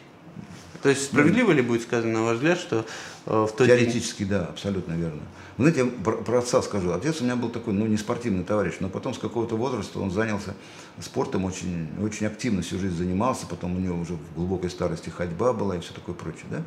То 0.82 0.90
есть 0.90 1.04
справедливо 1.06 1.52
ли 1.52 1.62
будет 1.62 1.82
сказано, 1.82 2.14
на 2.14 2.24
ваш 2.24 2.38
взгляд, 2.38 2.58
что 2.58 2.86
э, 3.26 3.32
в 3.32 3.52
тот 3.52 3.68
день... 3.68 3.80
Теоретически, 3.80 4.24
да, 4.24 4.46
абсолютно 4.46 4.94
верно. 4.94 5.22
Знаете, 5.60 5.80
я 5.82 5.86
про, 5.88 6.14
про 6.14 6.40
отца 6.40 6.62
скажу. 6.62 6.94
Отец 6.94 7.20
у 7.20 7.26
меня 7.26 7.36
был 7.36 7.50
такой, 7.50 7.74
ну, 7.74 7.86
не 7.86 7.98
спортивный 7.98 8.46
товарищ, 8.46 8.76
но 8.80 8.88
потом 8.88 9.14
с 9.14 9.18
какого-то 9.18 9.58
возраста 9.58 10.00
он 10.00 10.10
занялся 10.10 10.54
спортом, 11.02 11.44
очень, 11.44 11.90
очень 12.02 12.28
активно 12.28 12.62
всю 12.62 12.80
жизнь 12.80 12.96
занимался, 12.96 13.46
потом 13.46 13.76
у 13.76 13.80
него 13.80 14.00
уже 14.00 14.14
в 14.14 14.36
глубокой 14.36 14.70
старости 14.70 15.10
ходьба 15.10 15.52
была 15.52 15.76
и 15.76 15.82
все 15.82 15.94
такое 15.94 16.16
прочее, 16.16 16.46
да. 16.50 16.62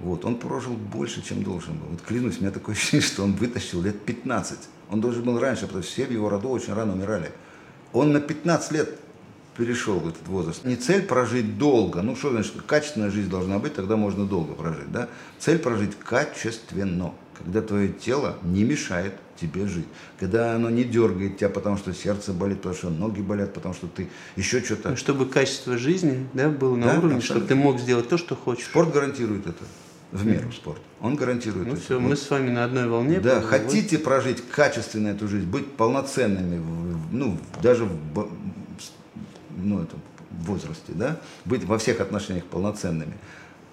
Вот, 0.00 0.24
он 0.24 0.34
прожил 0.34 0.72
больше, 0.72 1.22
чем 1.22 1.44
должен 1.44 1.78
был. 1.78 1.86
Вот 1.90 2.02
клянусь, 2.02 2.38
у 2.38 2.40
меня 2.40 2.50
такое 2.50 2.74
ощущение, 2.74 3.06
что 3.06 3.22
он 3.22 3.34
вытащил 3.34 3.80
лет 3.80 4.00
15. 4.04 4.58
Он 4.90 5.00
должен 5.00 5.22
был 5.22 5.38
раньше, 5.38 5.68
потому 5.68 5.84
что 5.84 5.92
все 5.92 6.04
в 6.04 6.10
его 6.10 6.28
роду 6.28 6.48
очень 6.48 6.74
рано 6.74 6.92
умирали. 6.92 7.30
Он 7.92 8.12
на 8.12 8.18
15 8.18 8.72
лет 8.72 8.98
перешел 9.56 10.00
в 10.00 10.08
этот 10.08 10.26
возраст. 10.26 10.64
Не 10.64 10.74
цель 10.74 11.02
прожить 11.02 11.56
долго, 11.56 12.02
ну 12.02 12.16
что 12.16 12.30
значит, 12.30 12.54
качественная 12.66 13.10
жизнь 13.10 13.30
должна 13.30 13.60
быть, 13.60 13.74
тогда 13.74 13.94
можно 13.94 14.26
долго 14.26 14.54
прожить, 14.54 14.90
да? 14.90 15.08
Цель 15.38 15.60
прожить 15.60 15.96
качественно, 15.96 17.14
когда 17.36 17.60
твое 17.62 17.88
тело 17.88 18.38
не 18.42 18.64
мешает 18.64 19.14
тебе 19.40 19.66
жить, 19.66 19.86
когда 20.18 20.54
оно 20.54 20.70
не 20.70 20.84
дергает 20.84 21.38
тебя, 21.38 21.48
потому 21.48 21.76
что 21.76 21.92
сердце 21.92 22.32
болит, 22.32 22.58
потому 22.58 22.74
что 22.74 22.90
ноги 22.90 23.20
болят, 23.20 23.52
потому 23.52 23.74
что 23.74 23.86
ты 23.88 24.08
еще 24.36 24.60
что-то. 24.62 24.90
Ну, 24.90 24.96
Чтобы 24.96 25.26
качество 25.26 25.76
жизни 25.76 26.26
да, 26.34 26.48
было 26.48 26.76
на 26.76 26.86
Да, 26.86 26.98
уровне, 26.98 27.16
абсолютно. 27.16 27.22
чтобы 27.22 27.46
ты 27.46 27.54
мог 27.54 27.80
сделать 27.80 28.08
то, 28.08 28.16
что 28.16 28.36
хочешь. 28.36 28.66
Спорт 28.66 28.92
гарантирует 28.92 29.46
это, 29.46 29.64
в 30.12 30.24
меру 30.24 30.52
спорт. 30.52 30.80
Он 31.00 31.16
гарантирует 31.16 31.66
Ну 31.66 31.72
это. 31.74 31.82
все, 31.82 31.98
Вот. 32.00 32.08
мы 32.10 32.16
с 32.16 32.30
вами 32.30 32.50
на 32.50 32.64
одной 32.64 32.86
волне. 32.88 33.18
Да, 33.20 33.36
Вот. 33.40 33.44
хотите 33.46 33.98
прожить 33.98 34.40
качественно 34.48 35.08
эту 35.08 35.26
жизнь, 35.26 35.46
быть 35.46 35.72
полноценными, 35.72 36.62
ну, 37.10 37.36
даже 37.60 37.84
в, 37.86 38.28
ну, 39.56 39.82
это, 39.82 39.96
возрасте, 40.30 40.92
да, 40.94 41.18
быть 41.44 41.64
во 41.64 41.78
всех 41.78 42.00
отношениях 42.00 42.44
полноценными, 42.44 43.14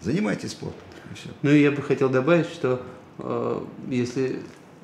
занимайтесь 0.02 0.52
спортом. 0.52 0.80
И 1.12 1.16
все. 1.16 1.30
Ну 1.42 1.52
и 1.52 1.62
я 1.62 1.72
бы 1.72 1.82
хотел 1.82 2.10
добавить, 2.10 2.48
что 2.48 2.82
если 3.90 4.42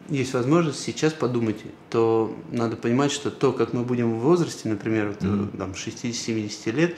есть 0.10 0.34
возможность 0.34 0.80
сейчас 0.80 1.14
подумать, 1.14 1.58
то 1.90 2.36
надо 2.52 2.76
понимать, 2.78 3.12
что 3.12 3.30
то, 3.30 3.52
как 3.52 3.74
мы 3.74 3.84
будем 3.84 4.18
в 4.18 4.22
возрасте, 4.22 4.70
например, 4.70 5.10
вот, 5.10 5.18
э, 5.22 5.58
там, 5.58 5.74
60-70 5.74 6.72
лет, 6.72 6.96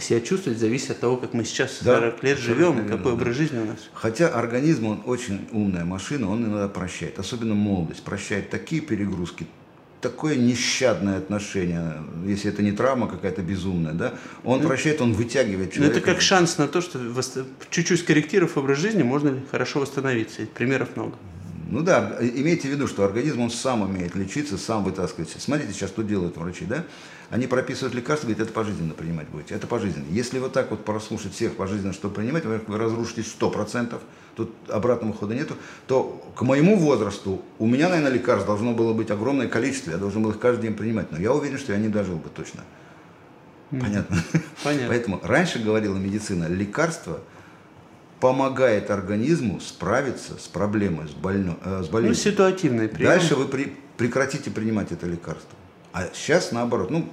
себя 0.00 0.20
чувствовать, 0.20 0.58
зависит 0.58 0.90
от 0.92 1.00
того, 1.00 1.16
как 1.16 1.34
мы 1.34 1.44
сейчас 1.44 1.78
Да, 1.82 1.96
40 1.96 2.22
лет 2.22 2.38
абсолютно 2.38 2.64
живем, 2.64 2.74
верно, 2.76 2.88
какой 2.96 3.12
да. 3.12 3.18
образ 3.18 3.36
жизни 3.36 3.58
у 3.58 3.64
нас. 3.64 3.78
Хотя 3.92 4.28
организм, 4.28 4.86
он 4.86 5.02
очень 5.06 5.48
умная 5.50 5.84
машина, 5.84 6.30
он 6.30 6.44
иногда 6.44 6.68
прощает, 6.68 7.18
особенно 7.18 7.54
молодость, 7.54 8.02
прощает 8.04 8.50
такие 8.50 8.80
перегрузки, 8.80 9.46
такое 10.02 10.36
нещадное 10.36 11.18
отношение, 11.18 12.02
если 12.26 12.50
это 12.50 12.62
не 12.62 12.72
травма 12.72 13.08
какая-то 13.08 13.40
безумная, 13.40 13.92
да, 13.92 14.14
он 14.44 14.60
прощает, 14.60 15.00
он 15.00 15.14
вытягивает 15.14 15.68
Ну, 15.68 15.74
человека. 15.74 15.98
это 15.98 16.06
как 16.06 16.20
шанс 16.20 16.58
на 16.58 16.68
то, 16.68 16.80
что 16.82 16.98
чуть-чуть 17.70 18.00
скорректировав 18.00 18.58
образ 18.58 18.78
жизни, 18.78 19.02
можно 19.02 19.40
хорошо 19.50 19.80
восстановиться. 19.80 20.42
Примеров 20.54 20.96
много. 20.96 21.14
Ну 21.70 21.80
да, 21.80 22.18
имейте 22.20 22.68
в 22.68 22.72
виду, 22.72 22.86
что 22.86 23.04
организм, 23.04 23.40
он 23.40 23.50
сам 23.50 23.80
умеет 23.80 24.14
лечиться, 24.14 24.58
сам 24.58 24.84
вытаскивать. 24.84 25.30
Смотрите 25.38 25.72
сейчас, 25.72 25.88
что 25.88 26.02
делают 26.02 26.36
врачи, 26.36 26.66
да? 26.66 26.84
Они 27.30 27.46
прописывают 27.46 27.94
лекарства, 27.94 28.26
говорят, 28.26 28.46
это 28.46 28.52
пожизненно 28.52 28.92
принимать 28.92 29.28
будете, 29.28 29.54
это 29.54 29.66
пожизненно. 29.66 30.04
Если 30.10 30.38
вот 30.38 30.52
так 30.52 30.70
вот 30.70 30.84
прослушать 30.84 31.32
всех 31.32 31.56
пожизненно, 31.56 31.94
что 31.94 32.10
принимать, 32.10 32.44
вы 32.44 32.60
разрушитесь 32.76 33.34
100%, 33.40 33.98
тут 34.36 34.52
обратного 34.68 35.12
хода 35.14 35.34
нету, 35.34 35.54
то 35.86 36.22
к 36.34 36.42
моему 36.42 36.76
возрасту 36.76 37.42
у 37.58 37.66
меня, 37.66 37.88
наверное, 37.88 38.12
лекарств 38.12 38.46
должно 38.46 38.72
было 38.72 38.92
быть 38.92 39.10
огромное 39.10 39.48
количество, 39.48 39.90
я 39.90 39.96
должен 39.98 40.22
был 40.22 40.30
их 40.30 40.38
каждый 40.38 40.62
день 40.68 40.74
принимать, 40.74 41.10
но 41.12 41.18
я 41.18 41.32
уверен, 41.32 41.58
что 41.58 41.72
я 41.72 41.78
не 41.78 41.88
дожил 41.88 42.16
бы 42.16 42.28
точно. 42.28 42.60
Понятно? 43.70 44.16
Понятно. 44.64 44.88
Поэтому 44.88 45.20
раньше 45.22 45.58
говорила 45.58 45.96
медицина, 45.96 46.46
лекарство 46.46 47.20
помогает 48.20 48.90
организму 48.90 49.60
справиться 49.60 50.38
с 50.38 50.46
проблемой, 50.46 51.08
с, 51.08 51.12
больно, 51.12 51.56
э, 51.64 51.82
с 51.82 51.86
Ну, 51.86 51.92
болезнью. 51.92 52.14
ситуативный 52.32 52.88
прием. 52.88 53.10
Дальше 53.10 53.34
вы 53.34 53.46
при- 53.46 53.74
прекратите 53.96 54.50
принимать 54.50 54.92
это 54.92 55.06
лекарство. 55.06 55.58
А 55.92 56.08
сейчас 56.14 56.52
наоборот, 56.52 56.90
ну, 56.90 57.08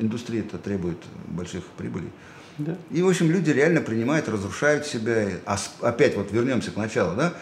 индустрия 0.00 0.40
это 0.40 0.58
требует 0.58 0.98
больших 1.28 1.64
прибылей. 1.78 2.10
Да. 2.58 2.76
И, 2.90 3.02
в 3.02 3.08
общем, 3.08 3.30
люди 3.30 3.50
реально 3.50 3.80
принимают, 3.80 4.28
разрушают 4.28 4.86
себя. 4.86 5.28
А 5.46 5.56
опять 5.80 6.16
вот 6.16 6.32
вернемся 6.32 6.70
к 6.70 6.76
началу, 6.76 7.16
да? 7.16 7.34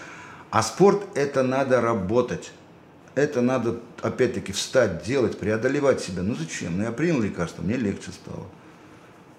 А 0.50 0.62
спорт– 0.62 1.02
это 1.14 1.42
надо 1.42 1.80
работать. 1.80 2.52
Это 3.14 3.40
надо, 3.42 3.80
опять-таки, 4.02 4.52
встать, 4.52 5.02
делать, 5.04 5.38
преодолевать 5.38 6.00
себя. 6.00 6.22
Ну 6.22 6.34
зачем? 6.34 6.76
Ну 6.76 6.84
я 6.84 6.92
принял 6.92 7.20
лекарство, 7.20 7.62
мне 7.62 7.76
легче 7.76 8.10
стало. 8.12 8.46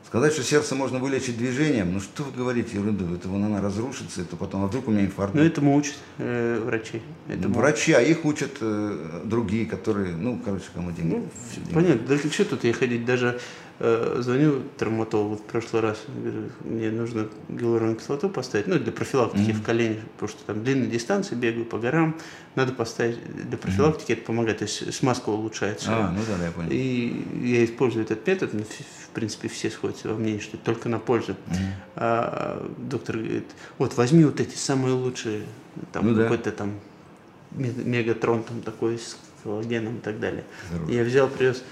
Сказать, 0.05 0.33
что 0.33 0.43
сердце 0.43 0.75
можно 0.75 0.99
вылечить 0.99 1.37
движением, 1.37 1.93
ну 1.93 2.01
что 2.01 2.23
вы 2.23 2.33
говорите, 2.33 2.75
ерунду, 2.75 3.15
это 3.15 3.29
вон 3.29 3.45
она 3.45 3.61
разрушится, 3.61 4.19
это 4.21 4.35
потом, 4.35 4.65
а 4.65 4.67
вдруг 4.67 4.89
у 4.89 4.91
меня 4.91 5.05
инфаркт. 5.05 5.33
Ну, 5.33 5.41
этому 5.41 5.73
учат 5.73 5.95
э, 6.17 6.61
врачи. 6.65 7.01
Ну, 7.29 7.33
Этому- 7.33 7.55
Врачи, 7.55 7.93
а 7.93 8.01
их 8.01 8.25
учат 8.25 8.57
э, 8.59 9.21
другие, 9.23 9.65
которые, 9.65 10.13
ну, 10.17 10.41
короче, 10.43 10.65
кому 10.73 10.91
деньги. 10.91 11.15
Ну, 11.15 11.29
деньги. 11.55 11.73
понятно, 11.73 12.07
да 12.17 12.29
что 12.29 12.43
тут 12.43 12.65
я 12.65 12.73
ходить, 12.73 13.05
даже 13.05 13.39
звоню 14.19 14.61
травматологу 14.77 15.37
в 15.37 15.41
прошлый 15.43 15.81
раз, 15.81 15.97
говорю, 16.07 16.49
мне 16.63 16.91
нужно 16.91 17.27
гиалуроновую 17.49 17.97
кислоту 17.97 18.29
поставить, 18.29 18.67
ну, 18.67 18.77
для 18.77 18.91
профилактики 18.91 19.51
в 19.53 19.63
колени, 19.63 19.99
потому 20.13 20.29
что 20.29 20.43
там 20.45 20.63
длинные 20.63 20.87
дистанции, 20.87 21.33
бегаю 21.35 21.65
по 21.65 21.79
горам, 21.79 22.15
надо 22.55 22.73
поставить, 22.73 23.17
для 23.49 23.57
профилактики 23.57 24.11
это 24.11 24.21
помогает, 24.23 24.59
то 24.59 24.65
есть 24.65 24.93
смазка 24.93 25.29
улучшается. 25.29 25.87
А, 25.89 26.11
ну 26.11 26.19
да, 26.27 26.37
да, 26.37 26.45
я 26.45 26.51
понял. 26.51 26.69
И 26.71 27.25
я 27.43 27.65
использую 27.65 28.03
этот 28.05 28.27
метод, 28.27 28.53
но, 28.53 28.61
в 28.61 29.09
принципе, 29.13 29.47
все 29.47 29.69
сходятся 29.71 30.09
во 30.09 30.15
мнении, 30.15 30.39
что 30.39 30.57
только 30.57 30.87
на 30.87 30.99
пользу. 30.99 31.35
А 31.95 32.65
доктор 32.77 33.17
говорит, 33.17 33.47
вот 33.77 33.95
возьми 33.97 34.25
вот 34.25 34.39
эти 34.39 34.55
самые 34.55 34.93
лучшие, 34.93 35.43
там 35.91 36.05
Ну 36.07 36.13
да. 36.15 36.23
какой-то 36.23 36.51
там 36.51 36.73
ме- 37.51 37.73
мегатрон 37.83 38.43
там 38.43 38.61
такой 38.61 38.97
с 38.99 39.17
коллагеном 39.43 39.97
и 39.97 39.99
так 40.01 40.19
далее. 40.19 40.43
Здорово. 40.69 40.91
Я 40.91 41.03
взял, 41.03 41.27
привез, 41.27 41.63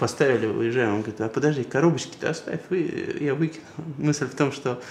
поставили, 0.00 0.46
уезжаем. 0.46 0.94
Он 0.94 1.00
говорит, 1.02 1.20
а 1.20 1.28
подожди, 1.28 1.62
коробочки-то 1.62 2.30
оставь, 2.30 2.60
вы, 2.70 3.18
я 3.20 3.34
выкину. 3.34 3.62
Мысль 3.98 4.24
в 4.26 4.34
том, 4.34 4.50
что 4.50 4.82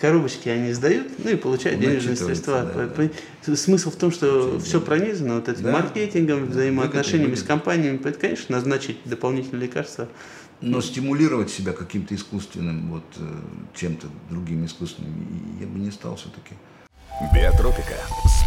коробочки 0.00 0.48
они 0.48 0.72
сдают, 0.72 1.08
ну 1.22 1.30
и 1.30 1.36
получают 1.36 1.78
Ну, 1.80 1.86
денежные 1.86 2.16
средства. 2.16 2.62
да, 2.62 2.86
По- 2.88 3.08
по- 3.50 3.56
Смысл 3.56 3.90
в 3.90 3.96
том, 3.96 4.10
что 4.10 4.54
Очень 4.56 4.64
все 4.64 4.80
пронизано 4.80 5.34
вот 5.36 5.48
этим 5.48 5.64
Да. 5.64 5.72
маркетингом, 5.72 6.46
взаимоотношениями 6.46 7.26
выгоды, 7.30 7.42
с 7.42 7.46
компаниями. 7.46 7.98
Поэтому, 7.98 8.20
конечно, 8.22 8.56
назначить 8.56 8.98
дополнительные 9.04 9.66
лекарства. 9.66 10.08
Но 10.60 10.80
стимулировать 10.80 11.50
себя 11.50 11.72
каким-то 11.72 12.14
искусственным, 12.14 12.90
вот, 12.90 13.04
э, 13.18 13.22
чем-то 13.74 14.06
другим 14.30 14.64
искусственным, 14.64 15.14
я 15.60 15.66
бы 15.66 15.78
не 15.78 15.90
стал 15.90 16.16
все-таки. 16.16 16.54
Биотропика. 17.34 17.94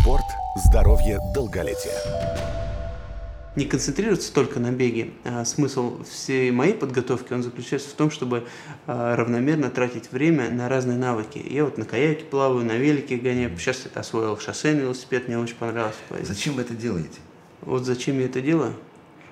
Спорт, 0.01 0.26
здоровье, 0.66 1.20
долголетие. 1.34 2.70
Не 3.55 3.65
концентрироваться 3.65 4.33
только 4.33 4.59
на 4.59 4.71
беге. 4.71 5.11
А 5.25 5.43
смысл 5.45 6.03
всей 6.03 6.51
моей 6.51 6.73
подготовки, 6.73 7.33
он 7.33 7.43
заключается 7.43 7.89
в 7.89 7.93
том, 7.93 8.11
чтобы 8.11 8.47
а, 8.87 9.15
равномерно 9.15 9.69
тратить 9.69 10.11
время 10.11 10.49
на 10.49 10.69
разные 10.69 10.97
навыки. 10.97 11.43
Я 11.49 11.65
вот 11.65 11.77
на 11.77 11.85
каяке 11.85 12.23
плаваю, 12.23 12.65
на 12.65 12.77
велике 12.77 13.17
гоняю. 13.17 13.57
Сейчас 13.57 13.85
это 13.85 13.99
освоил 13.99 14.37
шоссейный 14.37 14.83
велосипед, 14.83 15.27
мне 15.27 15.37
очень 15.37 15.55
понравилось. 15.55 15.95
Зачем 16.21 16.53
вы 16.55 16.61
это 16.61 16.73
делаете? 16.73 17.19
Вот 17.61 17.85
зачем 17.85 18.19
я 18.19 18.25
это 18.25 18.41
делаю? 18.41 18.73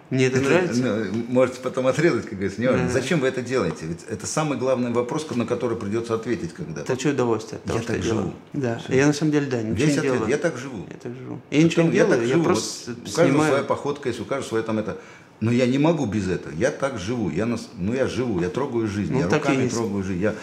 Мне 0.10 0.26
это 0.26 0.42
нравится. 0.42 0.82
ну, 0.82 1.24
можете 1.30 1.60
потом 1.62 1.86
отрезать, 1.86 2.24
как 2.24 2.34
говорится. 2.34 2.60
не 2.62 2.68
важно. 2.68 2.88
Да. 2.88 2.92
Зачем 2.92 3.20
вы 3.20 3.28
это 3.28 3.42
делаете? 3.44 3.86
Ведь 3.86 4.00
это 4.10 4.26
самый 4.26 4.58
главный 4.58 4.92
вопрос, 4.92 5.28
на 5.36 5.46
который 5.46 5.78
придется 5.78 6.16
ответить 6.16 6.54
когда-то. 6.54 6.86
Получаю 6.88 7.14
удовольствие 7.14 7.58
от 7.60 7.64
того, 7.66 7.78
Я 7.78 7.84
что 7.84 7.94
так 7.94 7.98
я 7.98 8.04
делаю. 8.10 8.22
живу. 8.24 8.34
Да, 8.54 8.82
я 8.90 9.06
на 9.08 9.14
самом 9.14 9.32
деле, 9.32 9.46
да, 9.46 9.62
ничего 9.62 9.76
Весь 9.76 9.92
не 9.94 9.98
ответ. 10.00 10.14
делаю. 10.14 10.30
Я 10.30 10.38
так 10.38 10.58
живу. 10.58 10.88
Я 10.90 10.98
так 10.98 11.12
живу. 11.16 11.42
Я 11.52 11.64
ничего 11.64 11.84
не 11.84 11.90
Потом 11.90 11.92
делаю, 11.92 12.12
так 12.20 12.22
я 12.28 12.34
живу. 12.34 12.44
просто 12.44 12.92
Вот 12.92 12.98
у 12.98 13.02
каждого 13.04 13.14
своя 13.14 13.32
снимаю. 13.50 13.66
походка 13.66 14.10
есть, 14.10 14.20
у 14.20 14.26
каждого 14.26 14.48
свое 14.50 14.64
там 14.64 14.80
это. 14.80 14.98
Но 15.42 15.52
я 15.52 15.68
не 15.68 15.78
могу 15.78 16.06
без 16.06 16.28
этого. 16.28 16.54
Я 16.54 16.70
так 16.72 16.98
живу. 17.00 17.30
Я 17.30 17.46
нас, 17.46 17.70
ну 17.78 17.94
я 17.94 18.08
живу, 18.08 18.42
я 18.42 18.50
трогаю 18.50 18.88
жизнь, 18.88 19.14
Ну, 19.14 19.20
я 19.20 19.28
так 19.28 19.44
руками 19.46 19.70
трогаю 19.70 20.04
жизнь, 20.04 20.22
я 20.22 20.36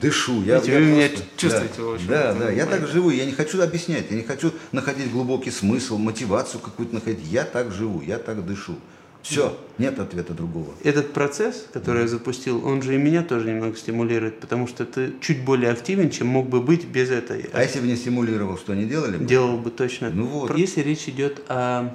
дышу. 0.00 0.42
Я, 0.42 0.54
Видите, 0.56 0.72
я 0.72 0.78
вы 0.80 0.84
меня 0.86 1.08
просто- 1.08 1.26
чувствуете 1.36 1.74
да, 1.78 1.84
очень, 1.86 2.06
Да, 2.08 2.30
это 2.30 2.38
да, 2.38 2.50
я 2.50 2.66
так 2.66 2.86
живу. 2.88 3.10
Я 3.10 3.26
не 3.26 3.32
хочу 3.32 3.62
объяснять, 3.62 4.06
я 4.10 4.16
не 4.16 4.22
хочу 4.24 4.50
находить 4.72 5.12
глубокий 5.12 5.50
смысл, 5.52 5.98
мотивацию 5.98 6.60
какую-то 6.60 6.94
находить. 6.94 7.20
Я 7.30 7.44
так 7.44 7.70
живу, 7.70 8.00
я 8.00 8.18
так 8.18 8.44
дышу. 8.44 8.74
Все, 9.22 9.56
нет 9.78 9.98
ответа 9.98 10.32
другого. 10.32 10.72
Этот 10.82 11.12
процесс, 11.12 11.66
который 11.72 12.02
я 12.02 12.08
запустил, 12.08 12.66
он 12.66 12.82
же 12.82 12.94
и 12.94 12.98
меня 12.98 13.22
тоже 13.22 13.48
немного 13.48 13.76
стимулирует, 13.76 14.40
потому 14.40 14.66
что 14.66 14.86
ты 14.86 15.12
чуть 15.20 15.44
более 15.44 15.70
активен, 15.70 16.10
чем 16.10 16.28
мог 16.28 16.48
бы 16.48 16.60
быть 16.60 16.86
без 16.86 17.10
этой. 17.10 17.48
А 17.52 17.62
если 17.62 17.80
бы 17.80 17.86
не 17.86 17.96
стимулировал, 17.96 18.56
что 18.56 18.74
не 18.74 18.86
делали 18.86 19.18
бы? 19.18 19.24
Делал 19.24 19.58
бы 19.58 19.70
точно. 19.70 20.10
Ну 20.10 20.26
вот. 20.26 20.56
Если 20.56 20.80
речь 20.80 21.08
идет 21.08 21.42
о 21.48 21.94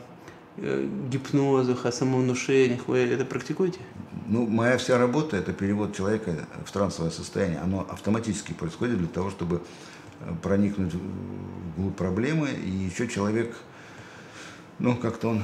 э, 0.57 0.87
гипнозах, 1.09 1.85
о 1.85 1.91
самовнушениях, 1.91 2.87
вы 2.87 2.99
это 2.99 3.25
практикуете? 3.25 3.79
Ну, 4.27 4.47
моя 4.47 4.77
вся 4.77 4.97
работа– 4.97 5.37
это 5.37 5.53
перевод 5.53 5.95
человека 5.95 6.47
в 6.65 6.71
трансовое 6.71 7.11
состояние. 7.11 7.59
Оно 7.59 7.87
автоматически 7.89 8.53
происходит 8.53 8.99
для 8.99 9.07
того, 9.07 9.29
чтобы 9.31 9.61
э, 10.21 10.31
проникнуть 10.41 10.93
в 10.93 11.81
глубь 11.81 11.95
проблемы. 11.95 12.49
И 12.63 12.69
еще 12.69 13.07
человек, 13.07 13.55
ну, 14.79 14.95
как-то 14.95 15.29
он... 15.29 15.43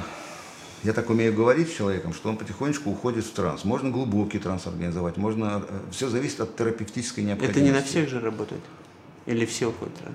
Я 0.84 0.94
так 0.94 1.10
умею 1.10 1.34
говорить 1.34 1.70
с 1.70 1.76
человеком, 1.76 2.14
что 2.14 2.30
он 2.30 2.38
потихонечку 2.38 2.90
уходит 2.90 3.26
в 3.26 3.32
транс. 3.32 3.64
Можно 3.66 3.92
глубокий 3.92 4.40
транс 4.40 4.66
организовать, 4.66 5.18
можно... 5.18 5.64
Все 5.92 6.10
зависит 6.10 6.40
от 6.42 6.56
терапевтической 6.56 7.24
необходимости. 7.24 7.60
Это 7.60 7.68
не 7.68 7.72
на 7.72 7.84
всех 7.84 8.10
же 8.10 8.20
работает? 8.20 8.62
Или 9.28 9.46
все 9.46 9.68
уходят 9.70 9.96
раз? 10.04 10.14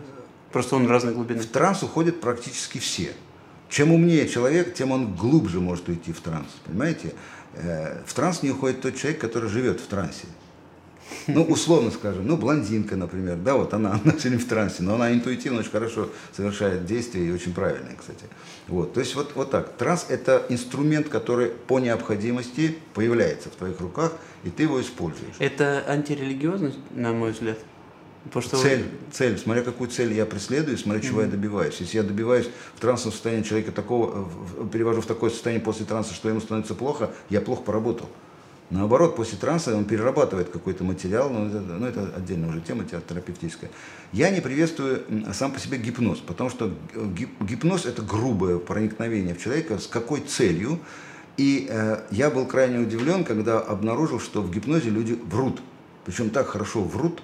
Просто 0.53 0.77
он 0.77 0.89
разной 0.89 1.15
глубины. 1.15 1.41
В 1.41 1.47
транс 1.47 1.83
уходят 1.83 2.21
практически 2.21 2.79
все. 2.79 3.13
Чем 3.69 3.93
умнее 3.93 4.29
человек, 4.29 4.75
тем 4.75 4.91
он 4.91 5.15
глубже 5.15 5.61
может 5.61 5.89
уйти 5.89 6.13
в 6.13 6.21
транс. 6.21 6.49
Понимаете? 6.65 7.15
Э, 7.55 8.03
В 8.05 8.15
транс 8.15 8.43
не 8.43 8.51
уходит 8.51 8.81
тот 8.81 8.97
человек, 8.97 9.21
который 9.21 9.49
живет 9.49 9.81
в 9.81 9.87
трансе. 9.87 10.27
Ну, 11.27 11.43
условно 11.43 11.91
скажем, 11.91 12.27
ну, 12.27 12.37
блондинка, 12.37 12.97
например, 12.97 13.37
да, 13.37 13.55
вот 13.55 13.75
она, 13.75 13.93
она 14.05 14.13
все 14.17 14.29
время 14.29 14.43
в 14.43 14.47
трансе, 14.47 14.83
но 14.83 14.95
она 14.95 15.13
интуитивно 15.13 15.61
очень 15.61 15.71
хорошо 15.71 16.11
совершает 16.37 16.87
действия 16.87 17.27
и 17.27 17.33
очень 17.33 17.55
правильные, 17.55 17.97
кстати. 17.97 18.25
Вот, 18.69 18.95
то 18.95 19.01
есть 19.01 19.15
вот, 19.15 19.33
вот 19.35 19.51
так. 19.51 19.77
Транс– 19.77 20.07
это 20.09 20.45
инструмент, 20.49 21.09
который 21.09 21.49
по 21.49 21.79
необходимости 21.79 22.79
появляется 22.95 23.49
в 23.51 23.53
твоих 23.53 23.81
руках, 23.81 24.13
и 24.45 24.51
ты 24.51 24.65
его 24.65 24.81
используешь. 24.81 25.35
Это 25.39 25.85
антирелигиозность, 25.89 26.79
на 26.91 27.13
мой 27.13 27.33
взгляд. 27.33 27.59
Потому 28.25 28.43
что 28.43 28.57
Цель, 28.57 28.85
цель, 29.13 29.39
смотря 29.39 29.63
какую 29.63 29.89
цель 29.89 30.13
я 30.13 30.27
преследую, 30.27 30.77
смотря 30.79 31.01
чего 31.01 31.23
я 31.23 31.29
добиваюсь. 31.29 31.77
Если 31.79 31.97
я 31.97 32.03
добиваюсь 32.03 32.49
в 32.75 32.81
трансовом 32.81 33.13
состоянии 33.13 33.45
человека 33.45 33.71
такого, 33.71 34.29
перевожу 34.73 35.01
в 35.01 35.07
такое 35.07 35.31
состояние 35.31 35.65
после 35.65 35.87
транса, 35.87 36.13
что 36.13 36.29
ему 36.29 36.41
становится 36.41 36.75
плохо, 36.75 37.11
я 37.31 37.41
плохо 37.41 37.63
поработал. 37.63 38.09
Наоборот, 38.69 39.15
после 39.15 39.39
транса 39.39 39.77
он 39.77 39.85
перерабатывает 39.85 40.49
какой-то 40.49 40.83
материал, 40.83 41.31
но 41.31 41.47
это, 41.47 41.61
ну, 41.61 41.87
это 41.87 42.13
отдельная 42.17 42.49
уже 42.49 42.61
тема 42.61 42.85
те- 42.85 43.01
терапевтическая. 43.01 43.71
Я 44.13 44.31
не 44.31 44.41
приветствую 44.41 45.05
сам 45.33 45.53
по 45.53 45.61
себе 45.61 45.79
гипноз, 45.79 46.19
потому 46.19 46.51
что 46.51 46.73
гип- 46.95 47.41
гипноз– 47.41 47.85
это 47.87 48.03
грубое 48.03 48.59
проникновение 48.59 49.35
в 49.35 49.41
человека, 49.41 49.79
с 49.79 49.87
какой 49.87 50.21
целью. 50.21 50.81
И 51.37 51.69
э, 51.71 52.01
я 52.11 52.29
был 52.31 52.47
крайне 52.47 52.79
удивлен, 52.81 53.23
когда 53.23 53.61
обнаружил, 53.61 54.19
что 54.19 54.43
в 54.43 54.51
гипнозе 54.51 54.91
люди 54.91 55.17
врут. 55.31 55.61
Причем 56.05 56.31
так 56.31 56.49
хорошо 56.49 56.83
врут, 56.83 57.23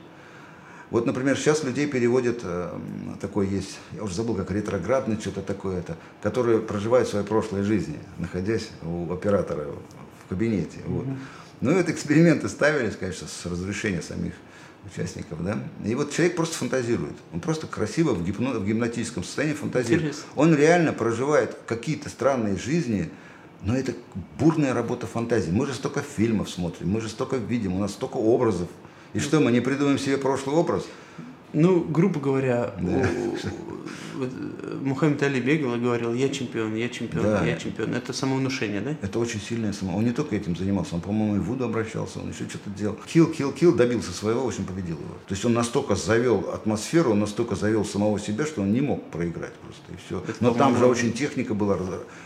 вот, 0.93 1.07
например, 1.07 1.39
сейчас 1.39 1.65
людей 1.65 1.87
переводят, 1.87 2.41
э, 2.43 2.71
такой 3.19 3.49
есть, 3.49 3.79
я 3.93 4.03
уже 4.03 4.15
забыл, 4.15 4.35
как 4.35 4.51
ретроградный, 4.51 5.19
что-то 5.19 5.41
такое 5.41 5.79
это, 5.79 5.97
которые 6.23 6.61
проживают 6.61 7.09
свои 7.09 7.25
прошлые 7.25 7.65
жизни, 7.65 7.99
находясь 8.19 8.69
у 8.83 9.11
оператора 9.11 9.69
кабинете. 10.33 10.79
Вот. 10.87 11.07
Ну, 11.61 11.71
и 11.71 11.75
вот 11.75 11.89
эксперименты 11.89 12.49
ставились, 12.49 12.97
конечно, 12.97 13.29
с 13.29 13.47
разрешения 13.47 14.03
самих 14.03 14.33
участников, 14.91 15.45
да. 15.45 15.59
И 15.85 15.95
вот 15.95 16.11
человек 16.13 16.37
просто 16.37 16.57
фантазирует. 16.57 17.15
Он 17.33 17.41
просто 17.41 17.67
красиво 17.67 18.15
в, 18.15 18.25
гипно, 18.25 18.51
в 18.53 18.67
гимнатическом 18.67 19.23
состоянии 19.23 19.55
фантазирует. 19.55 20.09
Интересно. 20.09 20.33
Он 20.35 20.55
реально 20.55 20.93
проживает 20.93 21.57
какие-то 21.67 22.09
странные 22.09 22.57
жизни, 22.57 23.11
но 23.63 23.77
это 23.77 23.95
бурная 24.39 24.75
работа 24.75 25.07
фантазии. 25.07 25.51
Мы 25.53 25.67
же 25.67 25.75
столько 25.75 26.01
фильмов 26.01 26.51
смотрим, 26.51 26.89
мы 26.89 27.01
же 27.01 27.09
столько 27.09 27.37
видим, 27.37 27.75
у 27.75 27.79
нас 27.79 27.93
столько 27.93 28.17
образов. 28.17 28.69
И 29.13 29.21
что, 29.21 29.39
мы 29.41 29.53
не 29.53 29.61
придумаем 29.61 29.99
себе 29.99 30.17
прошлый 30.17 30.57
образ? 30.57 30.85
Ну, 31.53 31.81
грубо 31.81 32.21
говоря, 32.21 32.75
Да. 32.81 33.09
э, 34.21 34.29
Мухаммед 34.83 35.23
Али 35.23 35.41
бегал 35.41 35.75
и 35.75 35.79
говорил, 35.79 36.15
я 36.15 36.29
чемпион, 36.29 36.75
я 36.75 36.89
чемпион, 36.89 37.25
Да. 37.25 37.45
я 37.45 37.57
чемпион. 37.57 37.95
Это 37.95 38.13
самовнушение, 38.13 38.81
да? 38.81 38.97
Это 39.03 39.19
очень 39.19 39.41
сильное 39.41 39.73
само. 39.73 39.97
Он 39.97 40.05
не 40.05 40.13
только 40.13 40.37
этим 40.37 40.57
занимался, 40.57 40.95
он, 40.95 41.01
по-моему, 41.01 41.37
и 41.37 41.39
в 41.39 41.45
Вуду 41.45 41.65
обращался, 41.65 42.21
он 42.21 42.31
еще 42.31 42.49
что-то 42.49 42.71
делал. 42.71 42.97
Килл, 43.07 43.27
килл, 43.29 43.53
килл, 43.53 43.75
добился 43.75 44.13
своего, 44.13 44.45
в 44.45 44.49
общем, 44.49 44.65
победил 44.65 44.97
его. 44.97 45.15
То 45.27 45.35
есть 45.35 45.45
он 45.45 45.53
настолько 45.53 45.95
завел 45.95 46.51
атмосферу, 46.53 47.13
он 47.13 47.21
настолько 47.21 47.55
завел 47.55 47.85
самого 47.85 48.19
себя, 48.19 48.47
что 48.47 48.63
он 48.63 48.73
не 48.73 48.81
мог 48.81 49.05
проиграть 49.11 49.53
просто, 49.55 49.83
и 49.93 49.97
все. 50.07 50.23
Это, 50.27 50.37
Но 50.41 50.55
там 50.55 50.77
же 50.77 50.87
очень 50.87 51.13
техника 51.13 51.55
была 51.55 51.79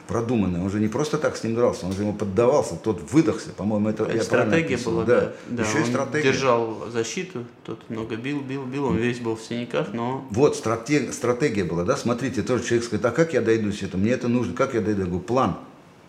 продуманная, 0.06 0.62
он 0.62 0.70
же 0.70 0.80
не 0.80 0.88
просто 0.88 1.18
так 1.18 1.36
с 1.36 1.44
ним 1.44 1.54
дрался, 1.54 1.86
он 1.86 1.92
же 1.92 2.02
ему 2.02 2.14
поддавался, 2.14 2.76
тот 2.76 3.10
выдохся, 3.12 3.50
по-моему, 3.50 3.88
это 3.88 4.04
я 4.04 4.22
правильно 4.24 4.24
стратегия 4.24 4.76
была, 4.84 5.04
да. 5.04 5.20
да. 5.20 5.32
да. 5.48 5.62
еще 5.62 5.78
и 5.78 5.82
он 5.82 5.86
стратегия. 5.88 6.32
держал 6.32 6.88
защиту, 6.90 7.44
тот 7.64 7.90
много 7.90 8.16
бил, 8.16 8.40
бил, 8.40 8.64
бил, 8.64 8.84
он 8.86 8.96
весь 8.96 9.15
был 9.20 9.36
в 9.36 9.42
синяках, 9.42 9.92
но 9.92 10.26
Вот 10.30 10.56
стратег- 10.56 11.12
стратегия 11.12 11.64
была, 11.64 11.84
да, 11.84 11.96
смотрите, 11.96 12.42
тоже 12.42 12.64
человек 12.64 12.84
сказать, 12.84 13.04
а 13.04 13.10
как 13.10 13.32
я 13.34 13.40
дойду 13.40 13.72
с 13.72 13.82
этого, 13.82 14.00
мне 14.00 14.10
это 14.12 14.28
нужно, 14.28 14.54
как 14.54 14.74
я 14.74 14.80
дойду, 14.80 15.00
я 15.02 15.06
говорю, 15.06 15.22
план, 15.24 15.56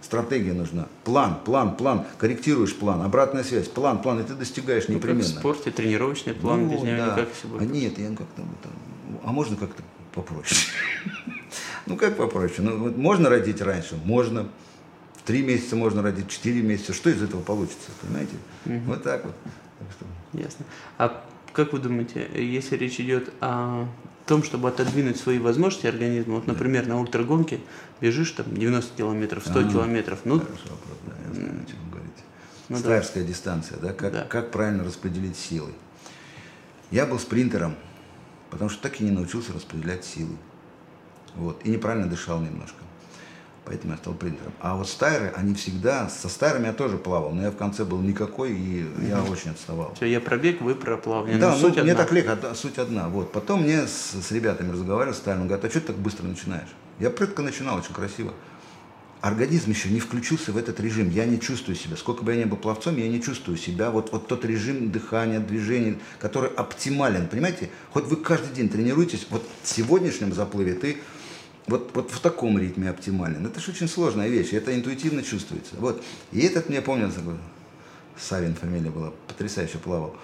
стратегия 0.01 0.53
нужна, 0.53 0.87
план, 1.03 1.37
план, 1.43 1.75
план, 1.75 2.05
корректируешь 2.17 2.75
план, 2.75 3.01
обратная 3.01 3.43
связь, 3.43 3.67
план, 3.67 4.01
план, 4.01 4.19
и 4.21 4.23
ты 4.23 4.33
достигаешь 4.33 4.85
ну, 4.87 4.95
как 4.95 5.03
в 5.03 5.05
непременно. 5.07 5.39
спорте, 5.39 5.71
тренировочный 5.71 6.33
план, 6.33 6.67
Ну, 6.67 6.73
без 6.73 6.81
него 6.83 6.97
да. 6.97 7.05
никак 7.13 7.29
все 7.33 7.47
А 7.47 7.51
будет. 7.59 7.71
нет, 7.71 7.97
я 7.97 8.09
как-то, 8.09 8.41
там, 8.63 8.71
а 9.23 9.31
можно 9.31 9.55
как-то 9.57 9.81
попроще? 10.13 10.59
Ну 11.85 11.95
как 11.95 12.17
попроще? 12.17 12.59
Ну 12.67 12.77
вот 12.79 12.97
можно 12.97 13.29
родить 13.29 13.61
раньше? 13.61 13.95
Можно. 14.03 14.49
Три 15.25 15.41
месяца 15.41 15.77
можно 15.77 16.01
родить, 16.01 16.27
четыре 16.27 16.61
месяца. 16.61 16.91
Что 16.91 17.09
из 17.09 17.21
этого 17.23 17.41
получится, 17.41 17.89
понимаете? 18.01 18.33
Вот 18.85 19.03
так 19.03 19.23
вот. 19.23 19.33
Так 19.79 19.87
что- 19.91 20.05
Ясно. 20.37 20.65
А 20.97 21.23
как 21.57 21.73
вы 21.73 21.79
думаете, 21.79 22.29
если 22.35 22.77
речь 22.77 22.99
идет 22.99 23.33
о 23.41 23.87
том, 24.27 24.43
чтобы 24.43 24.69
отодвинуть 24.69 25.17
свои 25.17 25.39
возможности 25.39 25.87
организма, 25.87 26.35
вот, 26.35 26.45
например, 26.45 26.85
на 26.85 26.99
ультрагонке 26.99 27.59
бежишь 27.99 28.29
там 28.33 28.45
90 28.55 28.95
километров, 28.95 29.43
100 29.43 29.59
Ага. 29.61 29.71
километров, 29.71 30.19
ну, 30.23 30.35
вопрос, 30.35 30.59
да, 31.07 31.13
я 31.27 31.33
знаю, 31.33 31.49
о 31.49 31.65
чем 31.67 31.77
вы 31.85 31.89
говорите. 31.93 32.21
Ну 32.69 32.75
да. 32.75 32.81
Стайерская 32.81 33.23
дистанция, 33.23 33.79
да? 33.79 33.91
Как, 33.91 34.13
Да. 34.13 34.21
как 34.25 34.51
правильно 34.51 34.83
распределить 34.83 35.35
силы? 35.35 35.71
Я 36.91 37.07
был 37.07 37.17
спринтером, 37.17 37.73
потому 38.51 38.69
что 38.69 38.83
так 38.83 39.01
и 39.01 39.03
не 39.03 39.09
научился 39.11 39.51
распределять 39.51 40.05
силы. 40.05 40.37
Вот. 41.35 41.65
И 41.65 41.71
неправильно 41.71 42.07
дышал 42.07 42.39
немножко. 42.39 42.77
Поэтому 43.67 43.91
я 43.93 43.97
стал 43.97 44.13
принтером. 44.13 44.53
А 44.61 44.75
вот 44.77 44.87
стайры, 44.87 45.33
они 45.35 45.53
всегда, 45.53 46.07
со 46.07 46.29
стайрами 46.29 46.67
я 46.67 46.73
тоже 46.73 46.97
плавал, 46.97 47.31
но 47.31 47.41
я 47.41 47.51
в 47.51 47.57
конце 47.57 47.83
был 47.83 47.99
никакой, 47.99 48.53
и 48.53 48.85
я 49.09 49.21
очень 49.21 49.51
отставал. 49.51 49.93
все, 49.95 50.05
я 50.05 50.21
пробег, 50.21 50.61
вы 50.61 50.73
про 50.73 50.95
плавание. 50.95 51.37
Да, 51.37 51.53
Ну, 51.55 51.67
ну, 51.67 51.69
мне 51.83 51.91
одна. 51.91 51.95
так 51.95 52.11
легко, 52.13 52.53
суть 52.55 52.77
одна. 52.77 53.09
Вот. 53.09 53.33
Потом 53.33 53.63
мне 53.63 53.85
с, 53.85 54.13
с 54.25 54.31
ребятами 54.31 54.71
разговаривал, 54.71 55.13
стали, 55.13 55.39
он 55.41 55.47
говорит, 55.47 55.65
а 55.65 55.69
что 55.69 55.81
ты 55.81 55.87
так 55.87 55.97
быстро 55.97 56.23
начинаешь? 56.25 56.69
Я 56.99 57.09
прытко 57.09 57.41
начинал, 57.41 57.77
очень 57.77 57.93
красиво. 57.93 58.33
Организм 59.19 59.71
еще 59.71 59.89
не 59.89 59.99
включился 59.99 60.51
в 60.51 60.57
этот 60.57 60.79
режим, 60.79 61.09
я 61.09 61.25
не 61.25 61.39
чувствую 61.39 61.75
себя. 61.75 61.97
Сколько 61.97 62.23
бы 62.23 62.33
я 62.33 62.39
ни 62.39 62.45
был 62.47 62.55
пловцом, 62.55 62.95
я 62.97 63.07
не 63.09 63.21
чувствую 63.21 63.57
себя. 63.57 63.89
Вот, 63.89 64.11
вот 64.11 64.27
тот 64.27 64.45
режим 64.45 64.91
дыхания, 64.91 65.39
движения, 65.39 65.97
который 66.19 66.49
оптимален, 66.51 67.27
понимаете? 67.27 67.69
Хоть 67.91 68.05
вы 68.05 68.15
каждый 68.15 68.53
день 68.55 68.69
тренируетесь, 68.69 69.27
вот 69.29 69.43
в 69.63 69.67
сегодняшнем 69.67 70.31
заплыве 70.33 70.75
ты 70.75 70.97
вот, 71.67 71.91
вот 71.93 72.11
в 72.11 72.19
таком 72.19 72.57
ритме 72.57 72.89
оптимален. 72.89 73.45
Это 73.45 73.59
же 73.59 73.71
очень 73.71 73.87
сложная 73.87 74.29
вещь, 74.29 74.53
это 74.53 74.75
интуитивно 74.75 75.21
чувствуется. 75.21 75.75
Вот. 75.77 76.03
И 76.31 76.39
этот 76.39 76.69
мне 76.69 76.81
помню, 76.81 77.11
Савин 78.17 78.55
фамилия 78.55 78.89
была, 78.89 79.11
потрясающе 79.27 79.77
плавал. 79.77 80.15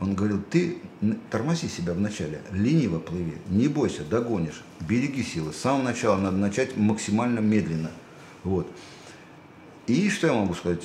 Он 0.00 0.14
говорил, 0.14 0.40
ты 0.48 0.78
тормози 1.30 1.68
себя 1.68 1.92
вначале, 1.92 2.40
лениво 2.52 3.00
плыви, 3.00 3.34
не 3.48 3.66
бойся, 3.66 4.04
догонишь, 4.04 4.62
береги 4.80 5.24
силы. 5.24 5.52
С 5.52 5.56
самого 5.56 5.82
начала 5.82 6.16
надо 6.16 6.36
начать 6.36 6.76
максимально 6.76 7.40
медленно. 7.40 7.90
Вот. 8.44 8.70
И 9.88 10.08
что 10.08 10.28
я 10.28 10.34
могу 10.34 10.54
сказать? 10.54 10.82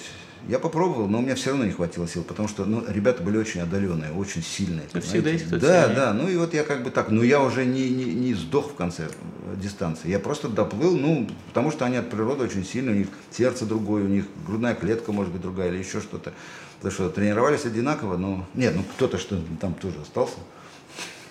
Я 0.48 0.60
попробовал, 0.60 1.08
но 1.08 1.20
у 1.20 1.22
меня 1.22 1.36
все 1.36 1.52
равно 1.52 1.64
не 1.66 1.72
хватило 1.72 2.06
сил, 2.08 2.24
потому 2.24 2.50
что 2.50 2.66
ну, 2.66 2.84
ребята 2.88 3.24
были 3.24 3.38
очень 3.38 3.62
отдаленные, 3.62 4.12
очень 4.12 4.44
сильные. 4.44 4.84
Ну, 4.94 5.00
всегда 5.00 5.14
понимаете? 5.24 5.32
есть 5.32 5.46
кто-то 5.48 5.66
Да, 5.66 5.82
сильнее. 5.84 5.96
да. 5.96 6.14
Ну 6.14 6.28
и 6.28 6.36
вот 6.36 6.54
я 6.54 6.64
как 6.64 6.84
бы 6.84 6.92
так, 6.92 7.10
но 7.12 7.24
я 7.24 7.42
уже 7.42 7.66
не, 7.66 7.90
не, 7.90 8.06
не 8.06 8.34
сдох 8.34 8.72
в 8.72 8.76
конце 8.76 9.04
э, 9.08 9.56
дистанции. 9.62 10.10
Я 10.10 10.20
просто 10.20 10.50
доплыл, 10.50 10.98
ну, 10.98 11.30
потому 11.48 11.72
что 11.72 11.86
они 11.86 11.96
от 11.96 12.10
природы 12.10 12.44
очень 12.44 12.66
сильные, 12.66 12.94
у 12.96 12.98
них 13.00 13.08
сердце 13.32 13.66
другое, 13.66 14.04
у 14.04 14.08
них 14.08 14.26
грудная 14.46 14.76
клетка 14.76 15.14
может 15.14 15.32
быть 15.32 15.42
другая 15.42 15.70
или 15.70 15.78
еще 15.78 16.02
что-то. 16.02 16.34
Потому 16.78 16.92
что 16.94 17.10
тренировались 17.10 17.64
одинаково, 17.66 18.18
но 18.18 18.46
нет, 18.54 18.74
ну 18.76 18.84
кто-то 18.96 19.18
что 19.18 19.40
там 19.62 19.74
тоже 19.74 19.96
остался. 20.02 20.36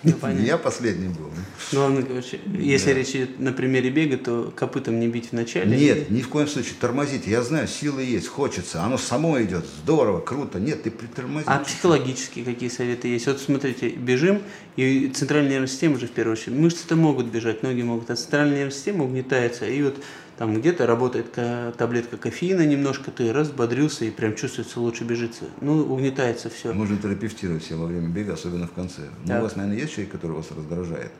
Ну, 0.03 0.11
понятно. 0.21 0.45
Я 0.45 0.57
последний 0.57 1.07
был. 1.07 1.29
Главное, 1.71 2.03
короче, 2.03 2.39
если 2.57 2.91
речь 2.91 3.11
идет 3.11 3.39
на 3.39 3.53
примере 3.53 3.89
бега, 3.89 4.17
то 4.17 4.53
копытом 4.55 4.99
не 4.99 5.07
бить 5.07 5.29
в 5.29 5.33
начале. 5.33 5.75
Нет, 5.75 6.09
ни 6.09 6.21
в 6.21 6.29
коем 6.29 6.47
случае 6.47 6.75
тормозите. 6.79 7.31
Я 7.31 7.41
знаю, 7.41 7.67
силы 7.67 8.03
есть, 8.03 8.27
хочется. 8.27 8.83
Оно 8.83 8.97
само 8.97 9.41
идет. 9.41 9.65
Здорово, 9.83 10.19
круто. 10.19 10.59
Нет, 10.59 10.83
ты 10.83 10.91
притормози. 10.91 11.45
А 11.47 11.59
психологические 11.59 12.45
какие 12.45 12.69
советы 12.69 13.07
есть? 13.07 13.27
Вот 13.27 13.39
смотрите, 13.39 13.89
бежим, 13.89 14.41
и 14.75 15.11
центральная 15.13 15.51
нервная 15.51 15.67
система 15.67 15.99
же 15.99 16.07
в 16.07 16.11
первую 16.11 16.33
очередь. 16.33 16.57
Мышцы-то 16.57 16.95
могут 16.95 17.27
бежать, 17.27 17.63
ноги 17.63 17.81
могут, 17.81 18.09
а 18.09 18.15
центральная 18.15 18.57
нервная 18.57 18.75
система 18.75 19.05
угнетается. 19.05 19.65
И 19.65 19.81
вот 19.81 19.95
там 20.43 20.59
где-то 20.59 20.85
работает 20.85 21.29
ка- 21.29 21.73
таблетка 21.77 22.17
кофеина 22.17 22.65
немножко, 22.65 23.11
ты 23.11 23.31
раз 23.31 23.49
бодрился 23.49 24.03
и 24.03 24.11
прям 24.11 24.35
чувствуется 24.35 24.81
лучше 24.81 25.05
бежится. 25.05 25.45
Ну, 25.61 25.77
угнетается 25.83 26.49
все. 26.49 26.73
Можно 26.73 26.97
терапевтировать 26.97 27.63
себя 27.63 27.77
во 27.77 27.85
время 27.85 28.09
бега, 28.09 28.33
особенно 28.33 28.67
в 28.67 28.73
конце. 28.73 29.03
Ну, 29.21 29.27
Так. 29.27 29.39
у 29.39 29.43
вас, 29.43 29.55
наверное, 29.55 29.79
есть 29.79 29.93
человек, 29.93 30.11
который 30.11 30.33
вас 30.35 30.47
раздражает. 30.51 31.13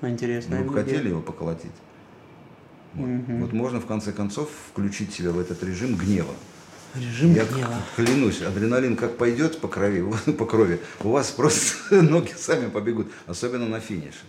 Интересно. 0.00 0.56
Вы 0.56 0.64
бы 0.64 0.72
хотели 0.72 1.10
его 1.10 1.20
поколотить? 1.20 1.72
Вот. 2.94 3.06
Мгм. 3.06 3.40
Вот 3.42 3.52
можно 3.52 3.80
в 3.82 3.86
конце 3.86 4.12
концов 4.12 4.48
включить 4.70 5.12
себя 5.12 5.30
в 5.32 5.38
этот 5.38 5.62
режим 5.62 5.94
гнева. 5.96 6.32
Режим 6.94 7.34
Я 7.34 7.44
гнева. 7.44 7.74
клянусь, 7.96 8.40
адреналин 8.40 8.96
как 8.96 9.18
пойдет 9.18 9.60
по 9.60 9.68
крови, 9.68 10.02
по 10.38 10.46
крови, 10.46 10.80
у 11.04 11.10
вас 11.10 11.30
просто 11.32 12.00
ноги 12.02 12.32
сами 12.34 12.70
побегут, 12.70 13.08
особенно 13.26 13.66
на 13.68 13.78
финише. 13.78 14.24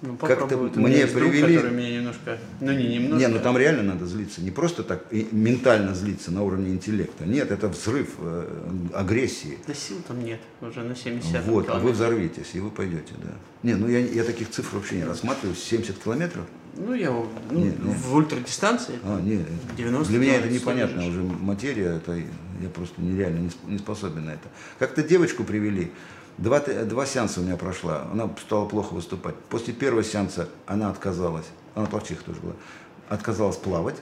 Ну, 0.00 0.16
Как-то 0.16 0.56
мне 0.56 1.06
друг, 1.06 1.32
привели- 1.32 1.56
который 1.56 1.76
меня 1.76 1.96
немножко, 1.96 2.38
ну 2.60 2.72
не 2.72 2.86
немножко. 2.86 3.18
Не, 3.18 3.34
ну 3.34 3.40
там 3.40 3.58
реально 3.58 3.82
надо 3.82 4.06
злиться. 4.06 4.40
Не 4.40 4.50
просто 4.50 4.84
так 4.84 5.04
и 5.10 5.26
ментально 5.32 5.94
злиться 5.94 6.30
на 6.30 6.42
уровне 6.42 6.70
интеллекта. 6.70 7.24
Нет, 7.26 7.50
это 7.50 7.68
взрыв 7.68 8.10
э, 8.18 8.46
агрессии. 8.94 9.58
Да 9.66 9.74
сил 9.74 9.96
там 10.06 10.24
нет, 10.24 10.40
уже 10.60 10.82
на 10.82 10.94
70 10.94 11.44
Вот, 11.46 11.68
а 11.68 11.78
вы 11.80 11.92
взорветесь, 11.92 12.50
и 12.52 12.60
вы 12.60 12.70
пойдете, 12.70 13.12
да. 13.22 13.30
Не, 13.64 13.74
ну 13.74 13.88
я, 13.88 13.98
я 13.98 14.22
таких 14.22 14.50
цифр 14.50 14.76
вообще 14.76 14.96
не 14.96 15.04
рассматриваю. 15.04 15.56
70 15.56 15.98
километров? 15.98 16.44
Ну, 16.76 16.94
я 16.94 17.10
ну, 17.10 17.28
Нет, 17.50 17.82
нет. 17.84 17.96
в 17.96 18.14
ультрадистанции. 18.14 18.94
А, 19.02 19.20
нет. 19.20 19.40
90 19.76 20.08
Для 20.12 20.20
меня 20.20 20.36
это 20.36 20.48
непонятная 20.48 21.08
бежишь. 21.08 21.22
уже 21.22 21.22
материя. 21.22 21.96
Это, 21.96 22.14
я 22.14 22.68
просто 22.72 23.00
нереально 23.00 23.50
не 23.66 23.78
способен 23.78 24.26
на 24.26 24.30
это. 24.30 24.48
Как-то 24.78 25.02
девочку 25.02 25.42
привели. 25.42 25.90
Два, 26.38 26.60
два 26.60 27.04
сеанса 27.04 27.40
у 27.40 27.42
меня 27.42 27.56
прошла. 27.56 28.08
Она 28.12 28.30
стала 28.40 28.64
плохо 28.66 28.94
выступать. 28.94 29.34
После 29.50 29.74
первого 29.74 30.04
сеанса 30.04 30.48
она 30.66 30.88
отказалась. 30.88 31.46
Она 31.74 31.86
плавчиха 31.86 32.22
тоже 32.24 32.40
была. 32.40 32.54
Отказалась 33.08 33.56
плавать. 33.56 33.96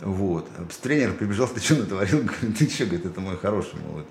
Вот. 0.00 0.48
Тренер 0.80 1.14
прибежал, 1.14 1.48
ты 1.54 1.60
что 1.60 1.74
натворил? 1.74 2.22
Говорит, 2.22 2.58
ты 2.58 2.70
что, 2.70 2.86
говорит, 2.86 3.06
это 3.06 3.20
мой 3.20 3.36
хороший, 3.36 3.74
мол. 3.80 4.04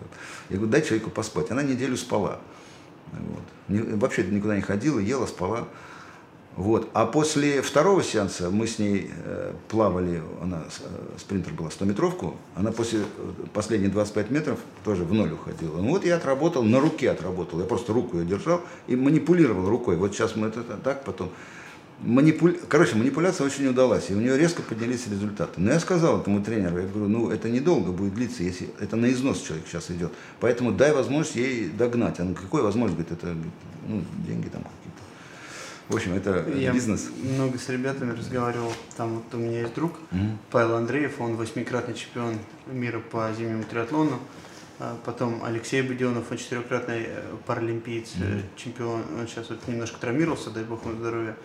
Я 0.50 0.58
говорю, 0.58 0.72
дай 0.72 0.82
человеку 0.82 1.10
поспать. 1.10 1.50
Она 1.50 1.64
неделю 1.64 1.96
спала. 1.96 2.40
Вот. 3.14 3.44
Не- 3.70 3.96
вообще 3.96 4.24
никуда 4.26 4.56
не 4.56 4.62
ходила, 4.62 5.00
ела, 5.00 5.26
спала. 5.26 5.70
Вот. 6.58 6.90
А 6.94 7.06
после 7.06 7.62
второго 7.62 8.04
сеанса 8.04 8.50
мы 8.50 8.66
с 8.66 8.80
ней 8.80 9.12
э, 9.16 9.54
плавали, 9.70 10.24
она 10.42 10.64
э, 10.64 11.18
спринтер 11.20 11.54
была 11.54 11.70
100-метровку, 11.70 12.36
она 12.56 12.72
после 12.72 13.02
э, 13.02 13.04
последних 13.54 13.92
25 13.92 14.32
метров 14.32 14.60
тоже 14.84 15.04
в 15.04 15.14
ноль 15.14 15.32
уходила. 15.32 15.78
Ну 15.78 15.92
вот 15.92 16.04
я 16.04 16.16
отработал, 16.16 16.64
на 16.64 16.80
руке 16.80 17.12
отработал, 17.12 17.60
я 17.60 17.66
просто 17.68 17.94
руку 17.94 18.18
ее 18.18 18.26
держал 18.26 18.62
и 18.88 18.96
манипулировал 18.96 19.70
рукой. 19.70 19.98
Вот 19.98 20.16
сейчас 20.16 20.36
мы 20.36 20.48
это 20.48 20.64
так, 20.84 21.04
потом. 21.04 21.30
Манипуль... 22.00 22.58
Короче, 22.68 22.96
манипуляция 22.96 23.46
очень 23.46 23.64
не 23.64 23.70
удалась, 23.70 24.10
и 24.10 24.16
у 24.16 24.20
нее 24.20 24.36
резко 24.36 24.64
поднялись 24.64 25.08
результаты. 25.08 25.62
Но 25.62 25.72
я 25.72 25.80
сказал 25.80 26.22
этому 26.22 26.44
тренеру, 26.44 26.80
я 26.80 26.88
говорю, 26.88 27.08
ну 27.08 27.30
это 27.30 27.50
недолго 27.50 27.92
будет 27.92 28.16
длиться, 28.16 28.42
если 28.42 28.70
это 28.80 28.96
на 28.96 29.12
износ 29.12 29.42
человек 29.42 29.68
сейчас 29.68 29.92
идет. 29.92 30.12
Поэтому 30.40 30.72
дай 30.72 30.92
возможность 30.92 31.36
ей 31.36 31.70
догнать. 31.70 32.20
Она, 32.20 32.34
какой 32.34 32.64
возможность, 32.64 33.00
говорит, 33.00 33.24
это 33.24 33.36
ну, 33.88 34.02
деньги 34.28 34.48
там 34.48 34.64
какие-то. 34.64 34.97
В 35.90 35.96
общем, 35.96 36.14
это 36.16 36.46
Я 36.50 36.74
бизнес. 36.74 37.10
много 37.24 37.58
с 37.58 37.70
ребятами 37.70 38.12
разговаривал. 38.12 38.74
Там 38.98 39.16
вот 39.16 39.34
у 39.34 39.38
меня 39.38 39.62
есть 39.62 39.74
друг 39.74 39.94
Мгм. 40.12 40.38
Павел 40.52 40.76
Андреев, 40.76 41.22
он 41.22 41.36
восьмикратный 41.38 41.94
чемпион 41.96 42.40
мира 42.68 43.00
по 43.00 43.32
зимнему 43.38 43.64
триатлону. 43.64 44.20
А 44.80 44.98
Потом 45.06 45.44
Алексей 45.44 45.82
Буденов, 45.82 46.30
он 46.30 46.38
четырехкратный 46.38 47.06
э, 47.08 47.36
паралимпиец, 47.46 48.14
э, 48.22 48.42
чемпион. 48.58 49.02
Он 49.18 49.28
сейчас 49.28 49.50
вот 49.50 49.66
немножко 49.68 49.98
травмировался, 50.00 50.50
дай 50.52 50.64
бог 50.66 50.84
ему 50.86 50.96
здоровья, 50.98 51.36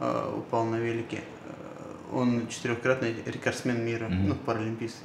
а, 0.00 0.34
упал 0.36 0.64
на 0.64 0.76
велике. 0.76 1.18
Э, 1.18 1.52
Он 2.12 2.48
четырехкратный 2.48 3.14
рекордсмен 3.26 3.84
мира, 3.84 4.06
Мгм. 4.08 4.28
ну, 4.30 4.34
паралимпийской, 4.34 5.04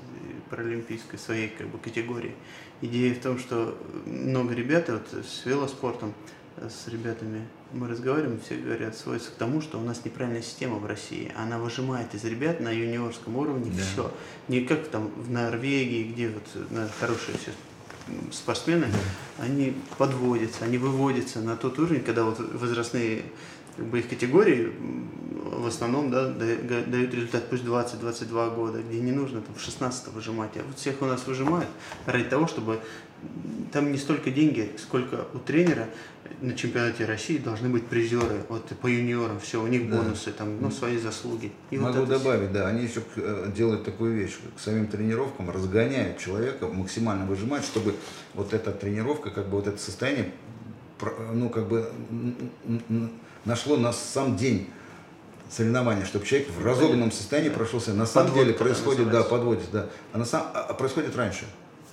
паралимпийской 0.50 1.20
своей 1.20 1.50
как 1.50 1.68
бы, 1.68 1.78
категории. 1.78 2.34
Идея 2.82 3.14
в 3.14 3.20
том, 3.20 3.38
что 3.38 3.78
много 4.08 4.56
ребят 4.56 4.90
вот, 4.90 5.08
с 5.24 5.46
велоспортом 5.46 6.14
с 6.58 6.88
ребятами 6.88 7.42
мы 7.76 7.90
разговариваем, 7.90 8.40
все 8.40 8.56
говорят, 8.56 8.96
сводится 8.96 9.32
к 9.32 9.34
тому, 9.34 9.62
что 9.62 9.78
у 9.78 9.82
нас 9.82 10.04
неправильная 10.06 10.42
система 10.42 10.78
в 10.78 10.86
России. 10.86 11.32
Она 11.36 11.60
выжимает 11.60 12.16
из 12.16 12.24
ребят 12.24 12.62
на 12.62 12.72
юниорском 12.72 13.36
уровне 13.36 13.72
да. 13.76 13.84
все. 13.84 14.12
Не 14.48 14.62
как 14.62 14.88
там 14.88 15.12
в 15.16 15.30
Норвегии, 15.30 16.04
где 16.04 16.30
вот 16.30 16.72
на 16.72 16.88
хорошие 17.00 17.38
все 17.38 17.52
спортсмены, 18.32 18.86
да. 18.88 19.44
они 19.44 19.76
подводятся, 19.98 20.64
они 20.64 20.78
выводятся 20.78 21.42
на 21.42 21.58
тот 21.58 21.78
уровень, 21.80 22.02
когда 22.02 22.24
вот 22.24 22.40
возрастные 22.40 23.24
как 23.76 23.86
бы 23.86 24.00
их 24.00 24.10
категории 24.10 24.72
в 25.66 25.68
основном 25.68 26.12
да, 26.12 26.30
дают 26.30 27.14
результат 27.14 27.50
пусть 27.50 27.64
20-22 27.64 28.56
года, 28.56 28.82
где 28.82 29.00
не 29.00 29.12
нужно 29.12 29.42
там 29.42 29.56
в 29.56 29.62
16 29.62 30.10
выжимать. 30.10 30.52
А 30.56 30.64
вот 30.66 30.78
всех 30.78 31.02
у 31.02 31.06
нас 31.06 31.26
выжимают 31.26 31.70
ради 32.06 32.26
того, 32.26 32.48
чтобы 32.48 32.80
там 33.72 33.92
не 33.92 33.98
столько 33.98 34.32
деньги, 34.32 34.72
сколько 34.78 35.28
у 35.34 35.40
тренера 35.40 35.88
на 36.42 36.54
чемпионате 36.56 37.06
России 37.06 37.38
должны 37.38 37.70
быть 37.70 37.86
призеры 37.86 38.42
вот 38.50 38.68
по 38.82 38.88
юниорам, 38.88 39.40
все, 39.40 39.62
у 39.62 39.68
них 39.68 39.90
бонусы, 39.90 40.32
да. 40.32 40.38
там, 40.40 40.62
ну, 40.62 40.72
свои 40.72 40.98
заслуги. 40.98 41.52
И 41.70 41.78
Могу 41.78 42.00
вот 42.00 42.10
добавить, 42.10 42.52
да, 42.52 42.68
они 42.68 42.84
еще 42.84 43.02
э, 43.16 43.52
делают 43.56 43.86
такую 43.86 44.16
вещь, 44.16 44.38
к 44.56 44.60
самим 44.60 44.88
тренировкам 44.88 45.50
разгоняют 45.50 46.18
человека, 46.18 46.68
максимально 46.68 47.26
выжимают, 47.26 47.66
чтобы 47.66 47.96
вот 48.34 48.54
эта 48.54 48.72
тренировка, 48.72 49.30
как 49.30 49.48
бы 49.48 49.58
вот 49.58 49.68
это 49.68 49.78
состояние, 49.78 50.32
ну, 51.34 51.50
как 51.50 51.68
бы 51.68 51.92
нашло 53.46 53.78
на 53.78 53.94
сам 53.94 54.36
день 54.36 54.70
соревнования, 55.50 56.06
чтобы 56.06 56.26
человек 56.26 56.50
в 56.50 56.66
разогнанном 56.66 57.12
состоянии 57.12 57.50
прошелся. 57.50 57.94
На 57.94 58.06
самом 58.06 58.28
Подводка 58.28 58.46
деле 58.46 58.58
происходит, 58.58 59.10
да, 59.10 59.24
подводит, 59.24 59.72
да. 59.72 59.88
А 60.12 60.18
на 60.18 60.26
самом, 60.26 60.50
а 60.54 60.74
происходит 60.74 61.16
раньше. 61.16 61.46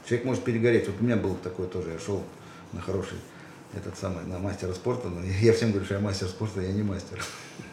Человек 0.07 0.27
может 0.27 0.45
перегореть. 0.45 0.89
Вот 0.89 0.97
у 1.01 1.05
меня 1.05 1.17
было 1.17 1.37
такое 1.37 1.69
тоже. 1.69 1.91
Я 1.91 1.99
шел 1.99 2.25
на 2.73 2.81
хороший 2.81 3.19
этот 3.75 3.97
самый, 3.97 4.25
на 4.25 4.39
мастера 4.39 4.73
спорта. 4.73 5.09
Но 5.09 5.23
я 5.25 5.53
всем 5.53 5.71
говорю, 5.71 5.85
что 5.85 5.95
я 5.95 6.01
мастер 6.01 6.29
спорта, 6.29 6.61
я 6.61 6.73
не 6.73 6.83
мастер. 6.83 7.23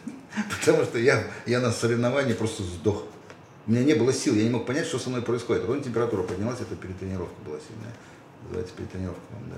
Потому 0.60 0.84
что 0.84 0.98
я, 0.98 1.24
я 1.46 1.60
на 1.60 1.72
соревновании 1.72 2.34
просто 2.34 2.62
сдох. 2.62 3.04
У 3.66 3.72
меня 3.72 3.84
не 3.84 3.94
было 3.94 4.12
сил, 4.12 4.34
я 4.34 4.44
не 4.44 4.50
мог 4.50 4.66
понять, 4.66 4.86
что 4.86 4.98
со 4.98 5.10
мной 5.10 5.22
происходит. 5.22 5.64
Ровно 5.66 5.82
температура 5.82 6.22
поднялась, 6.22 6.60
это 6.60 6.76
перетренировка 6.76 7.34
была 7.44 7.58
сильная. 7.58 7.94
Называется 8.44 8.74
перетренировка, 8.74 9.20
да. 9.50 9.56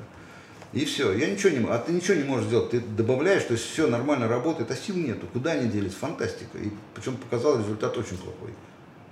И 0.73 0.85
все, 0.87 1.13
я 1.13 1.31
ничего 1.31 1.51
не 1.51 1.61
могу. 1.61 1.75
А 1.75 1.79
ты 1.79 1.93
ничего 1.93 2.17
не 2.17 2.25
можешь 2.25 2.47
сделать. 2.47 2.71
Ты 2.71 2.81
добавляешь, 2.81 3.45
то 3.45 3.53
есть 3.53 3.65
все 3.65 3.87
нормально 3.87 4.27
работает, 4.27 4.71
а 4.71 4.77
сил 4.77 4.97
нету. 4.97 5.27
Куда 5.33 5.53
они 5.53 5.69
делись? 5.69 5.93
Фантастика. 5.95 6.59
И 6.59 6.71
причем 6.95 7.17
показал 7.17 7.59
результат 7.59 7.97
очень 7.99 8.17
плохой. 8.17 8.51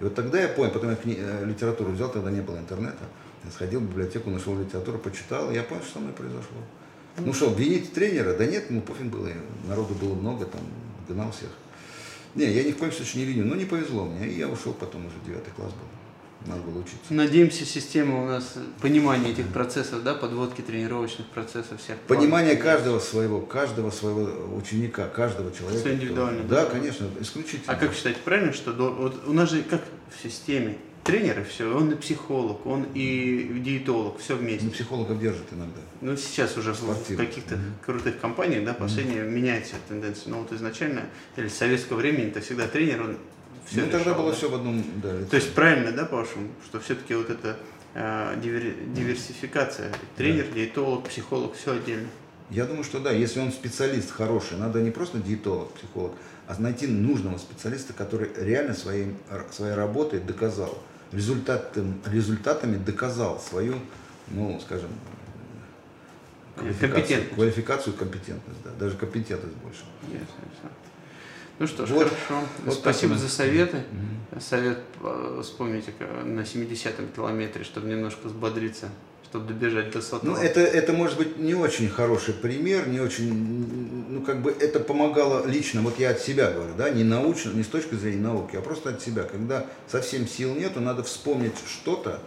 И 0.01 0.05
вот 0.05 0.15
тогда 0.15 0.41
я 0.41 0.49
понял, 0.49 0.73
потом 0.73 0.91
я 0.91 0.97
кни... 0.97 1.17
Э, 1.19 1.45
литературу 1.45 1.93
взял, 1.93 2.11
тогда 2.11 2.31
не 2.31 2.41
было 2.41 2.57
интернета. 2.57 3.05
Я 3.45 3.51
сходил 3.51 3.81
в 3.81 3.91
библиотеку, 3.91 4.31
нашел 4.31 4.59
литературу, 4.59 4.99
почитал, 4.99 5.51
и 5.51 5.55
я 5.55 5.63
понял, 5.63 5.83
что 5.83 5.95
со 5.95 5.99
мной 5.99 6.15
произошло. 6.15 6.57
Ну 7.19 7.35
что, 7.35 7.49
обвинить 7.49 7.93
тренера? 7.93 8.35
Да 8.35 8.47
нет, 8.47 8.71
ну 8.71 8.81
пофиг 8.81 9.07
было. 9.07 9.29
Народу 9.69 9.95
было 9.95 10.15
много, 10.15 10.47
там, 10.47 10.63
гнал 11.09 11.31
всех. 11.33 11.51
Не, 12.35 12.47
я 12.47 12.65
ни 12.65 12.73
в 12.73 12.79
коем 12.79 12.93
случае 12.93 13.25
не 13.25 13.33
виню, 13.33 13.45
но 13.45 13.57
не 13.57 13.67
повезло 13.67 14.07
мне. 14.07 14.29
И 14.29 14.39
я 14.39 14.49
ушел 14.49 14.73
потом 14.73 15.05
уже, 15.07 15.17
девятый 15.27 15.53
класс 15.55 15.73
был. 15.73 15.89
Надо 16.47 16.63
было 16.63 16.79
учиться. 16.79 16.99
Надеемся, 17.11 17.65
система 17.65 18.23
у 18.23 18.27
нас, 18.27 18.55
понимание 18.81 19.33
этих 19.33 19.49
процессов, 19.49 20.03
да, 20.03 20.15
подводки 20.15 20.63
тренировочных 20.63 21.27
процессов 21.29 21.81
всех. 21.81 21.99
Понимание 22.07 22.57
планов, 22.57 22.75
каждого 22.75 22.99
своего, 22.99 23.41
каждого 23.41 23.91
своего 23.91 24.57
ученика, 24.57 25.07
каждого 25.09 25.53
человека. 25.53 25.81
Все 25.81 25.95
индивидуально. 25.95 26.45
Да, 26.45 26.65
да, 26.65 26.71
конечно, 26.71 27.07
исключительно. 27.21 27.73
А 27.73 27.77
как 27.77 27.93
считаете, 27.93 28.21
правильно, 28.25 28.53
что 28.53 28.73
до, 28.73 28.91
вот 28.91 29.23
у 29.27 29.33
нас 29.33 29.51
же 29.51 29.63
как 29.63 29.83
в 30.17 30.23
системе 30.23 30.79
тренер 31.05 31.41
и 31.41 31.45
все, 31.45 31.75
он 31.75 31.91
и 31.93 31.95
психолог, 31.95 32.65
он 32.67 32.87
и 32.95 33.61
диетолог, 33.63 34.19
все 34.19 34.37
вместе. 34.37 34.67
Ну, 34.67 34.71
психологов 34.71 35.21
держит 35.21 35.53
иногда. 35.53 35.81
Ну, 36.01 36.17
сейчас 36.17 36.57
уже 36.57 36.75
Спортивно. 36.75 37.23
в 37.23 37.27
каких-то 37.27 37.55
mm-hmm. 37.57 37.85
крутых 37.85 38.21
компаниях, 38.21 38.65
да, 38.65 38.75
последние 38.75 39.25
mm-hmm. 39.25 39.31
меняется 39.31 39.75
тенденция. 39.89 40.31
Но 40.31 40.41
вот 40.41 40.53
изначально, 40.53 41.03
или 41.37 41.49
с 41.49 41.55
советского 41.55 41.99
времени, 41.99 42.29
это 42.29 42.41
всегда 42.41 42.67
тренер, 42.67 43.03
он 43.03 43.17
все 43.71 43.83
Ну, 43.83 43.87
решал, 43.87 43.99
тогда 44.01 44.15
было 44.15 44.31
да? 44.31 44.37
все 44.37 44.51
в 44.51 44.55
одном, 44.55 44.85
да. 45.03 45.25
То 45.31 45.37
есть 45.37 45.55
правильно, 45.55 45.93
да, 45.93 46.05
по-вашему, 46.05 46.49
что 46.65 46.81
все-таки 46.81 47.15
вот 47.15 47.31
эта 47.31 47.57
э, 47.95 48.37
дивер, 48.43 48.75
диверсификация, 48.89 49.93
тренер, 50.17 50.47
да. 50.49 50.55
диетолог, 50.55 51.09
психолог, 51.09 51.55
все 51.55 51.73
отдельно. 51.73 52.09
Я 52.51 52.65
думаю, 52.65 52.83
что 52.83 52.99
да, 52.99 53.13
если 53.13 53.39
он 53.39 53.53
специалист 53.53 54.11
хороший, 54.11 54.59
надо 54.59 54.81
не 54.83 54.91
просто 54.91 55.19
диетолог, 55.19 55.73
психолог, 55.75 56.13
а 56.49 56.61
найти 56.61 56.89
нужного 56.89 57.39
специалиста, 57.39 57.93
который 57.93 58.31
реально 58.37 58.75
своим, 58.75 59.17
своей 59.53 59.75
работой 59.75 60.19
доказал, 60.19 60.83
результатами, 61.13 61.95
результатами 62.07 62.77
доказал 62.77 63.39
свою, 63.39 63.77
ну, 64.29 64.61
скажем, 64.61 64.91
квалификацию, 66.57 66.93
компетентность. 66.93 67.35
квалификацию, 67.37 67.95
компетентность, 67.95 68.63
да, 68.65 68.71
даже 68.81 68.97
компетентность 68.97 69.55
больше. 69.59 69.85
Ясно, 70.03 70.19
ясно. 70.19 70.71
Ну 71.61 71.67
что 71.67 71.85
ж, 71.85 71.91
вот, 71.91 72.05
хорошо. 72.05 72.43
Вот 72.65 72.75
Спасибо 72.75 73.17
за 73.17 73.29
советы. 73.29 73.85
Угу. 74.33 74.41
Совет 74.41 74.79
э, 75.03 75.41
вспомните 75.43 75.93
на 76.25 76.41
70-м 76.41 77.09
километре, 77.15 77.65
чтобы 77.65 77.87
немножко 77.87 78.29
взбодриться 78.29 78.89
чтобы 79.31 79.47
добежать 79.47 79.93
до 79.93 80.03
сотого. 80.03 80.33
Ну, 80.33 80.37
это, 80.37 80.59
это 80.59 80.93
может 80.93 81.17
быть 81.17 81.39
не 81.39 81.55
очень 81.55 81.89
хороший 81.89 82.35
пример, 82.35 82.89
не 82.89 82.99
очень, 82.99 83.33
ну, 84.09 84.23
как 84.23 84.43
бы 84.43 84.51
это 84.51 84.81
помогало 84.81 85.47
лично, 85.47 85.83
вот 85.83 86.01
я 86.01 86.11
от 86.11 86.19
себя 86.19 86.51
говорю, 86.51 86.73
да, 86.77 86.91
не 86.91 87.05
научно, 87.05 87.53
не 87.53 87.63
с 87.63 87.69
точки 87.69 87.95
зрения 87.95 88.23
науки, 88.23 88.57
а 88.57 88.61
просто 88.61 88.91
от 88.91 89.01
себя. 89.01 89.23
Когда 89.23 89.67
совсем 89.87 90.27
сил 90.27 90.57
нету, 90.57 90.81
надо 90.81 91.05
вспомнить 91.05 91.55
что-то, 91.65 92.19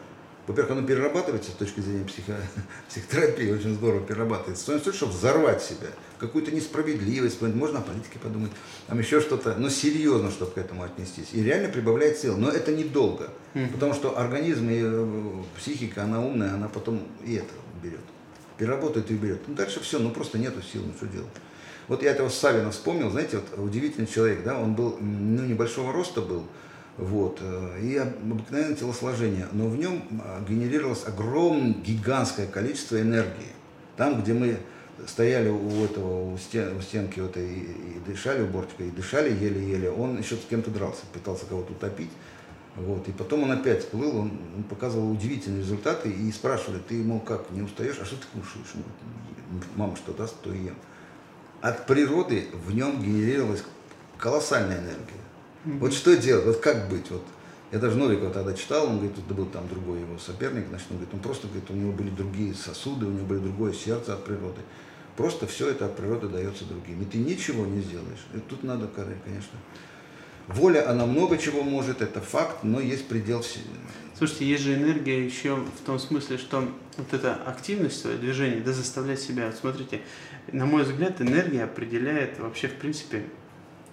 во-первых, 0.46 0.78
оно 0.78 0.88
перерабатывается 0.88 1.52
с 1.52 1.54
точки 1.54 1.80
зрения 1.80 2.04
психо... 2.04 2.36
психотерапии, 2.89 3.52
очень 3.52 3.76
здорово 3.76 4.06
перерабатывается. 4.06 4.66
Смысле, 4.66 4.91
чтобы 4.91 5.14
взорвать 5.14 5.64
себя, 5.64 5.88
какую-то 6.20 6.52
несправедливость, 6.52 7.41
можно 7.41 7.80
о 7.80 7.82
политике 7.82 8.20
подумать, 8.22 8.52
там 8.88 9.00
еще 9.00 9.22
что-то, 9.22 9.56
но 9.56 9.70
серьезно, 9.70 10.32
чтобы 10.32 10.52
к 10.52 10.58
этому 10.58 10.84
отнестись. 10.84 11.30
И 11.32 11.41
реально 11.41 11.70
прибавляет 11.70 12.18
сил. 12.18 12.38
Но 12.38 12.50
это 12.50 12.74
недолго, 12.74 13.30
mm-hmm. 13.54 13.72
потому 13.72 13.94
что 13.94 14.20
организм 14.20 14.70
и 14.70 14.82
э, 14.84 15.44
психика, 15.58 16.04
она 16.04 16.20
умная, 16.20 16.54
она 16.54 16.68
потом 16.68 17.02
и 17.24 17.36
это 17.36 17.54
берет. 17.82 18.02
Переработает 18.58 19.10
и 19.12 19.14
берет. 19.14 19.41
Ну, 19.48 19.56
дальше 19.56 19.80
все, 19.80 19.98
ну 20.00 20.12
просто 20.12 20.38
нету 20.38 20.62
сил, 20.62 20.82
ну 20.86 20.94
что 20.98 21.08
делать. 21.08 21.32
Вот 21.88 22.04
я 22.04 22.12
этого 22.12 22.30
Савина 22.30 22.72
вспомнил, 22.72 23.10
знаете, 23.10 23.38
вот 23.38 23.60
удивительный 23.60 24.08
человек, 24.08 24.44
да, 24.44 24.58
он 24.60 24.74
был, 24.74 24.98
ну, 25.00 25.44
небольшого 25.44 25.91
роста 25.91 26.22
был, 26.22 26.44
вот, 26.98 27.39
э, 27.41 27.80
и 27.82 27.98
обыкновенное 27.98 28.76
телосложение, 28.76 29.48
но 29.52 29.68
в 29.68 29.78
нем 29.78 30.04
а, 30.24 30.44
генерировалось 30.48 31.06
огромное, 31.08 31.74
гигантское 31.74 32.48
количество 32.48 33.02
энергии. 33.02 33.52
Там, 33.98 34.22
где 34.22 34.34
мы 34.34 34.58
стояли 35.08 35.50
у 35.50 35.84
этого, 35.84 36.34
у, 36.34 36.38
стен, 36.38 36.78
у 36.78 36.82
стенки 36.82 37.20
вот 37.20 37.36
и, 37.38 37.62
и 37.62 38.02
дышали 38.06 38.44
у 38.44 38.48
бортика, 38.48 38.84
и 38.84 38.91
дышали 38.91 39.34
еле-еле, 39.34 39.89
он 39.89 40.20
еще 40.20 40.36
с 40.36 40.46
кем-то 40.48 40.70
дрался, 40.70 41.02
пытался 41.12 41.46
кого-то 41.46 41.74
утопить. 41.74 42.12
Вот. 42.76 43.08
И 43.08 43.12
потом 43.12 43.44
он 43.44 43.52
опять 43.52 43.89
плыл, 43.89 44.18
он, 44.18 44.32
он 44.56 44.64
показывал 44.64 45.12
удивительные 45.12 45.62
результаты 45.62 46.10
и 46.10 46.32
спрашивали, 46.32 46.80
ты, 46.88 47.04
мол, 47.04 47.20
как, 47.20 47.50
не 47.52 47.62
устаешь? 47.62 47.98
А 48.02 48.06
что 48.06 48.16
ты 48.16 48.26
кушаешь? 48.34 48.86
Мама 49.76 49.96
что 49.96 50.14
даст, 50.14 50.36
то 50.41 50.52
ем. 50.52 50.76
От 51.62 51.86
природы 51.86 52.48
в 52.66 52.74
нем 52.74 53.02
генерировалась 53.02 53.64
колоссальная 54.18 54.80
энергия. 54.80 55.22
Mm-hmm. 55.66 55.80
Вот 55.80 55.93
что 55.93 56.18
делать, 56.18 56.45
вот 56.45 56.57
как 56.57 56.89
быть? 56.89 57.09
Вот. 57.09 57.24
Я 57.72 57.80
даже 57.80 57.97
Новикова 57.97 58.32
тогда 58.32 58.53
читал, 58.53 58.88
он 58.88 58.97
говорит, 58.97 59.18
это 59.18 59.34
был 59.34 59.47
там 59.47 59.68
другой 59.68 60.01
его 60.01 60.18
соперник, 60.20 60.68
значит, 60.68 60.88
он 60.91 60.97
говорит, 60.97 61.14
он 61.14 61.20
просто 61.22 61.47
говорит, 61.47 61.70
у 61.72 61.74
него 61.74 61.91
были 61.91 62.09
другие 62.09 62.53
сосуды, 62.53 63.05
у 63.07 63.09
него 63.09 63.26
было 63.26 63.39
другое 63.39 63.74
сердце 63.74 64.14
от 64.14 64.24
природы. 64.26 64.61
Просто 65.16 65.47
все 65.47 65.70
это 65.70 65.86
от 65.86 65.95
природы 65.95 66.28
дается 66.28 66.66
другим. 66.66 67.01
И 67.01 67.05
ты 67.05 67.18
ничего 67.18 67.66
не 67.66 67.82
сделаешь. 67.82 68.26
И 68.34 68.39
тут 68.39 68.64
надо, 68.64 68.88
конечно. 68.88 69.57
Воля, 70.47 70.89
она 70.89 71.05
много 71.05 71.38
чего 71.38 71.64
может, 71.64 72.01
это 72.01 72.20
факт, 72.20 72.64
но 72.64 72.80
есть 72.80 73.07
предел 73.07 73.41
всего. 73.41 73.64
Слушайте, 74.16 74.45
есть 74.45 74.64
же 74.64 74.76
энергия 74.76 75.24
еще 75.26 75.55
в 75.55 75.86
том 75.86 75.97
смысле, 75.99 76.38
что 76.38 76.68
вот 76.97 77.14
эта 77.14 77.36
активность, 77.36 78.01
свое 78.01 78.18
движение, 78.18 78.61
да, 78.61 78.74
заставлять 78.74 79.20
себя. 79.20 79.47
Вот 79.47 79.55
смотрите, 79.55 80.01
на 80.51 80.66
мой 80.66 80.84
взгляд, 80.84 81.22
энергия 81.22 81.64
определяет 81.64 82.39
вообще, 82.39 82.68
в 82.68 82.76
принципе, 82.76 83.24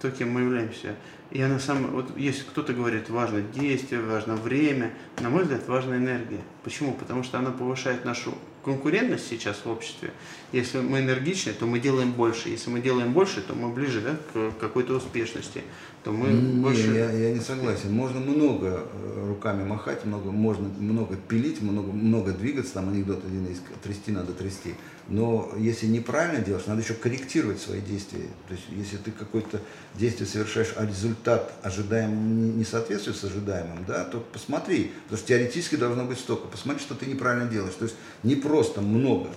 то, 0.01 0.11
кем 0.11 0.31
мы 0.31 0.41
являемся. 0.41 0.95
И 1.31 1.41
она 1.41 1.59
сама, 1.59 1.87
вот 1.87 2.17
если 2.17 2.43
кто-то 2.43 2.73
говорит, 2.73 3.09
важно 3.09 3.41
действие, 3.41 4.01
важно 4.01 4.35
время, 4.35 4.91
на 5.21 5.29
мой 5.29 5.43
взгляд, 5.43 5.65
важна 5.67 5.95
энергия. 5.95 6.41
Почему? 6.63 6.93
Потому 6.93 7.23
что 7.23 7.39
она 7.39 7.51
повышает 7.51 8.03
нашу 8.03 8.33
конкурентность 8.65 9.27
сейчас 9.27 9.61
в 9.63 9.69
обществе. 9.69 10.11
Если 10.51 10.79
мы 10.79 10.99
энергичны, 10.99 11.53
то 11.53 11.65
мы 11.65 11.79
делаем 11.79 12.11
больше. 12.11 12.49
Если 12.49 12.69
мы 12.69 12.81
делаем 12.81 13.13
больше, 13.13 13.41
то 13.41 13.55
мы 13.55 13.69
ближе 13.69 14.01
да, 14.01 14.17
к 14.33 14.59
какой-то 14.59 14.95
успешности. 14.95 15.63
То 16.03 16.11
мы 16.11 16.29
не, 16.29 16.61
больше... 16.61 16.91
я, 16.91 17.11
я 17.11 17.33
не 17.33 17.39
согласен. 17.39 17.93
Можно 17.93 18.19
много 18.19 18.85
э, 18.91 19.25
руками 19.29 19.63
махать, 19.63 20.03
много, 20.05 20.31
можно 20.31 20.67
много 20.79 21.15
пилить, 21.15 21.61
много, 21.61 21.91
много 21.91 22.33
двигаться. 22.33 22.73
Там 22.73 22.89
анекдот 22.89 23.23
один 23.25 23.47
есть, 23.47 23.61
трясти 23.83 24.11
надо 24.11 24.33
трясти. 24.33 24.75
Но 25.11 25.51
если 25.57 25.87
неправильно 25.87 26.41
делаешь, 26.41 26.67
надо 26.67 26.81
еще 26.81 26.93
корректировать 26.93 27.59
свои 27.59 27.81
действия. 27.81 28.27
То 28.47 28.53
есть, 28.53 28.63
если 28.71 28.95
ты 28.95 29.11
какое-то 29.11 29.59
действие 29.95 30.25
совершаешь, 30.25 30.73
а 30.77 30.85
результат 30.85 31.53
ожидаем 31.63 32.57
не 32.57 32.63
соответствует 32.63 33.17
с 33.17 33.23
ожидаемым, 33.25 33.83
да, 33.85 34.05
то 34.05 34.25
посмотри, 34.31 34.93
потому 35.03 35.17
что 35.17 35.27
теоретически 35.27 35.75
должно 35.75 36.05
быть 36.05 36.17
столько. 36.17 36.47
Посмотри, 36.47 36.81
что 36.81 36.95
ты 36.95 37.07
неправильно 37.07 37.49
делаешь. 37.49 37.73
То 37.73 37.83
есть 37.85 37.97
не 38.23 38.35
просто 38.35 38.79
много, 38.79 39.27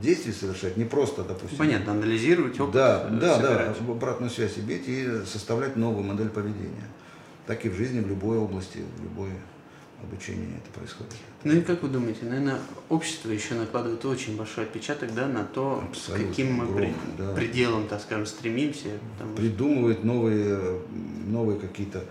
действий 0.00 0.32
совершать, 0.32 0.76
не 0.76 0.84
просто, 0.84 1.24
допустим. 1.24 1.58
Понятно, 1.58 1.92
анализировать 1.92 2.60
опыт. 2.60 2.74
Да, 2.74 3.08
э, 3.10 3.18
да, 3.20 3.34
собирать. 3.34 3.76
да, 3.84 3.92
обратную 3.92 4.30
связь 4.30 4.56
иметь 4.58 4.84
и 4.86 5.24
составлять 5.26 5.74
новую 5.74 6.04
модель 6.04 6.28
поведения. 6.28 6.88
Так 7.48 7.64
и 7.66 7.68
в 7.68 7.74
жизни, 7.74 7.98
в 7.98 8.06
любой 8.06 8.38
области, 8.38 8.84
в 8.98 9.02
любой 9.02 9.30
обучении 10.04 10.56
это 10.56 10.78
происходит. 10.78 11.12
Ну 11.42 11.52
и 11.52 11.60
как 11.60 11.82
вы 11.82 11.88
думаете, 11.88 12.24
наверное, 12.24 12.58
общество 12.88 13.30
еще 13.30 13.54
накладывает 13.54 14.04
очень 14.04 14.36
большой 14.36 14.64
отпечаток 14.64 15.12
да, 15.14 15.26
на 15.26 15.44
то, 15.44 15.82
Абсолютно, 15.90 16.28
каким 16.28 16.52
мы 16.54 16.66
при- 16.66 16.72
огромный, 16.72 16.94
да. 17.18 17.34
пределам, 17.34 17.86
так 17.88 18.00
скажем, 18.00 18.26
стремимся. 18.26 18.88
потому 19.18 19.36
Придумывает 19.36 20.04
новые, 20.04 20.80
новые 21.26 21.58
какие-то 21.58 22.04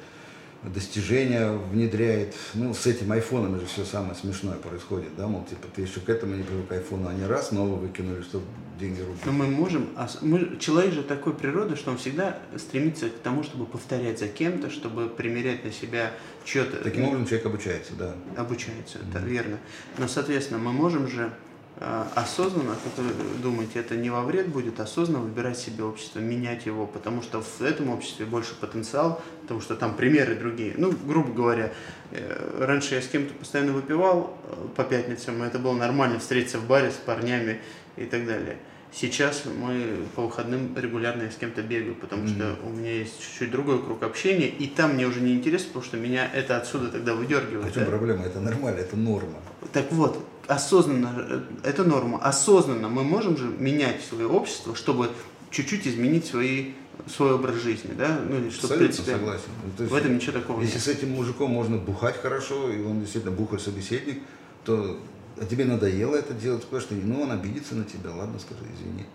достижения, 0.65 1.51
внедряет. 1.51 2.35
Ну, 2.53 2.73
с 2.73 2.85
этим 2.85 3.11
айфоном 3.11 3.59
же 3.59 3.65
все 3.65 3.85
самое 3.85 4.15
смешное 4.15 4.55
происходит, 4.55 5.15
да, 5.17 5.27
мол, 5.27 5.43
типа, 5.45 5.67
ты 5.75 5.81
еще 5.81 5.99
к 5.99 6.09
этому 6.09 6.35
не 6.35 6.43
привык 6.43 6.67
к 6.67 6.71
айфону, 6.71 7.07
они 7.09 7.25
раз 7.25 7.51
новый 7.51 7.79
выкинули, 7.79 8.21
чтобы 8.21 8.45
деньги 8.79 9.01
рубить. 9.01 9.25
Но 9.25 9.31
мы 9.31 9.47
можем, 9.47 9.89
ос- 9.97 10.19
мы, 10.21 10.57
человек 10.59 10.93
же 10.93 11.03
такой 11.03 11.33
природы, 11.33 11.75
что 11.75 11.91
он 11.91 11.97
всегда 11.97 12.39
стремится 12.57 13.09
к 13.09 13.19
тому, 13.19 13.43
чтобы 13.43 13.65
повторять 13.65 14.19
за 14.19 14.27
кем-то, 14.27 14.69
чтобы 14.69 15.09
примерять 15.09 15.63
на 15.63 15.71
себя 15.71 16.11
что-то. 16.45 16.77
Таким 16.77 17.05
образом 17.05 17.25
человек 17.25 17.45
обучается, 17.45 17.93
да. 17.97 18.15
обучается, 18.37 18.99
это 18.99 19.19
верно. 19.19 19.57
Но, 19.97 20.07
соответственно, 20.07 20.59
мы 20.59 20.71
можем 20.73 21.07
же 21.07 21.31
осознанно, 21.79 22.75
как 22.75 23.03
вы 23.03 23.11
думаете, 23.41 23.79
это 23.79 23.95
не 23.95 24.09
во 24.09 24.21
вред 24.23 24.47
будет, 24.49 24.79
осознанно 24.79 25.23
выбирать 25.23 25.57
себе 25.57 25.83
общество, 25.83 26.19
менять 26.19 26.65
его, 26.65 26.85
потому 26.85 27.21
что 27.21 27.41
в 27.41 27.61
этом 27.61 27.89
обществе 27.89 28.25
больше 28.25 28.55
потенциал, 28.55 29.21
потому 29.41 29.59
что 29.61 29.75
там 29.75 29.95
примеры 29.95 30.35
другие. 30.35 30.73
Ну, 30.77 30.93
грубо 31.05 31.33
говоря, 31.33 31.73
э, 32.11 32.57
раньше 32.65 32.95
я 32.95 33.01
с 33.01 33.07
кем-то 33.07 33.33
постоянно 33.33 33.73
выпивал 33.73 34.37
э, 34.45 34.67
по 34.75 34.83
пятницам, 34.83 35.43
и 35.43 35.47
это 35.47 35.59
было 35.59 35.73
нормально 35.73 36.19
встретиться 36.19 36.59
в 36.59 36.67
баре 36.67 36.91
с 36.91 36.95
парнями 36.95 37.59
и 37.97 38.05
так 38.05 38.25
далее. 38.25 38.57
Сейчас 38.95 39.45
мы 39.45 40.05
по 40.15 40.21
выходным 40.21 40.77
регулярно 40.77 41.23
я 41.23 41.31
с 41.31 41.35
кем-то 41.35 41.63
бегаю, 41.63 41.95
потому 41.95 42.27
что 42.27 42.55
у 42.63 42.69
меня 42.69 42.93
есть 42.93 43.19
чуть-чуть 43.19 43.49
другой 43.49 43.83
круг 43.83 44.03
общения, 44.03 44.47
и 44.47 44.67
там 44.67 44.93
мне 44.93 45.07
уже 45.07 45.19
не 45.19 45.33
интересно, 45.33 45.69
потому 45.69 45.85
что 45.85 45.97
меня 45.97 46.29
это 46.31 46.57
отсюда 46.57 46.89
тогда 46.89 47.13
А 47.13 47.15
выдергивает. 47.15 47.71
в 47.71 47.73
чем 47.73 47.87
проблема? 47.87 48.23
Это 48.25 48.39
нормально, 48.39 48.81
это 48.81 48.95
норма. 48.95 49.39
Так 49.73 49.91
вот, 49.91 50.23
осознанно, 50.47 51.13
э, 51.17 51.41
это 51.63 51.83
норма, 51.83 52.19
осознанно 52.19 52.89
мы 52.89 53.03
можем 53.03 53.37
же 53.37 53.47
менять 53.47 54.01
свое 54.01 54.27
общество, 54.27 54.75
чтобы 54.75 55.09
чуть-чуть 55.51 55.87
изменить 55.87 56.25
свои, 56.25 56.71
свой 57.07 57.33
образ 57.33 57.55
жизни, 57.55 57.91
да? 57.97 58.19
Ну, 58.27 58.37
или 58.37 58.49
чтобы, 58.49 58.67
в 58.69 58.71
Абсолютно 58.71 58.77
принципе, 58.77 59.11
согласен. 59.11 59.49
То 59.77 59.83
есть, 59.83 59.93
в 59.93 59.95
этом 59.95 60.15
ничего 60.15 60.39
такого 60.39 60.61
Если 60.61 60.75
нет. 60.75 60.83
с 60.83 60.87
этим 60.87 61.11
мужиком 61.11 61.51
можно 61.51 61.77
бухать 61.77 62.21
хорошо, 62.21 62.69
и 62.69 62.81
он 62.83 63.01
действительно 63.01 63.35
бухой 63.35 63.59
собеседник, 63.59 64.21
то 64.65 64.99
а 65.39 65.45
тебе 65.45 65.65
надоело 65.65 66.15
это 66.15 66.33
делать, 66.33 66.63
скажешь, 66.63 66.87
что 66.87 66.95
ну 66.95 67.21
он 67.21 67.31
обидится 67.31 67.75
на 67.75 67.85
тебя, 67.85 68.11
ладно, 68.11 68.39
скажи, 68.39 68.61
извини, 68.75 69.05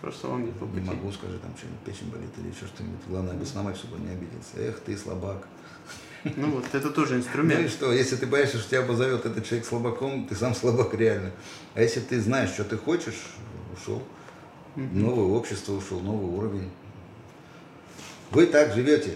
Просто 0.00 0.28
он 0.28 0.44
не 0.44 0.52
по 0.52 0.64
не 0.64 0.80
пути. 0.80 0.86
могу, 0.86 1.10
скажи, 1.10 1.38
там 1.38 1.50
что-нибудь, 1.56 1.80
печень 1.80 2.10
болит 2.10 2.30
или 2.38 2.48
еще 2.48 2.66
что-нибудь. 2.66 3.00
Главное 3.08 3.32
обосновать, 3.32 3.76
чтобы 3.76 3.96
он 3.96 4.04
не 4.04 4.10
обиделся. 4.10 4.56
Эх, 4.58 4.80
ты 4.80 4.96
слабак. 4.96 5.48
Ну 6.36 6.50
вот, 6.50 6.64
это 6.72 6.90
тоже 6.90 7.12
Ну 7.12 7.16
и 7.16 7.20
инструмент. 7.20 7.70
что, 7.70 7.92
если 7.92 8.16
ты 8.16 8.26
боишься, 8.26 8.58
что 8.58 8.70
тебя 8.70 8.80
обозовет 8.80 9.26
этот 9.26 9.46
человек 9.46 9.66
слабаком, 9.66 10.26
ты 10.26 10.34
сам 10.34 10.54
слабак 10.54 10.94
реально. 10.94 11.30
А 11.74 11.82
если 11.82 12.00
ты 12.00 12.20
знаешь, 12.20 12.50
что 12.50 12.64
ты 12.64 12.76
хочешь, 12.76 13.22
ушел. 13.76 14.02
Новое 14.74 15.38
общество 15.38 15.72
ушел, 15.74 16.00
новый 16.00 16.36
уровень. 16.36 16.70
Вы 18.30 18.46
так 18.46 18.74
живете. 18.74 19.14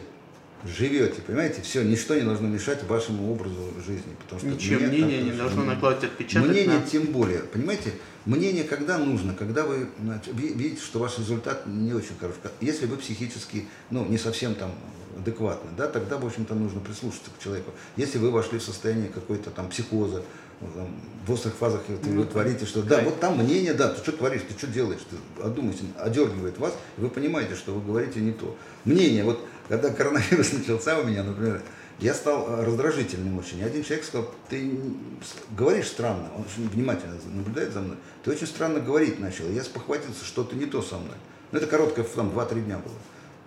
Живете, 0.64 1.22
понимаете? 1.22 1.62
Все, 1.62 1.82
ничто 1.82 2.14
не 2.14 2.20
должно 2.20 2.46
мешать 2.46 2.84
вашему 2.84 3.32
образу 3.32 3.72
жизни. 3.86 4.14
Потому 4.20 4.40
что 4.40 4.48
Ничье 4.48 4.76
мне 4.76 4.88
мнение 4.88 5.22
не 5.22 5.32
должно 5.32 5.64
накладывать 5.64 6.04
отпечаток 6.04 6.50
Мнение 6.50 6.78
на... 6.80 6.86
тем 6.86 7.04
более. 7.06 7.40
Понимаете, 7.40 7.92
мнение 8.24 8.64
когда 8.64 8.98
нужно? 8.98 9.34
Когда 9.34 9.64
вы 9.64 9.88
значит, 10.00 10.34
видите, 10.34 10.82
что 10.82 10.98
ваш 10.98 11.18
результат 11.18 11.66
не 11.66 11.92
очень 11.92 12.16
хорош. 12.18 12.36
Если 12.60 12.86
вы 12.86 12.96
психически, 12.96 13.66
ну, 13.90 14.04
не 14.06 14.18
совсем 14.18 14.54
там 14.54 14.72
адекватны, 15.16 15.70
да, 15.76 15.88
тогда, 15.88 16.16
в 16.16 16.26
общем-то, 16.26 16.54
нужно 16.54 16.80
прислушаться 16.80 17.30
к 17.36 17.42
человеку. 17.42 17.72
Если 17.96 18.18
вы 18.18 18.30
вошли 18.30 18.58
в 18.58 18.62
состояние 18.62 19.08
какой-то 19.08 19.50
там 19.50 19.68
психоза, 19.68 20.22
ну, 20.60 20.68
там, 20.74 21.00
в 21.26 21.32
острых 21.32 21.54
фазах 21.54 21.82
вы 21.88 22.24
творите, 22.26 22.66
что 22.66 22.82
да, 22.82 22.98
да. 22.98 23.04
вот 23.04 23.18
там 23.18 23.38
мнение, 23.38 23.72
да, 23.72 23.88
ты 23.88 24.02
что 24.02 24.12
творишь, 24.12 24.42
ты 24.46 24.56
что 24.56 24.66
делаешь, 24.66 25.00
ты 25.08 25.42
одумайся, 25.42 25.84
одергивает 25.98 26.58
вас, 26.58 26.74
и 26.98 27.00
вы 27.00 27.08
понимаете, 27.08 27.54
что 27.54 27.72
вы 27.72 27.80
говорите 27.80 28.20
не 28.20 28.32
то. 28.32 28.56
Мнение, 28.84 29.24
вот 29.24 29.40
когда 29.68 29.90
коронавирус 29.90 30.52
начался 30.58 30.98
у 30.98 31.04
меня, 31.04 31.22
например, 31.22 31.62
я 32.00 32.14
стал 32.14 32.46
э, 32.48 32.64
раздражительным 32.64 33.38
очень. 33.38 33.62
Один 33.62 33.84
человек 33.84 34.04
сказал, 34.04 34.30
ты 34.48 34.72
говоришь 35.56 35.88
странно, 35.88 36.30
он 36.36 36.42
очень 36.42 36.68
внимательно 36.68 37.14
наблюдает 37.32 37.72
за 37.72 37.80
мной, 37.80 37.96
ты 38.24 38.30
очень 38.30 38.46
странно 38.46 38.80
говорить 38.80 39.18
начал. 39.18 39.48
Я 39.48 39.62
спохватился, 39.62 40.24
что-то 40.24 40.56
не 40.56 40.66
то 40.66 40.82
со 40.82 40.96
мной. 40.96 41.16
Ну, 41.52 41.58
это 41.58 41.66
короткое, 41.66 42.04
там, 42.04 42.30
2-3 42.30 42.64
дня 42.64 42.78
было. 42.78 42.94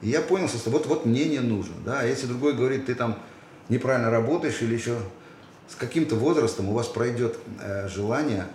И 0.02 0.10
я 0.10 0.22
понял, 0.22 0.48
что 0.50 0.70
вот, 0.70 0.86
вот 0.86 1.06
мнение 1.06 1.42
нужно. 1.42 1.76
Да? 1.86 2.02
А 2.02 2.06
если 2.06 2.28
другой 2.28 2.54
говорит, 2.54 2.86
ты 2.86 2.96
там 2.96 3.18
неправильно 3.70 4.12
работаешь 4.12 4.62
или 4.62 4.76
еще 4.76 4.98
с 5.68 5.76
каким-то 5.76 6.16
возрастом 6.16 6.70
у 6.70 6.74
вас 6.74 6.88
пройдет 6.88 7.38
э, 7.62 7.88
желание 7.88 8.48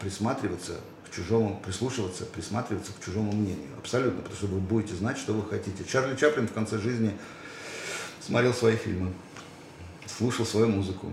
присматриваться 0.00 0.72
к 1.06 1.14
чужому, 1.14 1.60
прислушиваться, 1.64 2.24
присматриваться 2.24 2.92
к 2.92 3.04
чужому 3.04 3.32
мнению. 3.32 3.70
Абсолютно, 3.78 4.20
потому 4.20 4.36
что 4.36 4.46
вы 4.46 4.58
будете 4.58 4.94
знать, 4.94 5.16
что 5.16 5.32
вы 5.32 5.48
хотите. 5.48 5.84
Чарли 5.84 6.16
Чаплин 6.16 6.48
в 6.48 6.52
конце 6.52 6.78
жизни 6.78 7.12
смотрел 8.20 8.52
свои 8.52 8.76
фильмы, 8.76 9.12
слушал 10.16 10.46
свою 10.46 10.68
музыку. 10.68 11.12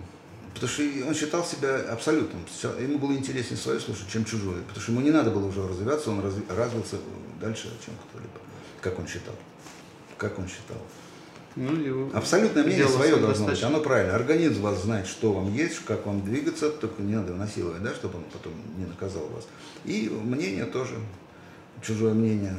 Потому 0.54 0.72
что 0.72 0.84
он 1.08 1.14
считал 1.14 1.44
себя 1.44 1.76
абсолютным. 1.92 2.42
Ему 2.80 2.98
было 2.98 3.12
интереснее 3.12 3.58
свое 3.58 3.80
слушать, 3.80 4.08
чем 4.08 4.24
чужое. 4.24 4.62
Потому 4.62 4.82
что 4.82 4.92
ему 4.94 5.02
не 5.02 5.12
надо 5.12 5.30
было 5.32 5.48
уже 5.48 5.68
развиваться, 5.68 6.12
он 6.12 6.22
разви- 6.22 6.56
развился 6.56 6.96
дальше, 7.42 7.70
чем 7.86 7.94
кто-либо. 8.10 8.40
Как 8.82 8.98
он 8.98 9.06
считал. 9.08 9.36
Как 10.18 10.40
он 10.40 10.48
считал. 10.48 10.78
Ну, 11.58 12.12
Абсолютное 12.14 12.64
мнение 12.64 12.88
свое 12.88 13.12
должно 13.12 13.28
быть. 13.28 13.38
достаточно. 13.38 13.68
Оно 13.68 13.80
правильно. 13.82 14.16
Организм 14.16 14.62
вас 14.62 14.82
знает, 14.82 15.08
что 15.08 15.32
вам 15.34 15.54
есть, 15.54 15.80
как 15.86 16.06
вам 16.06 16.24
двигаться, 16.24 16.70
только 16.70 17.02
не 17.02 17.16
надо 17.16 17.34
насиловать, 17.34 17.82
да, 17.82 17.94
чтобы 17.94 18.18
он 18.18 18.24
потом 18.32 18.54
не 18.78 18.86
наказал 18.86 19.26
вас. 19.28 19.46
И 19.86 20.10
мнение 20.10 20.66
тоже, 20.66 20.96
чужое 21.82 22.14
мнение. 22.14 22.58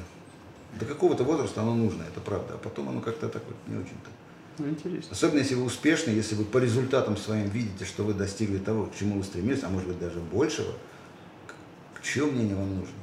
До 0.80 0.84
какого-то 0.86 1.24
возраста 1.24 1.62
оно 1.62 1.74
нужно, 1.74 2.02
это 2.04 2.20
правда. 2.20 2.54
А 2.54 2.58
потом 2.58 2.88
оно 2.88 3.00
как-то 3.00 3.28
так 3.28 3.42
вот 3.46 3.56
не 3.66 3.76
очень-то. 3.78 4.10
Ну, 4.58 4.68
интересно. 4.68 5.10
Особенно 5.12 5.38
если 5.40 5.54
вы 5.54 5.64
успешны, 5.64 6.10
если 6.10 6.34
вы 6.34 6.44
по 6.44 6.58
результатам 6.58 7.16
своим 7.16 7.48
видите, 7.50 7.84
что 7.84 8.04
вы 8.04 8.14
достигли 8.14 8.58
того, 8.58 8.86
к 8.86 8.96
чему 8.96 9.18
вы 9.18 9.24
стремились, 9.24 9.62
а 9.62 9.68
может 9.68 9.88
быть 9.88 9.98
даже 9.98 10.18
большего, 10.20 10.72
к- 11.46 12.02
чье 12.02 12.24
мнение 12.26 12.56
вам 12.56 12.76
нужно? 12.76 12.94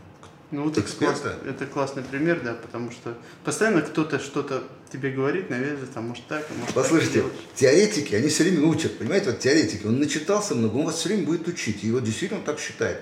Ну, 0.52 0.64
вот 0.66 0.74
это, 0.78 0.82
Эксперта? 0.82 1.22
класс- 1.22 1.36
это 1.48 1.66
классный 1.66 2.04
пример, 2.04 2.42
да, 2.44 2.54
потому 2.54 2.92
что 2.92 3.18
постоянно 3.44 3.82
кто-то 3.82 4.20
что-то 4.20 4.64
тебе 4.92 5.12
говорит, 5.12 5.50
навязывает, 5.50 5.90
а 5.96 6.02
может 6.02 6.28
так, 6.28 6.46
а 6.50 6.60
может 6.60 6.76
Послушайте, 6.76 7.22
так 7.24 7.32
теоретики, 7.56 8.14
они 8.14 8.30
все 8.30 8.44
время 8.44 8.68
учат, 8.68 8.98
понимаете, 9.00 9.32
вот 9.32 9.40
теоретики, 9.40 9.86
он 9.88 10.00
начитался 10.00 10.54
много, 10.54 10.76
он 10.78 10.86
вас 10.86 10.96
все 10.98 11.10
время 11.10 11.24
будет 11.26 11.48
учить, 11.48 11.84
и 11.84 11.92
вот 11.92 12.04
действительно 12.04 12.40
он 12.40 12.46
так 12.46 12.60
считает. 12.60 13.02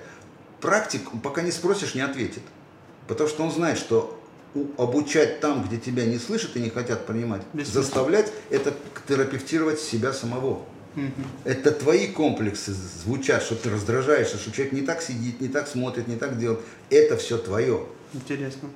Практик, 0.62 1.02
пока 1.24 1.42
не 1.42 1.52
спросишь, 1.52 1.94
не 1.96 2.02
ответит, 2.02 2.44
потому 3.08 3.28
что 3.30 3.44
он 3.44 3.52
знает, 3.52 3.78
что 3.78 4.21
обучать 4.78 5.40
там, 5.40 5.64
где 5.64 5.78
тебя 5.78 6.06
не 6.06 6.18
слышат 6.18 6.56
и 6.56 6.60
не 6.60 6.70
хотят 6.70 7.06
понимать, 7.06 7.42
Бессмысленно. 7.54 7.84
заставлять 7.84 8.34
это 8.50 8.74
терапевтировать 9.08 9.80
себя 9.80 10.14
самого. 10.14 10.64
Это 11.46 11.72
твои 11.72 12.08
комплексы 12.08 12.74
звучат, 12.74 13.44
что 13.44 13.56
ты 13.56 13.70
раздражаешься, 13.70 14.38
что 14.38 14.52
человек 14.52 14.74
не 14.74 14.82
так 14.82 15.02
сидит, 15.02 15.40
не 15.40 15.48
так 15.48 15.68
смотрит, 15.68 16.08
не 16.08 16.18
так 16.18 16.38
делает. 16.38 16.60
Это 16.90 17.16
все 17.16 17.38
твое. 17.38 17.86
Интересно. 18.14 18.70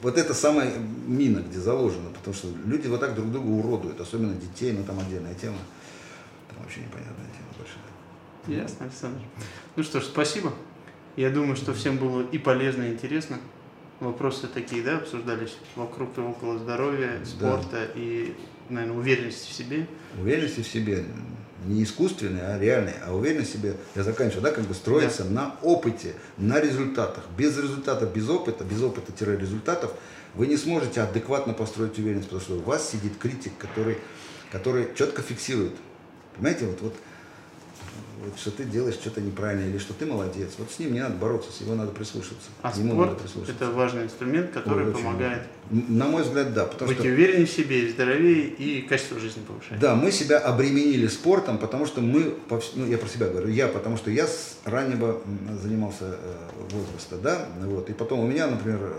Вот 0.00 0.16
это 0.16 0.32
самая 0.32 0.72
мина, 1.06 1.40
где 1.40 1.58
заложено, 1.60 2.10
потому 2.10 2.34
что 2.34 2.48
люди 2.64 2.88
вот 2.88 3.00
так 3.00 3.14
друг 3.14 3.30
друга 3.30 3.46
уродуют, 3.46 4.00
особенно 4.00 4.34
детей, 4.34 4.72
ну 4.72 4.84
там 4.84 4.98
отдельная 4.98 5.34
тема. 5.34 5.58
Там 6.48 6.62
вообще 6.62 6.80
непонятная 6.80 7.26
тема 7.26 7.48
большая. 7.58 8.62
Ясно, 8.62 8.86
Александр. 8.86 9.20
Ну 9.76 9.82
что 9.82 10.00
ж, 10.00 10.04
спасибо. 10.04 10.52
Я 11.16 11.30
думаю, 11.30 11.56
что 11.56 11.72
всем 11.74 11.96
было 11.98 12.22
и 12.22 12.38
полезно, 12.38 12.82
и 12.84 12.92
интересно. 12.92 13.38
Вопросы 14.00 14.48
такие, 14.48 14.82
да, 14.82 14.98
обсуждались 14.98 15.56
вокруг 15.76 16.18
и 16.18 16.20
около 16.20 16.58
здоровья, 16.58 17.20
спорта 17.24 17.88
и, 17.94 18.34
наверное, 18.68 18.98
уверенности 18.98 19.50
в 19.50 19.52
себе. 19.54 19.86
Уверенность 20.18 20.58
в 20.58 20.66
себе 20.66 21.04
не 21.66 21.82
искусственная, 21.82 22.54
а 22.54 22.58
реальная. 22.58 22.96
А 23.06 23.14
уверенность 23.14 23.50
в 23.50 23.52
себе, 23.58 23.76
я 23.94 24.02
заканчиваю, 24.02 24.42
да, 24.42 24.50
как 24.50 24.64
бы 24.64 24.74
строится 24.74 25.24
на 25.24 25.56
опыте, 25.62 26.14
на 26.36 26.60
результатах. 26.60 27.24
Без 27.36 27.56
результатов, 27.56 28.12
без 28.12 28.28
опыта, 28.28 28.64
без 28.64 28.82
опыта-результатов 28.82 29.92
вы 30.34 30.46
не 30.46 30.56
сможете 30.56 31.00
адекватно 31.00 31.54
построить 31.54 31.98
уверенность, 31.98 32.28
потому 32.28 32.42
что 32.42 32.54
у 32.54 32.62
вас 32.62 32.90
сидит 32.90 33.16
критик, 33.18 33.52
который, 33.58 33.98
который 34.50 34.88
четко 34.94 35.22
фиксирует. 35.22 35.74
Понимаете, 36.34 36.66
вот 36.66 36.80
вот, 36.82 36.94
что 38.36 38.50
ты 38.50 38.64
делаешь 38.64 38.94
что-то 38.94 39.20
неправильно 39.20 39.68
или 39.68 39.78
что 39.78 39.92
ты 39.94 40.06
молодец. 40.06 40.50
Вот 40.58 40.70
с 40.70 40.78
ним 40.78 40.92
не 40.92 41.00
надо 41.00 41.16
бороться, 41.16 41.50
с 41.52 41.60
его 41.60 41.74
надо 41.74 41.90
прислушаться. 41.92 42.48
А 42.62 42.72
Ему 42.76 42.92
спорт 42.92 43.10
надо 43.10 43.22
прислушаться. 43.22 43.52
это 43.64 43.70
важный 43.72 44.04
инструмент, 44.04 44.50
который 44.52 44.86
Ой, 44.86 44.92
помогает 44.92 45.42
М, 45.70 45.84
На 45.98 46.06
мой 46.06 46.22
взгляд, 46.22 46.52
да. 46.52 46.66
Потому 46.66 46.88
быть 46.90 46.98
что 46.98 47.08
увереннее 47.08 47.46
в 47.46 47.50
себе, 47.50 47.88
здоровее 47.90 48.48
и 48.48 48.82
качество 48.82 49.18
жизни 49.18 49.42
повышать. 49.46 49.78
Да, 49.78 49.94
мы 49.94 50.10
себя 50.12 50.38
обременили 50.38 51.06
спортом, 51.06 51.58
потому 51.58 51.86
что 51.86 52.00
мы, 52.00 52.34
ну, 52.74 52.86
я 52.86 52.98
про 52.98 53.08
себя 53.08 53.28
говорю, 53.28 53.48
я, 53.48 53.68
потому 53.68 53.96
что 53.96 54.10
я 54.10 54.26
с 54.26 54.58
раннего 54.64 55.20
занимался 55.62 56.18
э, 56.20 56.36
возраста, 56.70 57.16
да, 57.16 57.48
вот, 57.62 57.88
и 57.88 57.92
потом 57.94 58.20
у 58.20 58.26
меня, 58.26 58.46
например, 58.46 58.94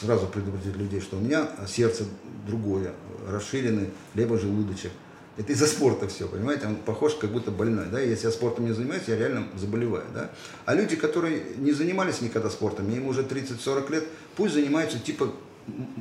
сразу 0.00 0.26
предупредить 0.26 0.76
людей, 0.76 1.00
что 1.00 1.16
у 1.16 1.20
меня 1.20 1.48
сердце 1.68 2.04
другое, 2.46 2.92
расширенный 3.30 3.90
левожелудочек. 4.14 4.90
Это 5.36 5.52
из-за 5.52 5.66
спорта 5.66 6.08
все, 6.08 6.26
понимаете, 6.26 6.66
он 6.66 6.76
похож 6.76 7.14
как 7.14 7.30
будто 7.30 7.50
больной, 7.50 7.86
да, 7.90 8.00
если 8.00 8.26
я 8.26 8.32
спортом 8.32 8.64
не 8.64 8.72
занимаюсь, 8.72 9.02
я 9.06 9.16
реально 9.16 9.46
заболеваю, 9.54 10.04
да. 10.14 10.30
А 10.64 10.74
люди, 10.74 10.96
которые 10.96 11.42
не 11.58 11.72
занимались 11.72 12.22
никогда 12.22 12.48
спортом, 12.48 12.88
им 12.90 13.06
уже 13.06 13.22
30-40 13.22 13.92
лет, 13.92 14.04
пусть 14.34 14.54
занимаются 14.54 14.98
типа 14.98 15.30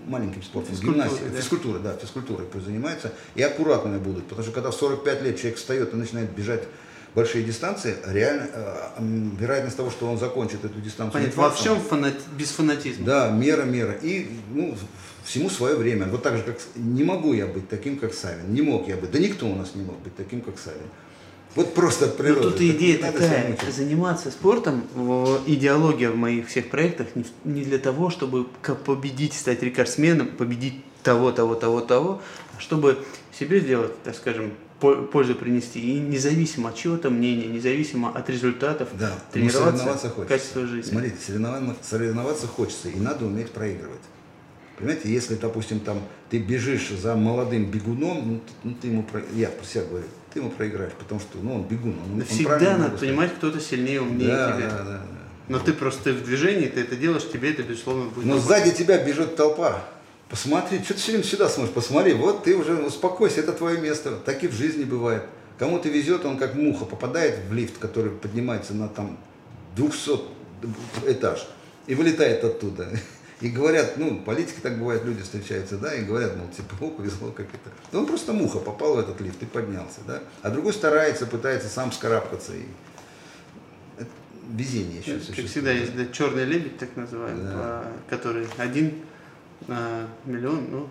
маленьким 0.07 0.41
спортом, 0.43 0.75
гимнастикой, 0.75 1.29
да. 1.31 1.38
физкультурой, 1.38 1.81
да, 1.81 1.97
физкультурой 1.97 2.45
пусть 2.45 2.65
занимаются, 2.65 3.11
и 3.36 3.41
аккуратными 3.41 3.97
будут, 3.97 4.25
потому 4.25 4.43
что 4.43 4.53
когда 4.53 4.71
в 4.71 4.75
45 4.75 5.21
лет 5.23 5.38
человек 5.38 5.57
встает 5.57 5.93
и 5.93 5.97
начинает 5.97 6.31
бежать 6.31 6.63
большие 7.13 7.43
дистанции, 7.43 7.95
реально 8.05 8.47
э, 8.53 8.75
вероятность 9.39 9.77
того, 9.77 9.89
что 9.89 10.09
он 10.09 10.17
закончит 10.17 10.63
эту 10.63 10.79
дистанцию 10.81 11.13
Понятно, 11.13 11.43
во 11.43 11.51
всем 11.51 11.77
фанати- 11.77 12.21
без 12.38 12.49
фанатизма. 12.51 13.05
да, 13.05 13.31
мера, 13.31 13.63
мера. 13.63 13.93
И 14.01 14.29
ну, 14.53 14.77
всему 15.26 15.49
свое 15.49 15.76
время. 15.76 16.05
Вот 16.07 16.23
так 16.23 16.38
же, 16.38 16.43
как 16.43 16.57
не 16.76 17.03
могу 17.03 17.34
я 17.34 17.47
быть 17.47 17.67
таким, 17.69 17.97
как 17.97 18.13
Савин. 18.13 18.53
Не 18.53 18.61
мог 18.61 18.88
я 18.88 18.95
быть. 18.95 19.11
Да 19.11 19.19
никто 19.19 19.47
у 19.47 19.55
нас 19.55 19.76
не 19.76 19.84
мог 19.84 19.97
быть 19.99 20.15
таким, 20.15 20.41
как 20.41 20.57
Савин. 20.59 20.88
Вот 21.55 21.73
просто 21.73 22.05
от 22.05 22.11
Но 22.11 22.17
природы. 22.17 22.43
Ну, 22.45 22.51
тут 22.51 22.61
и 22.61 22.71
идея 22.71 22.97
такая, 22.99 23.57
заниматься 23.71 24.30
спортом, 24.30 24.84
идеология 25.47 26.11
в 26.11 26.17
моих 26.17 26.47
всех 26.47 26.69
проектах 26.69 27.07
не, 27.45 27.63
для 27.63 27.78
того, 27.78 28.09
чтобы 28.09 28.45
победить, 28.86 29.34
стать 29.34 29.63
рекордсменом, 29.63 30.28
победить 30.28 30.84
того, 31.01 31.32
того, 31.32 31.55
того, 31.55 31.80
того, 31.82 32.21
а 32.57 32.59
чтобы 32.59 32.97
себе 33.39 33.61
сделать, 33.61 33.91
так 34.03 34.15
скажем, 34.15 34.51
по- 34.82 34.95
пользу 34.95 35.36
принести. 35.36 35.80
И 35.80 35.99
независимо 35.99 36.69
от 36.69 36.76
чего-то 36.76 37.09
мнения, 37.09 37.45
независимо 37.45 38.09
от 38.09 38.30
результатов, 38.30 38.89
Да, 38.99 39.13
ну, 39.34 39.49
соревноваться 39.49 39.69
тренироваться, 39.71 40.09
хочется. 40.09 40.36
качество 40.38 40.67
жизни. 40.67 40.89
Смотрите, 40.89 41.15
соревноваться, 41.26 41.84
соревноваться 41.89 42.47
хочется, 42.47 42.89
и 42.89 42.99
надо 42.99 43.26
уметь 43.26 43.51
проигрывать. 43.51 44.01
Понимаете, 44.78 45.09
если, 45.09 45.36
допустим, 45.36 45.80
там 45.80 46.01
ты 46.30 46.39
бежишь 46.39 46.89
за 46.89 47.15
молодым 47.15 47.71
бегуном, 47.71 48.34
ну, 48.34 48.39
ты, 48.39 48.53
ну, 48.63 48.76
ты 48.82 48.88
ему, 48.88 49.03
про- 49.03 49.23
я 49.34 49.47
про 49.47 49.65
себя 49.65 49.84
говорю, 49.86 50.05
ты 50.34 50.39
ему 50.39 50.49
проиграешь, 50.49 50.91
потому 50.93 51.21
что 51.21 51.38
ну, 51.41 51.55
он 51.55 51.63
бегун. 51.63 51.95
Он, 52.05 52.19
он 52.19 52.26
Всегда 52.26 52.78
надо 52.78 52.97
понимать, 52.97 53.34
кто-то 53.36 53.59
сильнее, 53.61 54.01
умнее 54.01 54.30
да, 54.30 54.57
тебя. 54.57 54.69
да, 54.69 54.78
да, 54.78 54.84
да. 54.84 55.01
Но 55.47 55.59
ты 55.59 55.73
просто 55.73 56.11
в 56.11 56.23
движении, 56.23 56.67
ты 56.67 56.82
это 56.82 56.95
делаешь, 56.95 57.30
тебе 57.32 57.51
это, 57.51 57.63
безусловно, 57.63 58.09
будет. 58.09 58.26
Но 58.26 58.38
сзади 58.38 58.71
тебя 58.71 59.01
бежит 59.01 59.36
толпа. 59.36 59.84
Посмотри, 60.30 60.80
что 60.84 60.95
ты 60.95 60.99
все 60.99 61.11
время 61.11 61.23
сюда 61.23 61.47
смотришь, 61.47 61.73
посмотри, 61.73 62.13
вот 62.13 62.43
ты 62.43 62.55
уже 62.57 62.73
успокойся, 62.76 63.41
это 63.41 63.53
твое 63.53 63.80
место. 63.80 64.17
Так 64.26 64.43
и 64.43 64.47
в 64.47 64.53
жизни 64.53 64.84
бывает. 64.84 65.23
Кому-то 65.59 65.88
везет, 65.88 66.26
он 66.26 66.38
как 66.38 66.55
муха 66.55 66.84
попадает 66.86 67.39
в 67.47 67.53
лифт, 67.53 67.78
который 67.78 68.11
поднимается 68.11 68.73
на 68.73 68.89
там 68.89 69.17
200 69.78 70.19
этаж 71.07 71.47
и 71.88 71.95
вылетает 71.95 72.43
оттуда. 72.43 72.89
И 73.41 73.49
говорят, 73.49 73.97
ну, 73.97 74.21
политики 74.21 74.59
так 74.61 74.77
бывает, 74.79 75.03
люди 75.03 75.21
встречаются, 75.21 75.77
да, 75.77 75.93
и 75.93 76.05
говорят, 76.05 76.38
мол, 76.38 76.47
типа, 76.49 76.73
о, 76.79 76.89
повезло, 76.91 77.31
как 77.31 77.47
это. 77.47 77.69
Да 77.91 77.99
он 77.99 78.05
просто 78.05 78.31
муха 78.31 78.59
попал 78.59 78.95
в 78.95 78.99
этот 78.99 79.19
лифт 79.19 79.41
и 79.43 79.45
поднялся, 79.45 79.99
да. 80.07 80.21
А 80.41 80.49
другой 80.49 80.71
старается, 80.71 81.25
пытается 81.25 81.67
сам 81.67 81.91
скарабкаться. 81.91 82.53
И... 82.55 82.63
Это 83.97 84.09
везение 84.51 84.99
еще 85.01 85.13
Как 85.15 85.21
существует. 85.23 85.49
всегда 85.49 85.71
есть 85.71 85.95
да, 85.97 86.05
черный 86.13 86.45
лебедь, 86.45 86.77
так 86.77 86.95
называемый, 86.95 87.43
Да. 87.43 87.51
а, 87.55 87.93
который 88.09 88.47
один 88.57 89.01
на 89.67 90.07
миллион, 90.25 90.67
ну, 90.71 90.89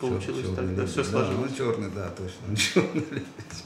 получилось 0.00 0.42
Чёр- 0.46 0.54
так, 0.54 0.64
чёрный 0.64 0.76
да, 0.76 0.86
все 0.86 1.02
сложилось. 1.04 1.36
Да, 1.36 1.42
он 1.42 1.54
черный, 1.54 1.90
да, 1.90 2.08
точно. 2.10 2.38
Он 2.48 2.56
черный 2.56 3.04
лебедь. 3.10 3.64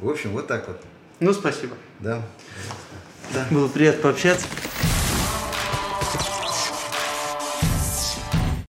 В 0.00 0.08
общем, 0.08 0.30
вот 0.32 0.46
так 0.46 0.66
вот. 0.66 0.80
Ну, 1.20 1.34
спасибо. 1.34 1.76
Да. 1.98 2.22
Да. 3.34 3.46
Было 3.50 3.68
приятно 3.68 4.02
пообщаться. 4.04 4.46